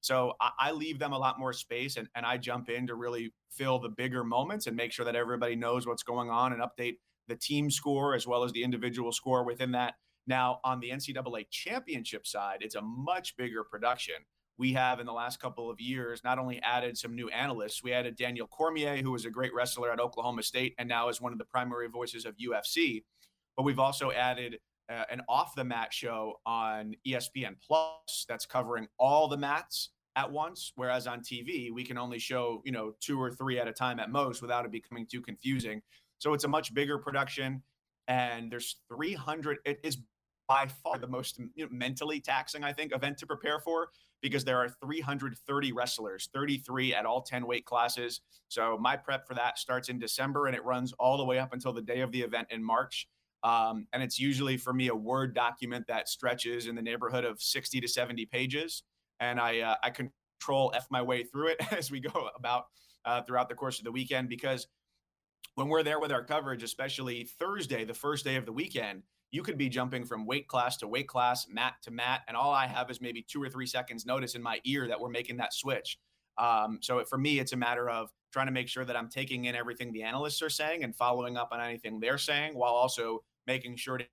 So 0.00 0.34
I, 0.40 0.50
I, 0.58 0.70
leave 0.72 0.98
them 0.98 1.12
a 1.12 1.18
lot 1.18 1.40
more 1.40 1.52
space 1.52 1.96
and, 1.96 2.08
and 2.14 2.24
I 2.24 2.36
jump 2.36 2.68
in 2.68 2.86
to 2.86 2.94
really 2.94 3.32
fill 3.50 3.78
the 3.80 3.88
bigger 3.88 4.22
moments 4.22 4.66
and 4.66 4.76
make 4.76 4.92
sure 4.92 5.04
that 5.04 5.16
everybody 5.16 5.56
knows 5.56 5.86
what's 5.86 6.02
going 6.02 6.30
on 6.30 6.52
and 6.52 6.62
update 6.62 6.98
the 7.26 7.34
team 7.34 7.70
score 7.70 8.14
as 8.14 8.26
well 8.26 8.44
as 8.44 8.52
the 8.52 8.62
individual 8.62 9.12
score 9.12 9.44
within 9.44 9.72
that. 9.72 9.94
Now, 10.26 10.60
on 10.62 10.78
the 10.80 10.90
NCAA 10.90 11.46
championship 11.50 12.26
side, 12.26 12.58
it's 12.60 12.74
a 12.74 12.82
much 12.82 13.36
bigger 13.36 13.64
production. 13.64 14.14
We 14.56 14.74
have 14.74 15.00
in 15.00 15.06
the 15.06 15.12
last 15.12 15.40
couple 15.40 15.68
of 15.68 15.80
years 15.80 16.22
not 16.22 16.38
only 16.38 16.62
added 16.62 16.96
some 16.96 17.14
new 17.14 17.28
analysts, 17.30 17.82
we 17.82 17.92
added 17.92 18.14
Daniel 18.16 18.46
Cormier, 18.46 18.96
who 18.98 19.10
was 19.10 19.24
a 19.24 19.30
great 19.30 19.52
wrestler 19.52 19.90
at 19.90 20.00
Oklahoma 20.00 20.42
State 20.42 20.74
and 20.78 20.88
now 20.88 21.08
is 21.08 21.20
one 21.20 21.32
of 21.32 21.38
the 21.38 21.44
primary 21.44 21.88
voices 21.88 22.24
of 22.24 22.36
UFC. 22.36 23.02
But 23.56 23.64
we've 23.64 23.80
also 23.80 24.12
added 24.12 24.58
uh, 24.90 25.04
an 25.10 25.22
off 25.28 25.54
the 25.54 25.64
mat 25.64 25.92
show 25.92 26.40
on 26.46 26.94
ESPN 27.06 27.56
Plus 27.66 28.26
that's 28.28 28.46
covering 28.46 28.86
all 28.98 29.28
the 29.28 29.36
mats 29.36 29.90
at 30.16 30.30
once 30.30 30.72
whereas 30.76 31.06
on 31.06 31.20
TV 31.20 31.72
we 31.72 31.82
can 31.84 31.98
only 31.98 32.18
show 32.18 32.62
you 32.64 32.72
know 32.72 32.94
two 33.00 33.20
or 33.20 33.30
three 33.30 33.58
at 33.58 33.66
a 33.66 33.72
time 33.72 33.98
at 33.98 34.10
most 34.10 34.42
without 34.42 34.64
it 34.64 34.70
becoming 34.70 35.06
too 35.06 35.20
confusing. 35.20 35.80
So 36.18 36.34
it's 36.34 36.44
a 36.44 36.48
much 36.48 36.72
bigger 36.74 36.98
production 36.98 37.62
and 38.08 38.50
there's 38.50 38.76
300 38.88 39.58
it 39.64 39.80
is 39.82 39.98
by 40.46 40.66
far 40.82 40.98
the 40.98 41.06
most 41.06 41.40
you 41.54 41.64
know, 41.64 41.68
mentally 41.72 42.20
taxing 42.20 42.62
I 42.64 42.72
think 42.72 42.94
event 42.94 43.18
to 43.18 43.26
prepare 43.26 43.60
for 43.60 43.88
because 44.22 44.44
there 44.44 44.58
are 44.58 44.68
330 44.84 45.72
wrestlers 45.72 46.28
33 46.32 46.94
at 46.94 47.06
all 47.06 47.22
10 47.22 47.46
weight 47.46 47.64
classes. 47.64 48.20
So 48.48 48.78
my 48.80 48.96
prep 48.96 49.26
for 49.26 49.34
that 49.34 49.58
starts 49.58 49.88
in 49.88 49.98
December 49.98 50.46
and 50.46 50.54
it 50.54 50.64
runs 50.64 50.92
all 50.94 51.16
the 51.16 51.24
way 51.24 51.38
up 51.38 51.52
until 51.52 51.72
the 51.72 51.82
day 51.82 52.00
of 52.00 52.12
the 52.12 52.20
event 52.20 52.48
in 52.50 52.62
March 52.62 53.08
um, 53.44 53.86
and 53.92 54.02
it's 54.02 54.18
usually 54.18 54.56
for 54.56 54.72
me 54.72 54.88
a 54.88 54.94
word 54.94 55.34
document 55.34 55.86
that 55.86 56.08
stretches 56.08 56.66
in 56.66 56.74
the 56.74 56.82
neighborhood 56.82 57.24
of 57.24 57.40
60 57.40 57.80
to 57.80 57.86
70 57.86 58.26
pages 58.26 58.82
and 59.20 59.38
I 59.38 59.60
uh, 59.60 59.76
I 59.82 59.90
control 59.90 60.72
f 60.74 60.86
my 60.90 61.02
way 61.02 61.22
through 61.22 61.48
it 61.48 61.72
as 61.72 61.90
we 61.90 62.00
go 62.00 62.30
about 62.36 62.64
uh, 63.04 63.22
throughout 63.22 63.48
the 63.48 63.54
course 63.54 63.78
of 63.78 63.84
the 63.84 63.92
weekend 63.92 64.28
because 64.28 64.66
when 65.54 65.68
we're 65.68 65.82
there 65.82 66.00
with 66.00 66.10
our 66.10 66.24
coverage, 66.24 66.62
especially 66.62 67.28
Thursday, 67.38 67.84
the 67.84 67.94
first 67.94 68.24
day 68.24 68.36
of 68.36 68.46
the 68.46 68.52
weekend, 68.52 69.02
you 69.30 69.42
could 69.42 69.58
be 69.58 69.68
jumping 69.68 70.04
from 70.04 70.26
weight 70.26 70.48
class 70.48 70.76
to 70.78 70.88
weight 70.88 71.08
class, 71.08 71.46
mat 71.48 71.74
to 71.82 71.90
mat, 71.90 72.22
and 72.28 72.36
all 72.36 72.52
I 72.52 72.66
have 72.66 72.90
is 72.90 73.00
maybe 73.00 73.24
two 73.28 73.42
or 73.42 73.48
three 73.48 73.66
seconds 73.66 74.06
notice 74.06 74.34
in 74.34 74.42
my 74.42 74.60
ear 74.64 74.88
that 74.88 75.00
we're 75.00 75.10
making 75.10 75.36
that 75.38 75.52
switch. 75.52 75.98
Um, 76.38 76.78
so 76.82 76.98
it, 76.98 77.08
for 77.08 77.18
me, 77.18 77.38
it's 77.38 77.52
a 77.52 77.56
matter 77.56 77.88
of 77.88 78.10
trying 78.32 78.46
to 78.46 78.52
make 78.52 78.68
sure 78.68 78.84
that 78.84 78.96
I'm 78.96 79.08
taking 79.08 79.44
in 79.44 79.54
everything 79.54 79.92
the 79.92 80.02
analysts 80.02 80.42
are 80.42 80.50
saying 80.50 80.82
and 80.82 80.94
following 80.94 81.36
up 81.36 81.50
on 81.52 81.60
anything 81.60 82.00
they're 82.00 82.18
saying, 82.18 82.54
while 82.54 82.72
also 82.72 83.22
making 83.46 83.76
sure 83.76 83.98
to 83.98 84.06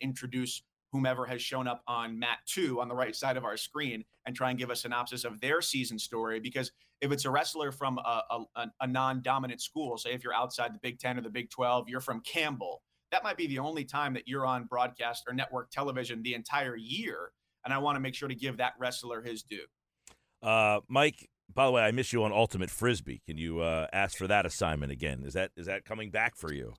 introduce 0.00 0.62
whomever 0.92 1.26
has 1.26 1.42
shown 1.42 1.68
up 1.68 1.82
on 1.86 2.18
mat 2.18 2.38
two 2.46 2.80
on 2.80 2.88
the 2.88 2.94
right 2.94 3.14
side 3.14 3.36
of 3.36 3.44
our 3.44 3.56
screen 3.56 4.04
and 4.26 4.34
try 4.34 4.50
and 4.50 4.58
give 4.58 4.70
a 4.70 4.76
synopsis 4.76 5.24
of 5.24 5.40
their 5.40 5.60
season 5.60 5.98
story. 5.98 6.40
Because 6.40 6.72
if 7.00 7.12
it's 7.12 7.24
a 7.24 7.30
wrestler 7.30 7.72
from 7.72 7.98
a, 7.98 8.22
a, 8.56 8.66
a 8.80 8.86
non 8.86 9.22
dominant 9.22 9.60
school, 9.60 9.96
say 9.98 10.12
if 10.12 10.24
you're 10.24 10.34
outside 10.34 10.74
the 10.74 10.80
Big 10.82 10.98
10 10.98 11.18
or 11.18 11.20
the 11.20 11.30
Big 11.30 11.50
12, 11.50 11.88
you're 11.88 12.00
from 12.00 12.20
Campbell, 12.20 12.82
that 13.12 13.22
might 13.22 13.36
be 13.36 13.46
the 13.46 13.58
only 13.58 13.84
time 13.84 14.14
that 14.14 14.26
you're 14.26 14.46
on 14.46 14.64
broadcast 14.64 15.24
or 15.28 15.34
network 15.34 15.70
television 15.70 16.22
the 16.22 16.34
entire 16.34 16.76
year. 16.76 17.32
And 17.64 17.72
I 17.72 17.78
want 17.78 17.96
to 17.96 18.00
make 18.00 18.14
sure 18.14 18.28
to 18.28 18.34
give 18.34 18.56
that 18.58 18.72
wrestler 18.78 19.22
his 19.22 19.42
due. 19.42 19.64
Uh, 20.42 20.80
Mike, 20.88 21.28
by 21.52 21.66
the 21.66 21.72
way, 21.72 21.82
I 21.82 21.90
miss 21.90 22.12
you 22.12 22.24
on 22.24 22.32
Ultimate 22.32 22.70
Frisbee. 22.70 23.20
Can 23.26 23.38
you 23.38 23.60
uh, 23.60 23.88
ask 23.92 24.16
for 24.16 24.26
that 24.26 24.46
assignment 24.46 24.92
again? 24.92 25.22
Is 25.24 25.34
that 25.34 25.50
is 25.56 25.66
that 25.66 25.84
coming 25.84 26.10
back 26.10 26.36
for 26.36 26.52
you? 26.52 26.74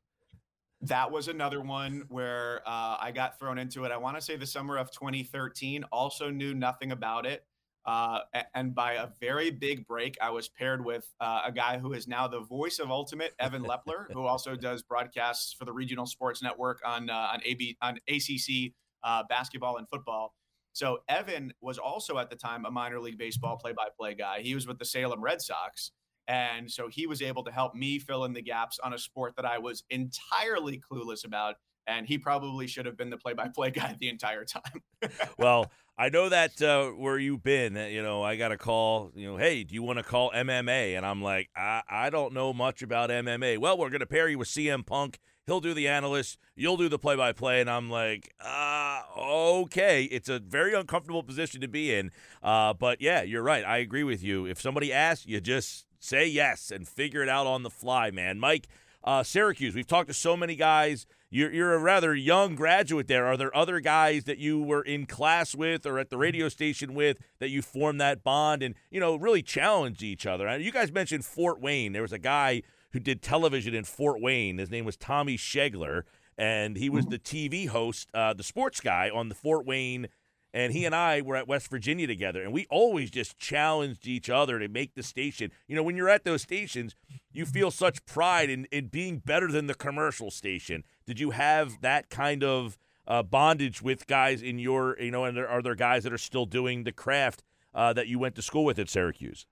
That 0.81 1.11
was 1.11 1.27
another 1.27 1.61
one 1.61 2.05
where 2.09 2.61
uh, 2.65 2.97
I 2.99 3.11
got 3.13 3.37
thrown 3.37 3.57
into 3.57 3.83
it. 3.83 3.91
I 3.91 3.97
want 3.97 4.15
to 4.15 4.21
say 4.21 4.37
the 4.37 4.45
summer 4.45 4.77
of 4.77 4.91
2013. 4.91 5.83
Also 5.91 6.29
knew 6.29 6.53
nothing 6.53 6.91
about 6.91 7.25
it. 7.25 7.45
Uh, 7.85 8.19
and 8.53 8.75
by 8.75 8.93
a 8.93 9.07
very 9.19 9.49
big 9.49 9.87
break, 9.87 10.17
I 10.21 10.29
was 10.29 10.47
paired 10.47 10.83
with 10.83 11.11
uh, 11.19 11.41
a 11.45 11.51
guy 11.51 11.79
who 11.79 11.93
is 11.93 12.07
now 12.07 12.27
the 12.27 12.41
voice 12.41 12.79
of 12.79 12.91
Ultimate, 12.91 13.33
Evan 13.39 13.63
Lepler, 13.65 14.05
who 14.13 14.25
also 14.25 14.55
does 14.55 14.83
broadcasts 14.83 15.53
for 15.53 15.65
the 15.65 15.73
Regional 15.73 16.05
Sports 16.05 16.41
Network 16.41 16.79
on 16.85 17.09
uh, 17.09 17.29
on 17.33 17.39
AB 17.43 17.77
on 17.81 17.97
ACC 18.07 18.73
uh, 19.03 19.23
basketball 19.29 19.77
and 19.77 19.89
football. 19.89 20.33
So 20.73 20.99
Evan 21.09 21.51
was 21.61 21.77
also 21.77 22.19
at 22.19 22.29
the 22.29 22.35
time 22.35 22.65
a 22.65 22.71
minor 22.71 22.99
league 22.99 23.17
baseball 23.17 23.57
play-by-play 23.57 24.13
guy. 24.15 24.41
He 24.41 24.53
was 24.53 24.67
with 24.67 24.77
the 24.77 24.85
Salem 24.85 25.19
Red 25.19 25.41
Sox, 25.41 25.91
and 26.29 26.71
so 26.71 26.87
he 26.87 27.07
was 27.07 27.23
able 27.23 27.43
to 27.43 27.51
help 27.51 27.73
me 27.73 27.97
fill 27.97 28.23
in 28.23 28.33
the 28.33 28.41
gaps 28.41 28.79
on 28.83 28.93
a 28.93 28.99
sport 28.99 29.35
that 29.35 29.45
I 29.45 29.57
was 29.57 29.83
entirely 29.89 30.79
clueless 30.79 31.25
about. 31.25 31.55
And 31.87 32.05
he 32.05 32.19
probably 32.19 32.67
should 32.67 32.85
have 32.85 32.95
been 32.95 33.09
the 33.09 33.17
play 33.17 33.33
by 33.33 33.47
play 33.47 33.71
guy 33.71 33.97
the 33.99 34.09
entire 34.09 34.45
time. 34.45 34.83
well, 35.39 35.71
I 35.97 36.09
know 36.09 36.29
that 36.29 36.61
uh, 36.61 36.89
where 36.89 37.17
you've 37.17 37.41
been, 37.41 37.75
uh, 37.75 37.85
you 37.85 38.03
know, 38.03 38.21
I 38.21 38.35
got 38.35 38.51
a 38.51 38.57
call, 38.57 39.11
you 39.15 39.27
know, 39.27 39.37
hey, 39.37 39.63
do 39.63 39.73
you 39.73 39.81
want 39.81 39.97
to 39.97 40.03
call 40.03 40.29
MMA? 40.29 40.95
And 40.95 41.03
I'm 41.03 41.19
like, 41.23 41.49
I, 41.55 41.81
I 41.89 42.09
don't 42.11 42.31
know 42.31 42.53
much 42.53 42.83
about 42.83 43.09
MMA. 43.09 43.57
Well, 43.57 43.75
we're 43.75 43.89
going 43.89 44.01
to 44.01 44.05
pair 44.05 44.29
you 44.29 44.37
with 44.37 44.49
CM 44.49 44.85
Punk. 44.85 45.19
He'll 45.47 45.59
do 45.59 45.73
the 45.73 45.87
analyst, 45.87 46.37
you'll 46.55 46.77
do 46.77 46.89
the 46.89 46.99
play 46.99 47.15
by 47.15 47.31
play. 47.31 47.59
And 47.59 47.71
I'm 47.71 47.89
like, 47.89 48.35
uh, 48.39 49.01
okay. 49.17 50.03
It's 50.03 50.29
a 50.29 50.37
very 50.37 50.75
uncomfortable 50.75 51.23
position 51.23 51.59
to 51.61 51.67
be 51.67 51.91
in. 51.91 52.11
Uh, 52.43 52.75
but 52.75 53.01
yeah, 53.01 53.23
you're 53.23 53.41
right. 53.41 53.65
I 53.65 53.77
agree 53.77 54.03
with 54.03 54.21
you. 54.21 54.45
If 54.45 54.61
somebody 54.61 54.93
asks, 54.93 55.25
you 55.25 55.41
just 55.41 55.87
say 55.99 56.27
yes 56.27 56.71
and 56.71 56.87
figure 56.87 57.21
it 57.21 57.29
out 57.29 57.47
on 57.47 57.63
the 57.63 57.69
fly, 57.69 58.11
man. 58.11 58.39
Mike, 58.39 58.67
uh, 59.03 59.23
Syracuse, 59.23 59.75
we've 59.75 59.87
talked 59.87 60.07
to 60.07 60.13
so 60.13 60.35
many 60.35 60.55
guys. 60.55 61.05
You're, 61.29 61.51
you're 61.51 61.73
a 61.73 61.79
rather 61.79 62.15
young 62.15 62.55
graduate 62.55 63.07
there. 63.07 63.27
Are 63.27 63.37
there 63.37 63.55
other 63.55 63.79
guys 63.79 64.23
that 64.23 64.39
you 64.39 64.61
were 64.61 64.81
in 64.81 65.05
class 65.05 65.53
with 65.53 65.85
or 65.85 65.99
at 65.99 66.09
the 66.09 66.17
radio 66.17 66.49
station 66.49 66.93
with 66.93 67.17
that 67.39 67.49
you 67.49 67.61
formed 67.61 68.01
that 68.01 68.23
bond 68.23 68.63
and, 68.63 68.75
you 68.89 68.99
know, 68.99 69.15
really 69.15 69.43
challenged 69.43 70.01
each 70.01 70.25
other? 70.25 70.57
You 70.57 70.71
guys 70.71 70.91
mentioned 70.91 71.25
Fort 71.25 71.61
Wayne. 71.61 71.93
There 71.93 72.01
was 72.01 72.13
a 72.13 72.19
guy 72.19 72.63
who 72.91 72.99
did 72.99 73.21
television 73.21 73.75
in 73.75 73.83
Fort 73.83 74.19
Wayne. 74.21 74.57
His 74.57 74.71
name 74.71 74.85
was 74.85 74.97
Tommy 74.97 75.37
Schegler, 75.37 76.03
and 76.37 76.75
he 76.75 76.89
was 76.89 77.05
mm-hmm. 77.05 77.11
the 77.11 77.19
TV 77.19 77.67
host, 77.67 78.09
uh, 78.13 78.33
the 78.33 78.43
sports 78.43 78.81
guy 78.81 79.09
on 79.13 79.29
the 79.29 79.35
Fort 79.35 79.65
Wayne 79.65 80.07
and 80.53 80.73
he 80.73 80.85
and 80.85 80.95
I 80.95 81.21
were 81.21 81.35
at 81.35 81.47
West 81.47 81.69
Virginia 81.69 82.07
together, 82.07 82.41
and 82.41 82.51
we 82.51 82.65
always 82.69 83.11
just 83.11 83.37
challenged 83.37 84.07
each 84.07 84.29
other 84.29 84.59
to 84.59 84.67
make 84.67 84.95
the 84.95 85.03
station. 85.03 85.51
You 85.67 85.75
know, 85.75 85.83
when 85.83 85.95
you're 85.95 86.09
at 86.09 86.23
those 86.23 86.41
stations, 86.41 86.95
you 87.31 87.45
feel 87.45 87.71
such 87.71 88.05
pride 88.05 88.49
in, 88.49 88.65
in 88.65 88.87
being 88.87 89.19
better 89.19 89.51
than 89.51 89.67
the 89.67 89.75
commercial 89.75 90.31
station. 90.31 90.83
Did 91.05 91.19
you 91.19 91.31
have 91.31 91.81
that 91.81 92.09
kind 92.09 92.43
of 92.43 92.77
uh, 93.07 93.23
bondage 93.23 93.81
with 93.81 94.07
guys 94.07 94.41
in 94.41 94.59
your, 94.59 94.97
you 94.99 95.11
know, 95.11 95.25
and 95.25 95.37
there, 95.37 95.47
are 95.47 95.61
there 95.61 95.75
guys 95.75 96.03
that 96.03 96.13
are 96.13 96.17
still 96.17 96.45
doing 96.45 96.83
the 96.83 96.91
craft 96.91 97.43
uh, 97.73 97.93
that 97.93 98.07
you 98.07 98.19
went 98.19 98.35
to 98.35 98.41
school 98.41 98.65
with 98.65 98.79
at 98.79 98.89
Syracuse? 98.89 99.45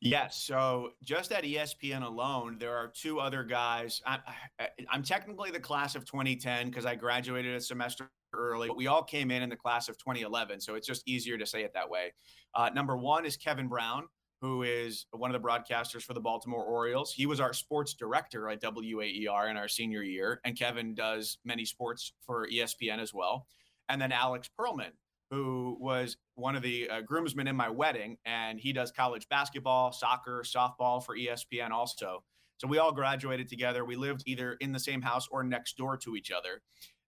Yes. 0.00 0.36
So 0.36 0.90
just 1.02 1.32
at 1.32 1.44
ESPN 1.44 2.04
alone, 2.04 2.58
there 2.58 2.76
are 2.76 2.88
two 2.88 3.18
other 3.18 3.42
guys. 3.42 4.02
I'm, 4.04 4.20
I'm 4.90 5.02
technically 5.02 5.50
the 5.50 5.60
class 5.60 5.94
of 5.94 6.04
2010 6.04 6.68
because 6.68 6.84
I 6.84 6.94
graduated 6.94 7.54
a 7.54 7.60
semester 7.60 8.08
early. 8.32 8.68
But 8.68 8.76
we 8.76 8.86
all 8.86 9.02
came 9.02 9.30
in 9.30 9.42
in 9.42 9.48
the 9.48 9.56
class 9.56 9.88
of 9.88 9.98
2011, 9.98 10.60
so 10.60 10.74
it's 10.74 10.86
just 10.86 11.06
easier 11.06 11.38
to 11.38 11.46
say 11.46 11.62
it 11.62 11.72
that 11.74 11.88
way. 11.88 12.12
Uh, 12.54 12.70
number 12.74 12.96
one 12.96 13.26
is 13.26 13.36
Kevin 13.36 13.68
Brown, 13.68 14.04
who 14.40 14.62
is 14.62 15.06
one 15.12 15.34
of 15.34 15.40
the 15.40 15.46
broadcasters 15.46 16.02
for 16.02 16.14
the 16.14 16.20
Baltimore 16.20 16.64
Orioles. 16.64 17.12
He 17.12 17.26
was 17.26 17.40
our 17.40 17.52
sports 17.52 17.94
director 17.94 18.48
at 18.48 18.60
WAER 18.62 19.50
in 19.50 19.56
our 19.56 19.68
senior 19.68 20.02
year, 20.02 20.40
and 20.44 20.58
Kevin 20.58 20.94
does 20.94 21.38
many 21.44 21.64
sports 21.64 22.12
for 22.20 22.46
ESPN 22.48 22.98
as 22.98 23.14
well. 23.14 23.46
And 23.88 24.00
then 24.00 24.12
Alex 24.12 24.50
Pearlman, 24.58 24.92
who 25.30 25.76
was 25.80 26.16
one 26.34 26.54
of 26.54 26.62
the 26.62 26.88
uh, 26.88 27.00
groomsmen 27.00 27.48
in 27.48 27.56
my 27.56 27.68
wedding, 27.68 28.16
and 28.24 28.60
he 28.60 28.72
does 28.72 28.92
college 28.92 29.28
basketball, 29.28 29.92
soccer, 29.92 30.44
softball 30.44 31.04
for 31.04 31.16
ESPN 31.16 31.70
also. 31.70 32.22
So 32.58 32.68
we 32.68 32.78
all 32.78 32.92
graduated 32.92 33.48
together. 33.48 33.84
We 33.84 33.96
lived 33.96 34.22
either 34.26 34.54
in 34.60 34.72
the 34.72 34.78
same 34.78 35.02
house 35.02 35.28
or 35.30 35.44
next 35.44 35.76
door 35.76 35.96
to 35.98 36.16
each 36.16 36.30
other. 36.30 36.62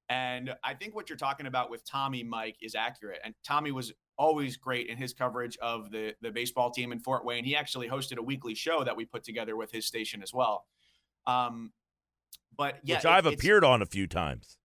And 0.08 0.54
I 0.64 0.74
think 0.74 0.94
what 0.94 1.10
you're 1.10 1.18
talking 1.18 1.46
about 1.46 1.70
with 1.70 1.84
Tommy 1.84 2.22
Mike 2.22 2.56
is 2.62 2.74
accurate. 2.74 3.20
And 3.24 3.34
Tommy 3.44 3.72
was 3.72 3.92
always 4.16 4.56
great 4.56 4.88
in 4.88 4.96
his 4.96 5.12
coverage 5.12 5.56
of 5.58 5.90
the 5.90 6.14
the 6.22 6.30
baseball 6.30 6.70
team 6.70 6.92
in 6.92 6.98
Fort 6.98 7.24
Wayne. 7.24 7.44
He 7.44 7.54
actually 7.54 7.88
hosted 7.88 8.16
a 8.16 8.22
weekly 8.22 8.54
show 8.54 8.84
that 8.84 8.96
we 8.96 9.04
put 9.04 9.22
together 9.22 9.56
with 9.56 9.70
his 9.70 9.86
station 9.86 10.22
as 10.22 10.32
well. 10.32 10.64
Um, 11.26 11.72
but 12.56 12.78
yeah, 12.82 12.96
which 12.96 13.04
I've 13.04 13.26
appeared 13.26 13.64
on 13.64 13.82
a 13.82 13.86
few 13.86 14.06
times, 14.06 14.56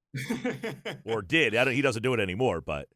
or 1.06 1.22
did. 1.22 1.54
he 1.54 1.82
doesn't 1.82 2.02
do 2.02 2.14
it 2.14 2.20
anymore, 2.20 2.62
but 2.62 2.88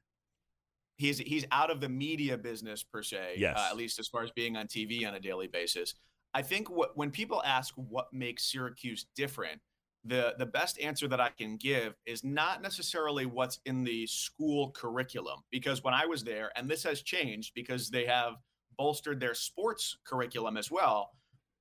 he's 0.97 1.19
he's 1.19 1.45
out 1.51 1.69
of 1.69 1.81
the 1.81 1.89
media 1.89 2.38
business 2.38 2.83
per 2.83 3.03
se. 3.03 3.36
Yes, 3.38 3.57
uh, 3.57 3.67
at 3.69 3.77
least 3.77 3.99
as 3.99 4.07
far 4.07 4.23
as 4.23 4.31
being 4.31 4.57
on 4.57 4.67
TV 4.67 5.07
on 5.07 5.13
a 5.13 5.19
daily 5.19 5.47
basis. 5.47 5.93
I 6.33 6.41
think 6.41 6.69
what 6.69 6.97
when 6.97 7.12
people 7.12 7.41
ask 7.45 7.73
what 7.75 8.12
makes 8.12 8.51
Syracuse 8.51 9.05
different, 9.15 9.62
the 10.08 10.36
the 10.38 10.46
best 10.46 10.80
answer 10.80 11.08
that 11.08 11.20
I 11.20 11.30
can 11.30 11.58
give 11.58 11.96
is 12.06 12.24
not 12.24 12.62
necessarily 12.62 13.26
what's 13.26 13.60
in 13.65 13.84
the 13.84 14.08
school 14.08 14.72
curriculum. 14.72 15.39
Because 15.52 15.84
when 15.84 15.93
I 15.93 16.06
was 16.06 16.24
there 16.24 16.52
and 16.56 16.70
this 16.70 16.84
has 16.84 17.02
changed 17.02 17.54
because 17.54 17.89
they 17.89 18.06
have 18.06 18.34
bolstered 18.78 19.20
their 19.20 19.34
sports 19.34 19.98
curriculum 20.06 20.56
as 20.56 20.70
well 20.70 21.12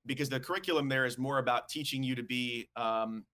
because 0.05 0.29
the 0.29 0.41
curriculum 0.41 0.89
there 0.89 1.07
is 1.07 1.19
more 1.19 1.39
about 1.39 1.69
teaching 1.69 2.03
you 2.03 2.15
to 2.15 2.23
be 2.23 2.69
um, 2.77 3.25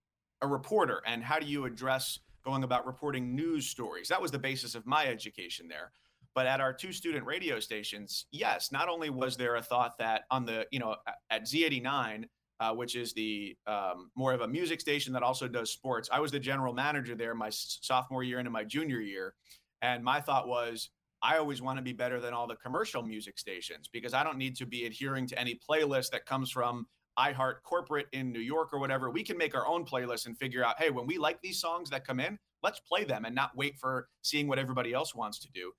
a 0.41 0.47
reporter 0.47 1.01
and 1.05 1.23
how 1.23 1.39
do 1.39 1.45
you 1.45 1.65
address 1.65 2.19
going 2.43 2.63
about 2.63 2.85
reporting 2.85 3.35
news 3.35 3.67
stories. 3.67 4.07
That 4.09 4.21
was 4.21 4.31
the 4.31 4.39
basis 4.39 4.75
of 4.75 4.85
my 4.85 5.05
education 5.07 5.67
there. 5.67 5.91
But 6.35 6.47
at 6.47 6.59
our 6.59 6.73
two 6.73 6.91
student 6.91 7.25
radio 7.25 7.59
stations, 7.59 8.25
yes, 8.31 8.71
not 8.71 8.89
only 8.89 9.09
was 9.09 9.37
there 9.37 9.55
a 9.55 9.61
thought 9.61 9.97
that 9.99 10.23
on 10.31 10.45
the, 10.45 10.65
you 10.71 10.79
know, 10.79 10.95
at 11.29 11.43
Z89, 11.43 12.25
uh, 12.59 12.73
which 12.73 12.95
is 12.95 13.13
the 13.13 13.55
um, 13.67 14.11
more 14.15 14.33
of 14.33 14.41
a 14.41 14.47
music 14.47 14.79
station 14.79 15.13
that 15.13 15.23
also 15.23 15.47
does 15.47 15.71
sports, 15.71 16.09
I 16.11 16.19
was 16.19 16.31
the 16.31 16.39
general 16.39 16.73
manager 16.73 17.15
there 17.15 17.35
my 17.35 17.49
sophomore 17.49 18.23
year 18.23 18.39
into 18.39 18.51
my 18.51 18.63
junior 18.63 18.99
year. 18.99 19.33
And 19.81 20.03
my 20.03 20.21
thought 20.21 20.47
was, 20.47 20.89
I 21.21 21.37
always 21.37 21.61
want 21.61 21.77
to 21.77 21.83
be 21.83 21.93
better 21.93 22.19
than 22.19 22.33
all 22.33 22.47
the 22.47 22.55
commercial 22.55 23.01
music 23.01 23.39
stations 23.39 23.89
because 23.91 24.13
I 24.13 24.23
don't 24.23 24.37
need 24.37 24.55
to 24.57 24.65
be 24.65 24.85
adhering 24.85 25.25
to 25.27 25.39
any 25.39 25.59
playlist 25.69 26.11
that 26.11 26.25
comes 26.25 26.51
from 26.51 26.85
iHeart 27.17 27.63
corporate 27.63 28.07
in 28.11 28.31
New 28.31 28.39
York 28.39 28.73
or 28.73 28.79
whatever. 28.79 29.09
We 29.09 29.23
can 29.23 29.37
make 29.37 29.55
our 29.55 29.67
own 29.67 29.85
playlist 29.85 30.25
and 30.25 30.37
figure 30.37 30.65
out, 30.65 30.79
hey, 30.79 30.89
when 30.89 31.05
we 31.05 31.17
like 31.17 31.41
these 31.41 31.59
songs 31.61 31.89
that 31.91 32.05
come 32.05 32.19
in, 32.19 32.37
let's 32.61 32.79
play 32.79 33.03
them 33.03 33.25
and 33.25 33.35
not 33.35 33.55
wait 33.55 33.77
for 33.79 34.07
seeing 34.21 34.47
what 34.47 34.59
everybody 34.59 34.93
else 34.93 35.15
wants 35.15 35.39
to 35.39 35.47
do. 35.53 35.71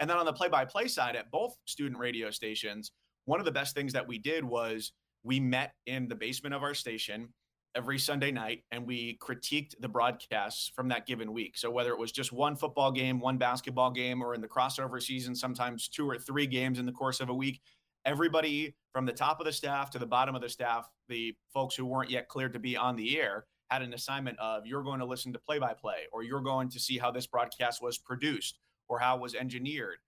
And 0.00 0.08
then 0.08 0.16
on 0.16 0.26
the 0.26 0.32
play 0.32 0.48
by 0.48 0.64
play 0.64 0.88
side 0.88 1.16
at 1.16 1.30
both 1.30 1.54
student 1.66 1.98
radio 1.98 2.30
stations, 2.30 2.92
one 3.26 3.38
of 3.38 3.46
the 3.46 3.52
best 3.52 3.74
things 3.74 3.92
that 3.92 4.06
we 4.06 4.18
did 4.18 4.44
was 4.44 4.92
we 5.22 5.40
met 5.40 5.74
in 5.86 6.08
the 6.08 6.14
basement 6.14 6.54
of 6.54 6.62
our 6.62 6.74
station 6.74 7.28
every 7.76 7.98
Sunday 7.98 8.32
night 8.32 8.64
and 8.72 8.84
we 8.84 9.16
critiqued 9.22 9.74
the 9.80 9.88
broadcasts 9.88 10.72
from 10.74 10.88
that 10.88 11.06
given 11.06 11.32
week. 11.32 11.56
So 11.56 11.70
whether 11.70 11.90
it 11.90 11.98
was 11.98 12.10
just 12.10 12.32
one 12.32 12.56
football 12.56 12.90
game, 12.90 13.20
one 13.20 13.38
basketball 13.38 13.90
game, 13.90 14.22
or 14.22 14.34
in 14.34 14.40
the 14.40 14.48
crossover 14.48 15.00
season, 15.00 15.34
sometimes 15.34 15.88
two 15.88 16.08
or 16.08 16.18
three 16.18 16.46
games 16.46 16.78
in 16.78 16.86
the 16.86 16.92
course 16.92 17.20
of 17.20 17.28
a 17.28 17.34
week, 17.34 17.60
everybody 18.04 18.74
from 18.92 19.06
the 19.06 19.12
top 19.12 19.40
of 19.40 19.46
the 19.46 19.52
staff 19.52 19.90
to 19.90 19.98
the 19.98 20.06
bottom 20.06 20.34
of 20.34 20.42
the 20.42 20.48
staff, 20.48 20.88
the 21.08 21.34
folks 21.52 21.76
who 21.76 21.86
weren't 21.86 22.10
yet 22.10 22.28
cleared 22.28 22.52
to 22.54 22.58
be 22.58 22.76
on 22.76 22.96
the 22.96 23.20
air, 23.20 23.44
had 23.70 23.82
an 23.82 23.94
assignment 23.94 24.36
of 24.40 24.66
you're 24.66 24.82
going 24.82 24.98
to 24.98 25.06
listen 25.06 25.32
to 25.32 25.38
play 25.38 25.60
by 25.60 25.72
play, 25.72 26.08
or 26.12 26.24
you're 26.24 26.40
going 26.40 26.68
to 26.68 26.80
see 26.80 26.98
how 26.98 27.10
this 27.10 27.26
broadcast 27.26 27.80
was 27.80 27.98
produced, 27.98 28.58
or 28.88 28.98
how 28.98 29.16
it 29.16 29.22
was 29.22 29.36
engineered. 29.36 29.98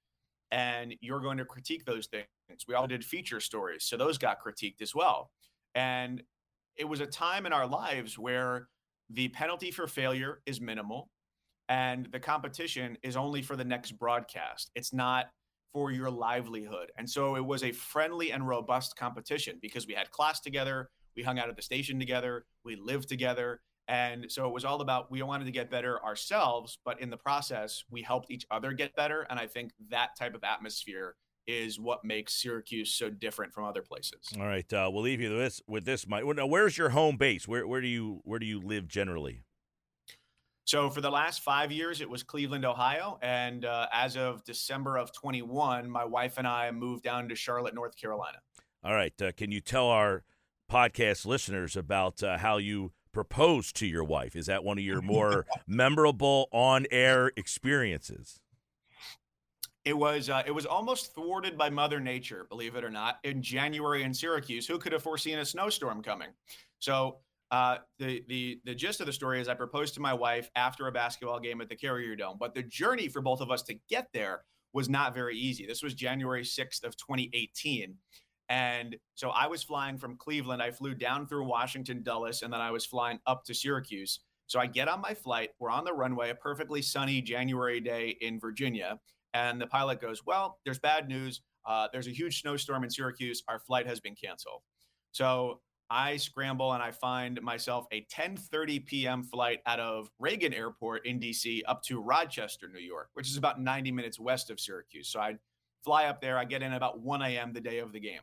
And 0.53 0.95
you're 1.01 1.21
going 1.21 1.39
to 1.39 1.45
critique 1.45 1.85
those 1.85 2.07
things. 2.07 2.29
We 2.69 2.75
all 2.75 2.87
did 2.87 3.05
feature 3.05 3.41
stories. 3.41 3.85
So 3.85 3.97
those 3.97 4.19
got 4.19 4.37
critiqued 4.41 4.83
as 4.83 4.95
well. 4.95 5.31
And 5.75 6.23
it 6.77 6.85
was 6.85 7.01
a 7.01 7.07
time 7.07 7.47
in 7.47 7.53
our 7.53 7.67
lives 7.67 8.19
where 8.19 8.69
the 9.11 9.29
penalty 9.29 9.71
for 9.71 9.87
failure 9.87 10.41
is 10.47 10.61
minimal 10.61 11.09
and 11.69 12.07
the 12.13 12.21
competition 12.21 12.99
is 13.03 13.17
only 13.17 13.43
for 13.43 13.57
the 13.57 13.65
next 13.65 13.93
broadcast. 13.93 14.71
It's 14.75 14.93
not 14.93 15.27
for 15.73 15.91
your 15.91 16.11
livelihood. 16.11 16.93
And 16.99 17.09
so 17.09 17.37
it 17.37 17.45
was 17.45 17.65
a 17.65 17.73
friendly 17.73 18.31
and 18.31 18.47
robust 18.47 18.97
competition 18.97 19.59
because 19.63 19.87
we 19.87 19.95
had 19.95 20.11
class 20.11 20.41
together, 20.41 20.91
we 21.17 21.23
hung 21.23 21.39
out 21.39 21.49
at 21.49 21.57
the 21.57 21.63
station 21.63 21.99
together, 21.99 22.45
we 22.65 22.77
lived 22.77 23.09
together. 23.09 23.61
And 23.93 24.33
so 24.33 24.49
it 24.49 24.55
was 24.55 24.65
all 24.65 24.81
about 24.81 25.11
we 25.11 25.21
wanted 25.21 25.45
to 25.45 25.51
get 25.51 25.71
better 25.71 26.03
ourselves, 26.03 26.79
but 26.83 26.99
in 27.03 27.11
the 27.11 27.19
process, 27.19 27.85
we 27.91 28.01
helped 28.01 28.31
each 28.31 28.47
other 28.51 28.73
get 28.73 28.97
better. 28.97 29.27
And 29.29 29.39
I 29.39 29.47
think 29.47 29.73
that 29.91 30.17
type 30.19 30.35
of 30.35 30.43
atmosphere 30.43 31.15
is 31.47 31.79
what 31.79 32.03
makes 32.03 32.41
Syracuse 32.41 32.95
so 32.95 33.11
different 33.11 33.53
from 33.53 33.65
other 33.65 33.83
places. 33.83 34.21
All 34.41 34.47
right, 34.47 34.73
uh, 34.73 34.89
we'll 34.91 35.03
leave 35.03 35.21
you 35.21 35.29
with 35.29 35.39
this. 35.41 35.61
With 35.69 35.85
this, 35.85 36.09
Mike. 36.09 36.25
Now, 36.25 36.47
where's 36.47 36.79
your 36.79 36.89
home 36.89 37.19
base? 37.19 37.47
Where 37.47 37.67
where 37.67 37.83
do 37.83 37.87
you 37.87 38.23
where 38.25 38.39
do 38.39 38.47
you 38.47 38.63
live 38.63 38.89
generally? 38.89 39.45
So 40.65 40.89
for 40.89 41.03
the 41.03 41.11
last 41.11 41.43
five 41.43 41.71
years, 41.71 42.01
it 42.01 42.09
was 42.09 42.23
Cleveland, 42.23 42.65
Ohio, 42.65 43.19
and 43.21 43.67
uh, 43.67 43.89
as 43.93 44.17
of 44.17 44.43
December 44.45 44.97
of 44.97 45.13
21, 45.13 45.91
my 45.91 46.07
wife 46.07 46.39
and 46.39 46.47
I 46.47 46.71
moved 46.71 47.03
down 47.03 47.29
to 47.29 47.35
Charlotte, 47.35 47.75
North 47.75 47.95
Carolina. 48.01 48.39
All 48.83 48.95
right, 48.95 49.13
uh, 49.21 49.33
can 49.37 49.53
you 49.53 49.61
tell 49.61 49.89
our 49.89 50.23
podcast 50.71 51.27
listeners 51.27 51.77
about 51.77 52.23
uh, 52.23 52.39
how 52.39 52.57
you 52.57 52.93
proposed 53.13 53.77
to 53.77 53.87
your 53.87 54.05
wife? 54.05 54.35
Is 54.35 54.47
that 54.47 54.65
one 54.65 54.79
of 54.79 54.85
your 54.85 55.03
more 55.03 55.47
memorable 55.67 56.49
on-air 56.53 57.33
experiences? 57.37 58.41
It 59.85 59.97
was 59.97 60.31
uh, 60.31 60.43
it 60.47 60.53
was 60.53 60.65
almost 60.65 61.13
thwarted 61.15 61.59
by 61.59 61.69
Mother 61.69 61.99
Nature, 61.99 62.47
believe 62.49 62.77
it 62.77 62.85
or 62.85 62.91
not. 62.91 63.19
In 63.25 63.43
January 63.43 64.05
in 64.05 64.15
Syracuse, 64.15 64.67
who 64.67 64.79
could 64.79 64.93
have 64.93 65.03
foreseen 65.03 65.41
a 65.41 65.45
snowstorm 65.45 66.03
coming? 66.03 66.29
So 66.79 67.19
uh, 67.51 67.79
the 67.99 68.25
the 68.29 68.61
the 68.65 68.75
gist 68.75 69.01
of 69.01 69.07
the 69.07 69.13
story 69.13 69.41
is 69.41 69.49
I 69.49 69.55
proposed 69.55 69.95
to 69.95 70.01
my 70.01 70.15
wife 70.15 70.51
after 70.55 70.87
a 70.87 70.93
basketball 70.93 71.41
game 71.41 71.61
at 71.61 71.69
the 71.69 71.75
Carrier 71.77 72.15
Dome, 72.15 72.37
but 72.39 72.55
the 72.55 72.63
journey 72.63 73.09
for 73.09 73.21
both 73.21 73.41
of 73.41 73.51
us 73.51 73.63
to 73.65 73.75
get 73.89 74.09
there 74.15 74.43
was 74.73 74.89
not 74.89 75.15
very 75.15 75.37
easy. 75.37 75.67
This 75.67 75.83
was 75.83 75.95
January 75.95 76.45
6th 76.45 76.85
of 76.85 76.97
2018. 76.97 77.95
And 78.49 78.97
so 79.15 79.31
I 79.31 79.47
was 79.47 79.63
flying 79.63 79.97
from 79.97 80.17
Cleveland. 80.17 80.63
I 80.63 80.71
flew 80.71 80.95
down 80.95 81.27
through 81.27 81.47
Washington, 81.47 82.03
Dulles, 82.03 82.43
and 82.43 82.53
then 82.53 82.61
I 82.61 82.71
was 82.71 82.85
flying 82.85 83.19
up 83.27 83.45
to 83.45 83.55
Syracuse. 83.55 84.21
So 84.47 84.61
I 84.61 84.67
get 84.67 84.89
on 84.89 85.01
my 85.01 85.15
flight. 85.15 85.51
We're 85.59 85.71
on 85.71 85.85
the 85.85 85.95
runway, 85.95 86.31
a 86.31 86.35
perfectly 86.35 86.83
sunny 86.83 87.23
January 87.23 87.81
day 87.81 88.17
in 88.21 88.39
Virginia. 88.39 88.99
And 89.35 89.61
the 89.61 89.67
pilot 89.67 90.01
goes, 90.01 90.27
Well, 90.27 90.59
there's 90.65 90.79
bad 90.79 91.09
news. 91.09 91.41
Uh, 91.65 91.89
there's 91.93 92.09
a 92.09 92.11
huge 92.11 92.43
snowstorm 92.43 92.85
in 92.85 92.91
Syracuse. 92.91 93.43
Our 93.49 93.61
flight 93.61 93.87
has 93.87 94.01
been 94.01 94.15
canceled. 94.15 94.63
So 95.13 95.61
I 95.91 96.17
scramble 96.17 96.73
and 96.73 96.83
I 96.83 96.91
find 96.91 97.41
myself 97.43 97.87
a 97.93 98.07
10:30 98.11 98.85
p.m. 98.87 99.23
flight 99.23 99.61
out 99.67 99.79
of 99.79 100.09
Reagan 100.19 100.55
Airport 100.55 101.07
in 101.07 101.21
DC 101.21 101.61
up 101.67 101.83
to 101.85 102.01
Rochester, 102.01 102.69
New 102.69 102.81
York, 102.81 103.11
which 103.13 103.29
is 103.29 103.37
about 103.37 103.61
90 103.61 103.93
minutes 103.93 104.19
west 104.19 104.51
of 104.51 104.59
Syracuse. 104.59 105.09
So 105.09 105.21
I 105.21 105.37
fly 105.85 106.07
up 106.07 106.21
there. 106.21 106.39
I 106.39 106.45
get 106.45 106.63
in 106.63 106.73
about 106.73 107.01
1 107.01 107.23
a.m. 107.23 107.53
the 107.53 107.61
day 107.61 107.79
of 107.79 107.93
the 107.93 108.01
game. 108.01 108.21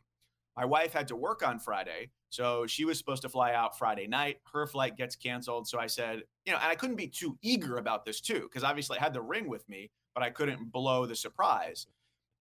My 0.57 0.65
wife 0.65 0.91
had 0.93 1.07
to 1.09 1.15
work 1.15 1.47
on 1.47 1.59
Friday, 1.59 2.12
so 2.29 2.67
she 2.67 2.83
was 2.83 2.97
supposed 2.97 3.21
to 3.21 3.29
fly 3.29 3.53
out 3.53 3.77
Friday 3.77 4.07
night. 4.07 4.38
Her 4.51 4.67
flight 4.67 4.97
gets 4.97 5.15
canceled. 5.15 5.67
So 5.67 5.79
I 5.79 5.88
said, 5.88 6.23
you 6.45 6.51
know, 6.51 6.59
and 6.62 6.69
I 6.69 6.75
couldn't 6.75 6.97
be 6.97 7.07
too 7.07 7.38
eager 7.41 7.77
about 7.77 8.03
this 8.03 8.19
too, 8.19 8.41
because 8.41 8.63
obviously 8.63 8.97
I 8.97 9.03
had 9.03 9.13
the 9.13 9.21
ring 9.21 9.47
with 9.47 9.67
me 9.69 9.89
but 10.13 10.23
I 10.23 10.29
couldn't 10.29 10.71
blow 10.71 11.05
the 11.05 11.15
surprise. 11.15 11.88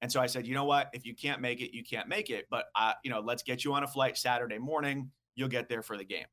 And 0.03 0.11
so 0.11 0.21
I 0.21 0.27
said, 0.27 0.47
you 0.47 0.55
know 0.55 0.64
what? 0.64 0.90
If 0.92 1.05
you 1.05 1.14
can't 1.14 1.40
make 1.40 1.61
it, 1.61 1.75
you 1.75 1.85
can't 1.85 2.09
make 2.09 2.31
it. 2.31 2.47
But 2.51 2.66
uh, 2.75 2.94
you 3.05 3.11
know, 3.11 3.21
let's 3.21 3.42
get 3.42 3.64
you 3.64 3.73
on 3.73 3.85
a 3.85 3.87
flight 3.87 4.16
Saturday 4.16 4.59
morning. 4.59 5.11
You'll 5.35 5.49
get 5.49 5.68
there 5.68 5.83
for 5.83 5.97
the 5.97 6.05
game. 6.05 6.27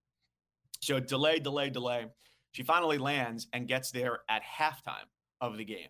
So 0.82 1.00
delay, 1.00 1.40
delay, 1.40 1.70
delay. 1.70 2.08
She 2.52 2.64
finally 2.64 2.98
lands 2.98 3.48
and 3.54 3.68
gets 3.68 3.92
there 3.92 4.20
at 4.30 4.42
halftime 4.44 5.08
of 5.42 5.58
the 5.58 5.66
game. 5.66 5.90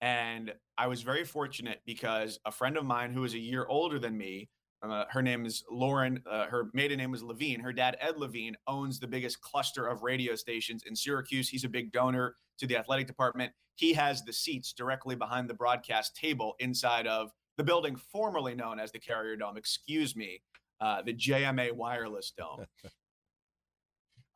And 0.00 0.52
I 0.78 0.86
was 0.86 1.02
very 1.02 1.24
fortunate 1.24 1.82
because 1.86 2.38
a 2.44 2.50
friend 2.50 2.76
of 2.76 2.84
mine 2.84 3.12
who 3.12 3.24
is 3.24 3.34
a 3.34 3.38
year 3.38 3.66
older 3.68 3.98
than 3.98 4.16
me, 4.16 4.48
uh, 4.92 5.04
her 5.10 5.22
name 5.22 5.46
is 5.46 5.64
Lauren. 5.70 6.22
Uh, 6.30 6.46
her 6.46 6.70
maiden 6.72 6.98
name 6.98 7.10
was 7.10 7.22
Levine. 7.22 7.60
Her 7.60 7.72
dad, 7.72 7.96
Ed 8.00 8.16
Levine, 8.16 8.56
owns 8.66 8.98
the 8.98 9.06
biggest 9.06 9.40
cluster 9.40 9.86
of 9.86 10.02
radio 10.02 10.34
stations 10.34 10.84
in 10.86 10.94
Syracuse. 10.94 11.48
He's 11.48 11.64
a 11.64 11.68
big 11.68 11.92
donor 11.92 12.34
to 12.58 12.66
the 12.66 12.76
athletic 12.76 13.06
department. 13.06 13.52
He 13.74 13.92
has 13.92 14.22
the 14.24 14.32
seats 14.32 14.72
directly 14.72 15.14
behind 15.14 15.48
the 15.48 15.54
broadcast 15.54 16.16
table 16.16 16.54
inside 16.58 17.06
of 17.06 17.30
the 17.56 17.64
building 17.64 17.96
formerly 17.96 18.54
known 18.54 18.80
as 18.80 18.92
the 18.92 18.98
Carrier 18.98 19.36
Dome. 19.36 19.56
Excuse 19.56 20.16
me, 20.16 20.40
uh, 20.80 21.02
the 21.02 21.14
JMA 21.14 21.72
Wireless 21.72 22.32
Dome. 22.36 22.66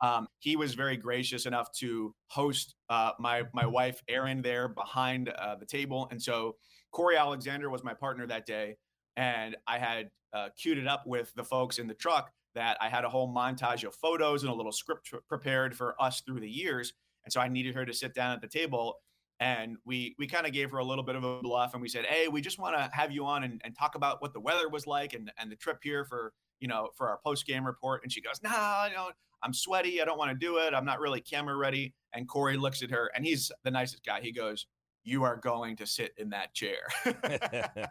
Um, 0.01 0.27
he 0.39 0.55
was 0.55 0.73
very 0.73 0.97
gracious 0.97 1.45
enough 1.45 1.71
to 1.73 2.15
host 2.27 2.73
uh, 2.89 3.11
my 3.19 3.43
my 3.53 3.67
wife 3.67 4.01
Erin 4.07 4.41
there 4.41 4.67
behind 4.67 5.29
uh, 5.29 5.55
the 5.55 5.65
table, 5.65 6.07
and 6.09 6.19
so 6.19 6.55
Cory 6.91 7.17
Alexander 7.17 7.69
was 7.69 7.83
my 7.83 7.93
partner 7.93 8.25
that 8.27 8.47
day, 8.47 8.77
and 9.15 9.55
I 9.67 9.77
had 9.77 10.09
uh, 10.33 10.49
queued 10.57 10.77
it 10.77 10.87
up 10.87 11.05
with 11.05 11.33
the 11.35 11.43
folks 11.43 11.79
in 11.79 11.87
the 11.87 11.93
truck 11.93 12.31
that 12.55 12.77
I 12.81 12.89
had 12.89 13.05
a 13.05 13.09
whole 13.09 13.33
montage 13.33 13.85
of 13.85 13.95
photos 13.95 14.43
and 14.43 14.51
a 14.51 14.55
little 14.55 14.71
script 14.71 15.13
prepared 15.27 15.75
for 15.75 16.01
us 16.01 16.21
through 16.21 16.41
the 16.41 16.49
years, 16.49 16.93
and 17.23 17.31
so 17.31 17.39
I 17.39 17.47
needed 17.47 17.75
her 17.75 17.85
to 17.85 17.93
sit 17.93 18.13
down 18.13 18.33
at 18.33 18.41
the 18.41 18.47
table. 18.47 18.95
And 19.39 19.77
we 19.85 20.15
we 20.19 20.27
kind 20.27 20.45
of 20.45 20.53
gave 20.53 20.69
her 20.69 20.77
a 20.77 20.83
little 20.83 21.03
bit 21.03 21.15
of 21.15 21.23
a 21.23 21.41
bluff, 21.41 21.73
and 21.73 21.81
we 21.81 21.89
said, 21.89 22.05
"Hey, 22.05 22.27
we 22.27 22.41
just 22.41 22.59
want 22.59 22.75
to 22.75 22.89
have 22.93 23.11
you 23.11 23.25
on 23.25 23.43
and, 23.43 23.59
and 23.63 23.75
talk 23.75 23.95
about 23.95 24.21
what 24.21 24.33
the 24.33 24.39
weather 24.39 24.69
was 24.69 24.85
like 24.85 25.13
and 25.13 25.31
and 25.39 25.51
the 25.51 25.55
trip 25.55 25.79
here 25.81 26.05
for 26.05 26.33
you 26.59 26.67
know 26.67 26.89
for 26.95 27.09
our 27.09 27.19
post 27.25 27.47
game 27.47 27.65
report." 27.65 28.01
And 28.03 28.11
she 28.11 28.21
goes, 28.21 28.39
"Nah, 28.43 28.85
you 28.85 28.93
know, 28.93 29.09
I'm 29.41 29.53
sweaty. 29.53 29.99
I 29.99 30.05
don't 30.05 30.19
want 30.19 30.29
to 30.29 30.37
do 30.37 30.57
it. 30.57 30.75
I'm 30.75 30.85
not 30.85 30.99
really 30.99 31.21
camera 31.21 31.55
ready." 31.55 31.95
And 32.13 32.27
Cory 32.27 32.55
looks 32.55 32.83
at 32.83 32.91
her, 32.91 33.09
and 33.15 33.25
he's 33.25 33.51
the 33.63 33.71
nicest 33.71 34.05
guy. 34.05 34.21
He 34.21 34.31
goes, 34.31 34.67
"You 35.03 35.23
are 35.23 35.37
going 35.37 35.75
to 35.77 35.87
sit 35.87 36.13
in 36.17 36.29
that 36.29 36.53
chair." 36.53 36.81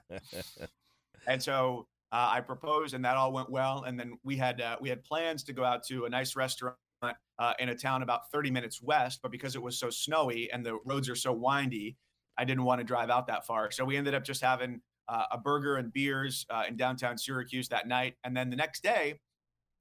and 1.27 1.43
so 1.43 1.89
uh, 2.13 2.31
I 2.33 2.41
proposed, 2.41 2.95
and 2.95 3.05
that 3.05 3.17
all 3.17 3.33
went 3.33 3.51
well. 3.51 3.85
And 3.85 3.99
then 3.99 4.19
we 4.25 4.37
had 4.37 4.61
uh, 4.61 4.77
we 4.81 4.89
had 4.89 5.03
plans 5.05 5.45
to 5.45 5.53
go 5.53 5.65
out 5.65 5.85
to 5.87 6.05
a 6.07 6.09
nice 6.09 6.37
restaurant 6.37 6.77
uh, 7.03 7.53
in 7.59 7.71
a 7.71 7.75
town 7.75 8.03
about 8.03 8.31
30 8.31 8.51
minutes 8.51 8.83
west, 8.83 9.21
but 9.23 9.31
because 9.31 9.55
it 9.55 9.63
was 9.63 9.79
so 9.79 9.91
snowy 9.91 10.51
and 10.53 10.65
the 10.65 10.79
roads 10.85 11.09
are 11.09 11.17
so 11.17 11.33
windy, 11.33 11.97
I 12.37 12.45
didn't 12.45 12.65
want 12.65 12.81
to 12.81 12.85
drive 12.85 13.11
out 13.11 13.27
that 13.29 13.47
far. 13.47 13.71
So 13.71 13.85
we 13.85 13.97
ended 13.97 14.15
up 14.15 14.25
just 14.25 14.43
having 14.43 14.81
uh, 15.09 15.25
a 15.33 15.39
burger 15.39 15.77
and 15.77 15.93
beers 15.93 16.47
uh, 16.51 16.65
in 16.69 16.77
downtown 16.77 17.17
Syracuse 17.17 17.69
that 17.69 17.89
night. 17.89 18.15
And 18.25 18.37
then 18.37 18.51
the 18.51 18.57
next 18.57 18.83
day, 18.83 19.19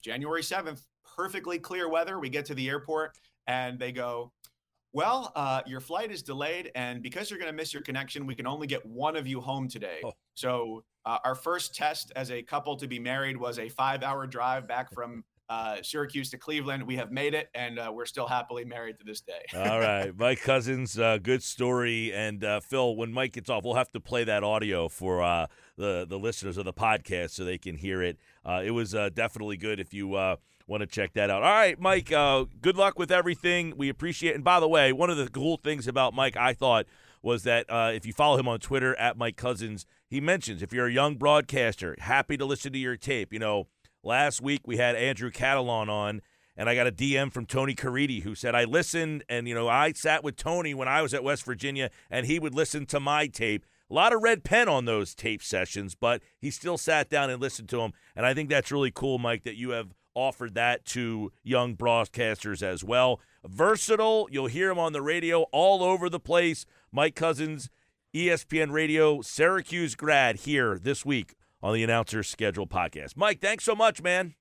January 0.02 0.42
7th, 0.42 0.82
perfectly 1.16 1.60
clear 1.60 1.90
weather. 1.90 2.20
We 2.20 2.30
get 2.30 2.46
to 2.46 2.56
the 2.56 2.70
airport 2.70 3.18
and 3.48 3.78
they 3.78 3.92
go, 3.92 4.32
well, 4.92 5.32
uh, 5.36 5.62
your 5.68 5.82
flight 5.82 6.12
is 6.12 6.24
delayed, 6.24 6.72
and 6.74 7.04
because 7.04 7.30
you're 7.30 7.38
going 7.38 7.52
to 7.52 7.56
miss 7.56 7.74
your 7.74 7.84
connection, 7.84 8.26
we 8.26 8.34
can 8.34 8.48
only 8.48 8.66
get 8.66 8.84
one 8.84 9.16
of 9.16 9.28
you 9.28 9.40
home 9.40 9.68
today. 9.68 10.00
Oh. 10.04 10.14
So, 10.40 10.86
uh, 11.06 11.18
our 11.26 11.36
first 11.36 11.76
test 11.76 12.14
as 12.16 12.32
a 12.32 12.42
couple 12.42 12.78
to 12.78 12.88
be 12.88 12.98
married 12.98 13.36
was 13.36 13.60
a 13.60 13.68
five-hour 13.68 14.26
drive 14.28 14.70
back 14.70 14.90
from 14.94 15.26
uh, 15.50 15.78
Syracuse 15.82 16.30
to 16.30 16.38
Cleveland. 16.38 16.82
We 16.82 16.96
have 16.96 17.12
made 17.12 17.34
it, 17.34 17.50
and 17.54 17.78
uh, 17.78 17.92
we're 17.94 18.06
still 18.06 18.26
happily 18.26 18.64
married 18.64 19.00
to 19.00 19.04
this 19.04 19.20
day. 19.20 19.42
All 19.54 19.82
right, 19.82 20.14
Mike 20.18 20.40
Couzens, 20.40 20.98
uh, 20.98 21.18
good 21.18 21.44
story. 21.44 22.14
And 22.14 22.42
uh, 22.46 22.62
Phil, 22.62 22.96
when 22.96 23.12
Mike 23.12 23.34
gets 23.34 23.50
off, 23.50 23.66
we'll 23.66 23.74
have 23.74 23.92
to 23.92 24.00
play 24.00 24.24
that 24.24 24.46
audio 24.46 24.88
for 24.88 25.22
uh, 25.22 25.48
the 25.76 26.06
the 26.08 26.18
listeners 26.18 26.58
of 26.58 26.64
the 26.64 26.74
podcast 26.74 27.32
so 27.32 27.44
they 27.44 27.58
can 27.58 27.76
hear 27.76 28.02
it. 28.02 28.18
Uh, 28.46 28.62
it 28.64 28.72
was 28.72 28.92
definitely 29.14 29.58
good. 29.58 29.78
If 29.78 29.94
you 29.94 30.08
want 30.08 30.82
to 30.82 30.88
check 30.88 31.12
that 31.16 31.30
out. 31.30 31.44
All 31.44 31.52
right, 31.52 31.78
Mike. 31.78 32.08
good 32.62 32.78
luck 32.78 32.98
with 32.98 33.12
everything. 33.12 33.74
We 33.76 33.90
appreciate. 33.90 34.32
It. 34.32 34.36
And 34.36 34.44
by 34.46 34.62
the 34.62 34.70
way, 34.70 34.94
one 34.94 35.10
of 35.10 35.18
the 35.18 35.28
cool 35.28 35.58
things 35.58 35.86
about 35.86 36.14
Mike, 36.14 36.38
I 36.38 36.54
thought, 36.54 36.86
was 37.22 37.44
that 37.44 37.66
if 37.94 38.06
you 38.06 38.14
follow 38.14 38.38
him 38.38 38.48
on 38.48 38.60
Twitter 38.60 38.96
at 38.96 39.18
Mike 39.18 39.36
Couzens, 39.36 39.84
he 40.10 40.20
mentions 40.20 40.62
if 40.62 40.74
you're 40.74 40.88
a 40.88 40.92
young 40.92 41.16
broadcaster, 41.16 41.96
happy 42.00 42.38
to 42.38 42.46
listen 42.46 42.74
to 42.74 42.80
your 42.80 42.98
tape. 42.98 43.32
You 43.32 43.40
know 43.40 43.68
Last 44.04 44.42
week 44.42 44.62
we 44.66 44.78
had 44.78 44.96
Andrew 44.96 45.30
Catalon 45.30 45.90
on, 45.90 46.22
and 46.56 46.70
I 46.70 46.76
got 46.76 46.88
a 46.88 46.92
DM 46.92 47.34
from 47.34 47.46
Tony 47.46 47.76
Caridi 47.76 48.24
who 48.24 48.34
said 48.34 48.56
I 48.56 48.64
listened, 48.64 49.26
and 49.28 49.46
you 49.46 49.54
know 49.54 49.68
I 49.68 49.92
sat 49.92 50.24
with 50.24 50.38
Tony 50.38 50.74
when 50.74 50.88
I 50.88 51.02
was 51.02 51.14
at 51.14 51.24
West 51.24 51.44
Virginia, 51.44 51.90
and 52.10 52.26
he 52.26 52.40
would 52.40 52.56
listen 52.56 52.86
to 52.88 53.00
my 53.02 53.28
tape. 53.28 53.66
A 53.92 53.94
lot 53.94 54.14
of 54.14 54.22
red 54.24 54.46
pen 54.46 54.70
on 54.70 54.86
those 54.86 55.14
tape 55.14 55.44
sessions, 55.44 55.96
but 55.96 56.22
he 56.40 56.50
still 56.50 56.78
sat 56.78 57.10
down 57.10 57.30
and 57.30 57.42
listened 57.42 57.68
to 57.70 57.78
them, 57.78 57.92
and 58.16 58.26
I 58.26 58.34
think 58.34 58.50
that's 58.50 58.72
really 58.72 58.92
cool, 58.92 59.18
Mike, 59.18 59.44
that 59.44 59.58
you 59.58 59.72
have 59.72 59.94
offered 60.16 60.54
that 60.54 60.86
to 60.86 61.32
young 61.44 61.76
broadcasters 61.76 62.64
as 62.64 62.84
well. 62.84 63.20
Versatile, 63.46 64.30
you'll 64.32 64.48
hear 64.48 64.70
him 64.70 64.80
on 64.80 64.94
the 64.94 65.02
radio 65.02 65.42
all 65.52 65.84
over 65.84 66.10
the 66.10 66.20
place. 66.20 66.66
Mike 66.92 67.16
Couzens, 67.16 67.68
ESPN 68.16 68.72
Radio, 68.72 69.22
Syracuse 69.22 69.94
grad 69.94 70.38
here 70.38 70.80
this 70.82 71.06
week 71.06 71.36
on 71.62 71.76
the 71.76 71.84
Announcer's 71.84 72.28
Schedule 72.28 72.66
podcast. 72.66 73.16
Mike, 73.16 73.40
thanks 73.40 73.64
so 73.64 73.76
much, 73.76 74.02
man. 74.02 74.34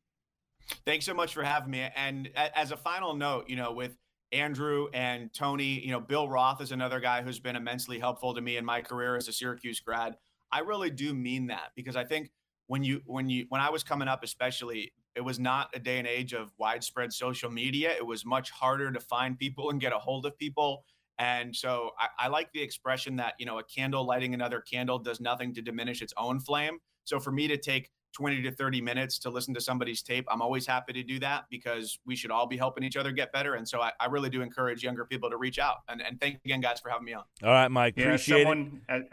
Thanks 0.87 1.05
so 1.05 1.13
much 1.13 1.35
for 1.35 1.43
having 1.43 1.71
me. 1.71 1.87
And 1.95 2.31
as 2.35 2.73
a 2.73 2.79
final 2.79 3.15
note, 3.15 3.45
you 3.51 3.57
know, 3.57 3.73
with 3.73 3.95
Andrew 4.33 4.89
and 4.95 5.31
Tony, 5.35 5.85
you 5.85 5.91
know, 5.91 6.01
Bill 6.01 6.31
Roth 6.31 6.63
is 6.63 6.73
another 6.73 6.99
guy 6.99 7.21
who's 7.21 7.41
been 7.41 7.57
immensely 7.57 7.99
helpful 7.99 8.35
to 8.35 8.41
me 8.41 8.57
in 8.57 8.65
my 8.65 8.81
career 8.81 9.17
as 9.17 9.29
a 9.29 9.35
Syracuse 9.35 9.81
grad. 9.81 10.17
I 10.51 10.61
really 10.61 10.91
do 10.91 11.13
mean 11.13 11.49
that 11.49 11.73
because 11.77 11.95
I 11.95 12.05
think 12.05 12.31
when 12.69 12.83
you 12.83 13.03
when 13.05 13.29
you 13.29 13.45
when 13.51 13.61
I 13.61 13.69
was 13.69 13.83
coming 13.83 14.09
up, 14.09 14.25
especially, 14.25 14.93
it 15.15 15.21
was 15.21 15.39
not 15.39 15.69
a 15.75 15.79
day 15.79 15.99
and 15.99 16.07
age 16.07 16.33
of 16.33 16.53
widespread 16.57 17.13
social 17.13 17.51
media. 17.51 17.91
It 17.95 18.07
was 18.07 18.25
much 18.25 18.51
harder 18.51 18.91
to 18.91 19.01
find 19.01 19.39
people 19.39 19.69
and 19.69 19.79
get 19.79 19.93
a 19.93 19.99
hold 19.99 20.25
of 20.25 20.39
people. 20.39 20.85
And 21.19 21.55
so 21.55 21.91
I, 21.99 22.27
I 22.27 22.29
like 22.29 22.53
the 22.53 22.63
expression 22.63 23.17
that, 23.17 23.35
you 23.39 23.47
know, 23.47 23.59
a 23.59 23.65
candle 23.65 24.05
lighting 24.07 24.35
another 24.35 24.61
candle 24.61 24.99
does 24.99 25.21
nothing 25.21 25.53
to 25.55 25.63
diminish 25.63 26.01
its 26.03 26.15
own 26.17 26.39
flame. 26.41 26.79
So 27.05 27.19
for 27.19 27.33
me 27.33 27.49
to 27.49 27.57
take 27.57 27.91
20 28.13 28.43
to 28.43 28.53
30 28.53 28.81
minutes 28.81 29.19
to 29.21 29.31
listen 29.31 29.53
to 29.55 29.61
somebody's 29.61 30.03
tape, 30.03 30.27
I'm 30.31 30.43
always 30.43 30.67
happy 30.67 30.93
to 30.93 31.03
do 31.03 31.19
that 31.21 31.45
because 31.51 31.99
we 32.07 32.17
should 32.17 32.31
all 32.31 32.47
be 32.47 32.57
helping 32.57 32.85
each 32.85 32.97
other 32.97 33.13
get 33.13 33.33
better. 33.33 33.55
And 33.55 33.69
so 33.69 33.81
I, 33.81 33.93
I 34.01 34.07
really 34.07 34.31
do 34.31 34.43
encourage 34.43 34.83
younger 34.83 35.05
people 35.05 35.31
to 35.31 35.37
reach 35.37 35.59
out. 35.59 35.79
And, 35.89 36.01
and 36.01 36.21
thank 36.21 36.39
again, 36.45 36.61
guys, 36.61 36.81
for 36.81 36.89
having 36.89 37.05
me 37.05 37.15
on. 37.15 37.25
All 37.43 37.51
right, 37.51 37.69
Mike. 37.69 37.95
Yeah, 37.97 38.05
appreciate 38.05 38.43
someone, 38.43 38.83
it. 38.89 39.09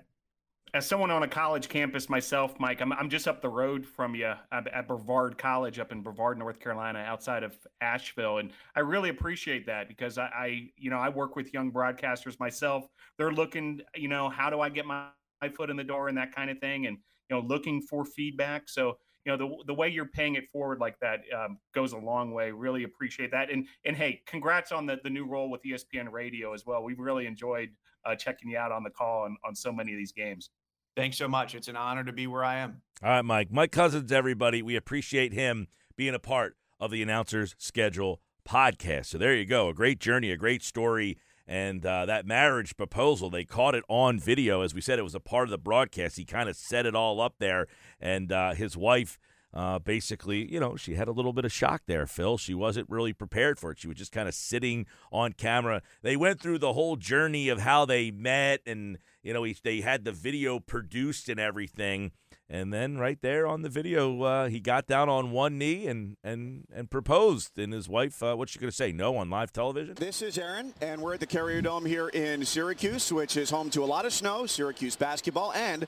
As, 0.76 0.86
someone 0.86 1.10
on 1.10 1.24
a 1.24 1.28
college 1.28 1.70
campus 1.70 2.10
myself, 2.10 2.60
Mike, 2.60 2.82
I'm, 2.82 2.92
I'm 2.92 3.10
just 3.10 3.30
up 3.30 3.42
the 3.42 3.48
road 3.48 3.86
from 3.86 4.14
you 4.14 4.34
at 4.52 4.88
Brevard 4.90 5.38
College 5.38 5.80
up 5.80 5.94
in 5.94 6.02
Brevard, 6.02 6.38
North 6.38 6.60
Carolina, 6.60 7.00
outside 7.00 7.44
of 7.44 7.56
Asheville. 7.80 8.40
And 8.40 8.52
I 8.76 8.82
really 8.82 9.08
appreciate 9.08 9.66
that 9.68 9.88
because 9.88 10.18
I, 10.18 10.26
I 10.26 10.70
you 10.76 10.90
know, 10.90 10.98
I 10.98 11.08
work 11.08 11.38
with 11.38 11.54
young 11.54 11.72
broadcasters 11.72 12.42
myself. 12.42 12.86
They're 13.18 13.32
looking, 13.32 13.84
you 13.96 14.10
know, 14.10 14.28
how 14.28 14.50
do 14.50 14.60
I 14.60 14.68
get 14.68 14.86
my, 14.86 15.08
my 15.42 15.48
foot 15.48 15.70
in 15.70 15.78
the 15.78 15.84
door 15.84 16.10
and 16.10 16.18
that 16.18 16.36
kind 16.36 16.50
of 16.50 16.60
thing. 16.60 16.88
And, 16.88 16.98
you 17.30 17.38
know, 17.38 17.42
looking 17.42 17.82
for 17.82 18.04
feedback. 18.04 18.68
So, 18.68 18.98
you 19.24 19.32
know, 19.32 19.38
the 19.38 19.64
the 19.68 19.74
way 19.74 19.88
you're 19.88 20.06
paying 20.06 20.36
it 20.36 20.50
forward 20.52 20.80
like 20.80 21.00
that 21.00 21.22
um, 21.36 21.58
goes 21.74 21.94
a 21.94 21.98
long 21.98 22.32
way. 22.32 22.52
Really 22.52 22.84
appreciate 22.84 23.32
that. 23.32 23.50
And 23.50 23.66
and 23.86 23.96
hey, 23.96 24.22
congrats 24.28 24.72
on 24.72 24.86
the 24.86 25.00
the 25.04 25.10
new 25.10 25.26
role 25.26 25.50
with 25.50 25.64
ESPN 25.64 26.12
Radio 26.12 26.54
as 26.54 26.66
well. 26.66 26.84
We've 26.84 27.00
really 27.00 27.26
enjoyed 27.26 27.70
uh, 28.06 28.16
checking 28.16 28.52
you 28.52 28.58
out 28.58 28.72
on 28.72 28.84
the 28.84 28.90
call 28.90 29.24
on, 29.24 29.36
on 29.44 29.56
so 29.56 29.72
many 29.72 29.92
of 29.92 29.98
these 29.98 30.12
games. 30.12 30.52
Thanks 30.96 31.18
so 31.18 31.28
much. 31.28 31.56
It's 31.56 31.68
an 31.68 31.76
honor 31.76 32.04
to 32.04 32.14
be 32.14 32.28
where 32.28 32.44
I 32.44 32.58
am. 32.60 32.82
All 33.04 33.10
right, 33.10 33.26
Mike. 33.26 33.52
Mike 33.52 33.72
Couzens, 33.72 34.12
everybody. 34.12 34.62
We 34.62 34.76
appreciate 34.76 35.34
him 35.34 35.68
being 35.98 36.16
a 36.16 36.20
part 36.20 36.56
of 36.80 36.92
the 36.92 37.02
Announcers 37.02 37.56
Schedule 37.58 38.22
podcast. 38.48 39.08
So 39.08 39.18
there 39.18 39.36
you 39.36 39.46
go. 39.46 39.70
A 39.70 39.74
great 39.74 40.00
journey, 40.00 40.32
a 40.32 40.38
great 40.38 40.64
story 40.64 41.18
and 41.48 41.86
uh, 41.86 42.06
that 42.06 42.26
marriage 42.26 42.76
proposal, 42.76 43.30
they 43.30 43.46
caught 43.46 43.76
it 43.76 43.84
on 43.88 44.20
video. 44.20 44.62
As 44.62 44.74
we 44.74 44.82
said, 44.82 44.98
it 44.98 45.04
was 45.04 45.16
a 45.16 45.20
part 45.20 45.44
of 45.44 45.52
the 45.52 45.58
broadcast. 45.58 46.18
He 46.18 46.26
kind 46.26 46.50
of 46.50 46.56
set 46.56 46.86
it 46.86 46.96
all 46.96 47.22
up 47.22 47.36
there. 47.40 47.68
And 48.00 48.32
uh, 48.32 48.54
his 48.54 48.76
wife, 48.76 49.20
uh, 49.54 49.80
basically, 49.80 50.52
you 50.52 50.60
know, 50.60 50.76
she 50.76 50.96
had 50.96 51.08
a 51.08 51.12
little 51.12 51.34
bit 51.34 51.46
of 51.46 51.52
shock 51.52 51.84
there, 51.86 52.08
Phil. 52.08 52.38
She 52.38 52.54
wasn't 52.54 52.90
really 52.90 53.14
prepared 53.14 53.60
for 53.60 53.72
it. 53.72 53.80
She 53.80 53.88
was 53.88 53.98
just 53.98 54.12
kind 54.12 54.28
of 54.28 54.34
sitting 54.34 54.88
on 55.12 55.34
camera. 55.34 55.82
They 56.02 56.18
went 56.18 56.42
through 56.42 56.60
the 56.60 56.74
whole 56.74 56.96
journey 56.96 57.48
of 57.50 57.60
how 57.60 57.86
they 57.86 58.10
met, 58.10 58.62
and, 58.66 58.98
you 59.26 59.34
know, 59.34 59.44
he, 59.44 59.58
they 59.64 59.82
had 59.82 60.06
the 60.06 60.12
video 60.12 60.60
produced 60.60 61.28
and 61.30 61.40
everything. 61.40 62.12
And 62.48 62.72
then 62.72 63.00
right 63.00 63.20
there 63.20 63.48
on 63.48 63.64
the 63.64 63.70
video, 63.70 64.22
uh, 64.22 64.50
he 64.50 64.60
got 64.60 64.86
down 64.86 65.10
on 65.10 65.32
one 65.32 65.58
knee 65.58 65.88
and 65.88 66.16
and 66.24 66.68
and 66.72 66.92
proposed. 66.92 67.58
And 67.58 67.74
his 67.74 67.90
wife, 67.90 68.22
uh, 68.22 68.36
what's 68.36 68.52
she 68.52 68.60
going 68.60 68.70
to 68.70 68.76
say? 68.76 68.92
No 68.92 69.18
on 69.18 69.32
live 69.32 69.52
television. 69.52 69.96
This 69.96 70.22
is 70.22 70.38
Aaron, 70.38 70.76
and 70.80 71.02
we're 71.02 71.16
at 71.16 71.22
the 71.22 71.26
Carrier 71.26 71.60
Dome 71.64 71.86
here 71.86 72.10
in 72.10 72.46
Syracuse, 72.46 73.12
which 73.12 73.36
is 73.36 73.50
home 73.50 73.72
to 73.72 73.84
a 73.84 73.86
lot 73.86 74.06
of 74.06 74.14
snow, 74.14 74.46
Syracuse 74.46 74.96
basketball, 74.96 75.54
and 75.54 75.88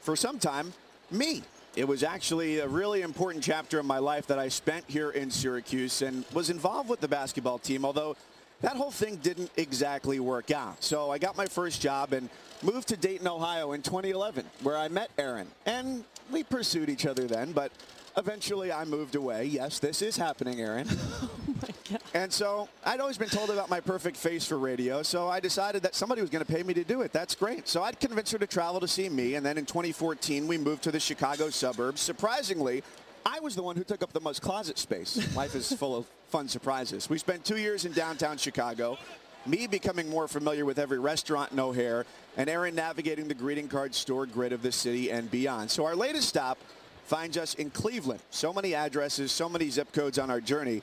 for 0.00 0.16
some 0.16 0.38
time, 0.38 0.72
me. 1.10 1.42
It 1.76 1.86
was 1.86 2.02
actually 2.02 2.58
a 2.58 2.66
really 2.66 3.02
important 3.02 3.44
chapter 3.44 3.78
of 3.78 3.84
my 3.84 3.98
life 3.98 4.26
that 4.28 4.38
I 4.38 4.48
spent 4.48 4.86
here 4.88 5.10
in 5.10 5.30
Syracuse 5.30 6.00
and 6.00 6.24
was 6.32 6.48
involved 6.48 6.88
with 6.88 7.00
the 7.00 7.06
basketball 7.06 7.58
team, 7.58 7.84
although 7.84 8.16
that 8.60 8.76
whole 8.76 8.90
thing 8.90 9.16
didn't 9.16 9.50
exactly 9.56 10.18
work 10.20 10.50
out. 10.50 10.82
So 10.82 11.10
I 11.10 11.18
got 11.18 11.36
my 11.36 11.46
first 11.46 11.80
job 11.80 12.12
and 12.12 12.28
moved 12.62 12.88
to 12.88 12.96
Dayton, 12.96 13.28
Ohio 13.28 13.72
in 13.72 13.82
2011, 13.82 14.44
where 14.62 14.76
I 14.76 14.88
met 14.88 15.10
Aaron. 15.16 15.46
And 15.64 16.04
we 16.30 16.42
pursued 16.42 16.88
each 16.88 17.06
other 17.06 17.26
then, 17.26 17.52
but 17.52 17.70
eventually 18.16 18.72
I 18.72 18.84
moved 18.84 19.14
away. 19.14 19.44
Yes, 19.44 19.78
this 19.78 20.02
is 20.02 20.16
happening, 20.16 20.60
Aaron. 20.60 20.88
oh 21.22 21.30
my 21.62 21.68
God. 21.90 22.02
And 22.14 22.32
so 22.32 22.68
I'd 22.84 22.98
always 22.98 23.16
been 23.16 23.28
told 23.28 23.50
about 23.50 23.70
my 23.70 23.80
perfect 23.80 24.16
face 24.16 24.44
for 24.44 24.58
radio, 24.58 25.02
so 25.04 25.28
I 25.28 25.38
decided 25.38 25.82
that 25.84 25.94
somebody 25.94 26.20
was 26.20 26.30
going 26.30 26.44
to 26.44 26.52
pay 26.52 26.64
me 26.64 26.74
to 26.74 26.84
do 26.84 27.02
it. 27.02 27.12
That's 27.12 27.36
great. 27.36 27.68
So 27.68 27.84
I'd 27.84 28.00
convince 28.00 28.32
her 28.32 28.38
to 28.38 28.46
travel 28.46 28.80
to 28.80 28.88
see 28.88 29.08
me, 29.08 29.36
and 29.36 29.46
then 29.46 29.56
in 29.56 29.66
2014 29.66 30.48
we 30.48 30.58
moved 30.58 30.82
to 30.82 30.90
the 30.90 31.00
Chicago 31.00 31.48
suburbs. 31.50 32.00
Surprisingly, 32.00 32.82
I 33.24 33.40
was 33.40 33.54
the 33.54 33.62
one 33.62 33.76
who 33.76 33.84
took 33.84 34.02
up 34.02 34.12
the 34.12 34.20
most 34.20 34.42
closet 34.42 34.78
space. 34.78 35.34
Life 35.36 35.54
is 35.54 35.72
full 35.72 35.96
of 35.96 36.06
fun 36.28 36.48
surprises. 36.48 37.08
We 37.08 37.18
spent 37.18 37.44
two 37.44 37.58
years 37.58 37.84
in 37.84 37.92
downtown 37.92 38.36
Chicago, 38.36 38.98
me 39.46 39.66
becoming 39.66 40.08
more 40.08 40.28
familiar 40.28 40.64
with 40.64 40.78
every 40.78 40.98
restaurant 40.98 41.52
in 41.52 41.60
O'Hare, 41.60 42.06
and 42.36 42.48
Aaron 42.48 42.74
navigating 42.74 43.28
the 43.28 43.34
greeting 43.34 43.68
card 43.68 43.94
store 43.94 44.26
grid 44.26 44.52
of 44.52 44.62
the 44.62 44.72
city 44.72 45.10
and 45.10 45.30
beyond. 45.30 45.70
So 45.70 45.84
our 45.84 45.96
latest 45.96 46.28
stop 46.28 46.58
finds 47.04 47.36
us 47.36 47.54
in 47.54 47.70
Cleveland. 47.70 48.20
So 48.30 48.52
many 48.52 48.74
addresses, 48.74 49.32
so 49.32 49.48
many 49.48 49.70
zip 49.70 49.92
codes 49.92 50.18
on 50.18 50.30
our 50.30 50.40
journey. 50.40 50.82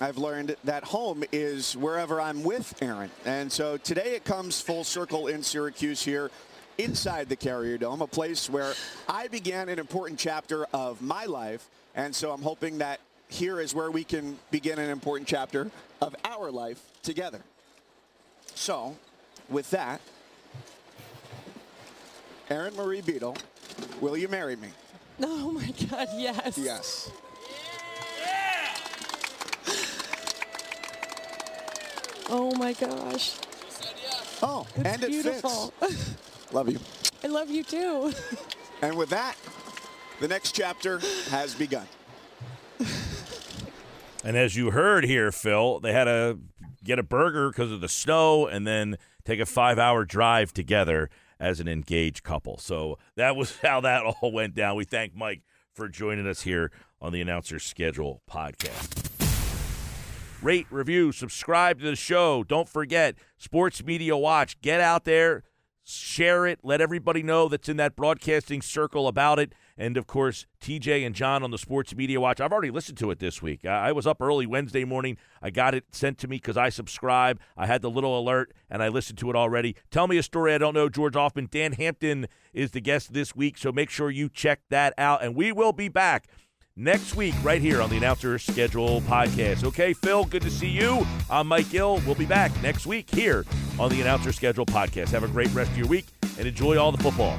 I've 0.00 0.18
learned 0.18 0.54
that 0.62 0.84
home 0.84 1.24
is 1.32 1.76
wherever 1.76 2.20
I'm 2.20 2.44
with 2.44 2.72
Aaron. 2.80 3.10
And 3.24 3.50
so 3.50 3.76
today 3.78 4.14
it 4.14 4.24
comes 4.24 4.60
full 4.60 4.84
circle 4.84 5.26
in 5.26 5.42
Syracuse 5.42 6.02
here 6.02 6.30
inside 6.78 7.28
the 7.28 7.36
Carrier 7.36 7.76
Dome, 7.76 8.00
a 8.00 8.06
place 8.06 8.48
where 8.48 8.72
I 9.08 9.28
began 9.28 9.68
an 9.68 9.78
important 9.78 10.18
chapter 10.18 10.64
of 10.72 11.02
my 11.02 11.26
life. 11.26 11.68
And 11.94 12.14
so 12.14 12.30
I'm 12.30 12.42
hoping 12.42 12.78
that 12.78 13.00
here 13.28 13.60
is 13.60 13.74
where 13.74 13.90
we 13.90 14.04
can 14.04 14.38
begin 14.50 14.78
an 14.78 14.88
important 14.88 15.28
chapter 15.28 15.70
of 16.00 16.14
our 16.24 16.50
life 16.50 16.80
together. 17.02 17.40
So, 18.54 18.96
with 19.48 19.70
that, 19.70 20.00
Aaron 22.48 22.74
Marie 22.76 23.02
Beadle, 23.02 23.36
will 24.00 24.16
you 24.16 24.28
marry 24.28 24.56
me? 24.56 24.68
Oh 25.20 25.50
my 25.50 25.66
God, 25.90 26.06
yes. 26.16 26.56
Yes. 26.56 27.10
Oh 32.30 32.54
my 32.56 32.72
gosh. 32.72 33.34
Oh, 34.40 34.64
it's 34.76 34.84
and 34.84 35.02
it 35.02 35.08
beautiful. 35.08 35.72
fits. 35.80 36.14
love 36.52 36.68
you. 36.68 36.78
I 37.22 37.26
love 37.26 37.50
you 37.50 37.62
too. 37.62 38.12
And 38.80 38.96
with 38.96 39.10
that, 39.10 39.36
the 40.20 40.28
next 40.28 40.52
chapter 40.52 41.00
has 41.30 41.54
begun. 41.54 41.86
And 44.24 44.36
as 44.36 44.56
you 44.56 44.70
heard 44.72 45.04
here, 45.04 45.32
Phil, 45.32 45.80
they 45.80 45.92
had 45.92 46.04
to 46.04 46.38
get 46.84 46.98
a 46.98 47.02
burger 47.02 47.50
because 47.50 47.72
of 47.72 47.80
the 47.80 47.88
snow 47.88 48.46
and 48.46 48.66
then 48.66 48.96
take 49.24 49.40
a 49.40 49.46
five 49.46 49.78
hour 49.78 50.04
drive 50.04 50.52
together 50.52 51.08
as 51.40 51.60
an 51.60 51.68
engaged 51.68 52.22
couple. 52.24 52.58
So 52.58 52.98
that 53.16 53.36
was 53.36 53.56
how 53.62 53.80
that 53.82 54.04
all 54.04 54.32
went 54.32 54.54
down. 54.54 54.76
We 54.76 54.84
thank 54.84 55.14
Mike 55.14 55.42
for 55.72 55.88
joining 55.88 56.26
us 56.26 56.42
here 56.42 56.70
on 57.00 57.12
the 57.12 57.20
Announcer 57.20 57.58
Schedule 57.58 58.22
podcast. 58.28 59.04
Rate, 60.42 60.66
review, 60.70 61.10
subscribe 61.10 61.80
to 61.80 61.84
the 61.84 61.96
show. 61.96 62.44
Don't 62.44 62.68
forget, 62.68 63.16
Sports 63.38 63.82
Media 63.84 64.16
Watch. 64.16 64.60
Get 64.60 64.80
out 64.80 65.04
there, 65.04 65.42
share 65.90 66.46
it, 66.46 66.58
let 66.62 66.80
everybody 66.80 67.22
know 67.22 67.48
that's 67.48 67.68
in 67.68 67.76
that 67.78 67.96
broadcasting 67.96 68.60
circle 68.60 69.08
about 69.08 69.38
it 69.38 69.54
and 69.76 69.96
of 69.96 70.06
course 70.06 70.46
TJ 70.60 71.06
and 71.06 71.14
John 71.14 71.42
on 71.42 71.50
the 71.50 71.58
Sports 71.58 71.94
Media 71.94 72.20
Watch. 72.20 72.40
I've 72.40 72.52
already 72.52 72.70
listened 72.70 72.98
to 72.98 73.10
it 73.10 73.20
this 73.20 73.40
week. 73.40 73.64
I 73.64 73.92
was 73.92 74.06
up 74.06 74.20
early 74.20 74.44
Wednesday 74.44 74.84
morning. 74.84 75.16
I 75.40 75.50
got 75.50 75.74
it 75.74 75.84
sent 75.92 76.18
to 76.18 76.28
me 76.28 76.36
because 76.36 76.56
I 76.56 76.68
subscribe. 76.68 77.40
I 77.56 77.66
had 77.66 77.80
the 77.80 77.90
little 77.90 78.18
alert 78.18 78.52
and 78.68 78.82
I 78.82 78.88
listened 78.88 79.18
to 79.20 79.30
it 79.30 79.36
already. 79.36 79.76
Tell 79.90 80.08
me 80.08 80.18
a 80.18 80.22
story 80.22 80.52
I 80.52 80.58
don't 80.58 80.74
know, 80.74 80.88
George 80.88 81.14
Hoffman. 81.14 81.48
Dan 81.50 81.72
Hampton 81.72 82.26
is 82.52 82.72
the 82.72 82.80
guest 82.80 83.12
this 83.12 83.34
week, 83.34 83.56
so 83.56 83.72
make 83.72 83.88
sure 83.88 84.10
you 84.10 84.28
check 84.28 84.60
that 84.68 84.92
out. 84.98 85.22
And 85.22 85.34
we 85.34 85.52
will 85.52 85.72
be 85.72 85.88
back 85.88 86.26
next 86.78 87.16
week 87.16 87.34
right 87.42 87.60
here 87.60 87.82
on 87.82 87.90
the 87.90 87.96
Announcer 87.96 88.38
Schedule 88.38 89.00
podcast. 89.02 89.64
Okay, 89.64 89.92
Phil, 89.92 90.24
good 90.24 90.42
to 90.42 90.50
see 90.50 90.68
you. 90.68 91.04
I'm 91.28 91.48
Mike 91.48 91.68
Gill. 91.70 92.00
We'll 92.06 92.14
be 92.14 92.24
back 92.24 92.52
next 92.62 92.86
week 92.86 93.10
here 93.10 93.44
on 93.78 93.90
the 93.90 94.00
Announcer 94.00 94.32
Schedule 94.32 94.64
podcast. 94.64 95.08
Have 95.08 95.24
a 95.24 95.28
great 95.28 95.52
rest 95.52 95.72
of 95.72 95.76
your 95.76 95.88
week 95.88 96.06
and 96.38 96.46
enjoy 96.46 96.78
all 96.78 96.92
the 96.92 97.02
football. 97.02 97.36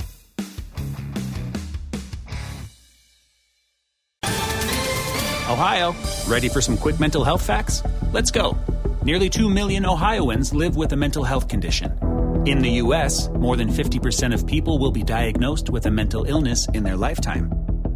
Ohio, 5.49 5.95
ready 6.27 6.47
for 6.47 6.61
some 6.61 6.77
quick 6.77 6.99
mental 6.99 7.23
health 7.23 7.41
facts? 7.43 7.81
Let's 8.11 8.29
go. 8.29 8.55
Nearly 9.03 9.29
2 9.29 9.49
million 9.49 9.85
Ohioans 9.85 10.53
live 10.53 10.75
with 10.75 10.93
a 10.93 10.95
mental 10.95 11.23
health 11.23 11.47
condition. 11.47 11.97
In 12.45 12.59
the 12.59 12.69
U.S., 12.83 13.29
more 13.29 13.57
than 13.57 13.69
50% 13.69 14.33
of 14.33 14.45
people 14.45 14.77
will 14.77 14.91
be 14.91 15.03
diagnosed 15.03 15.69
with 15.69 15.85
a 15.85 15.91
mental 15.91 16.25
illness 16.25 16.67
in 16.69 16.83
their 16.83 16.95
lifetime. 16.95 17.78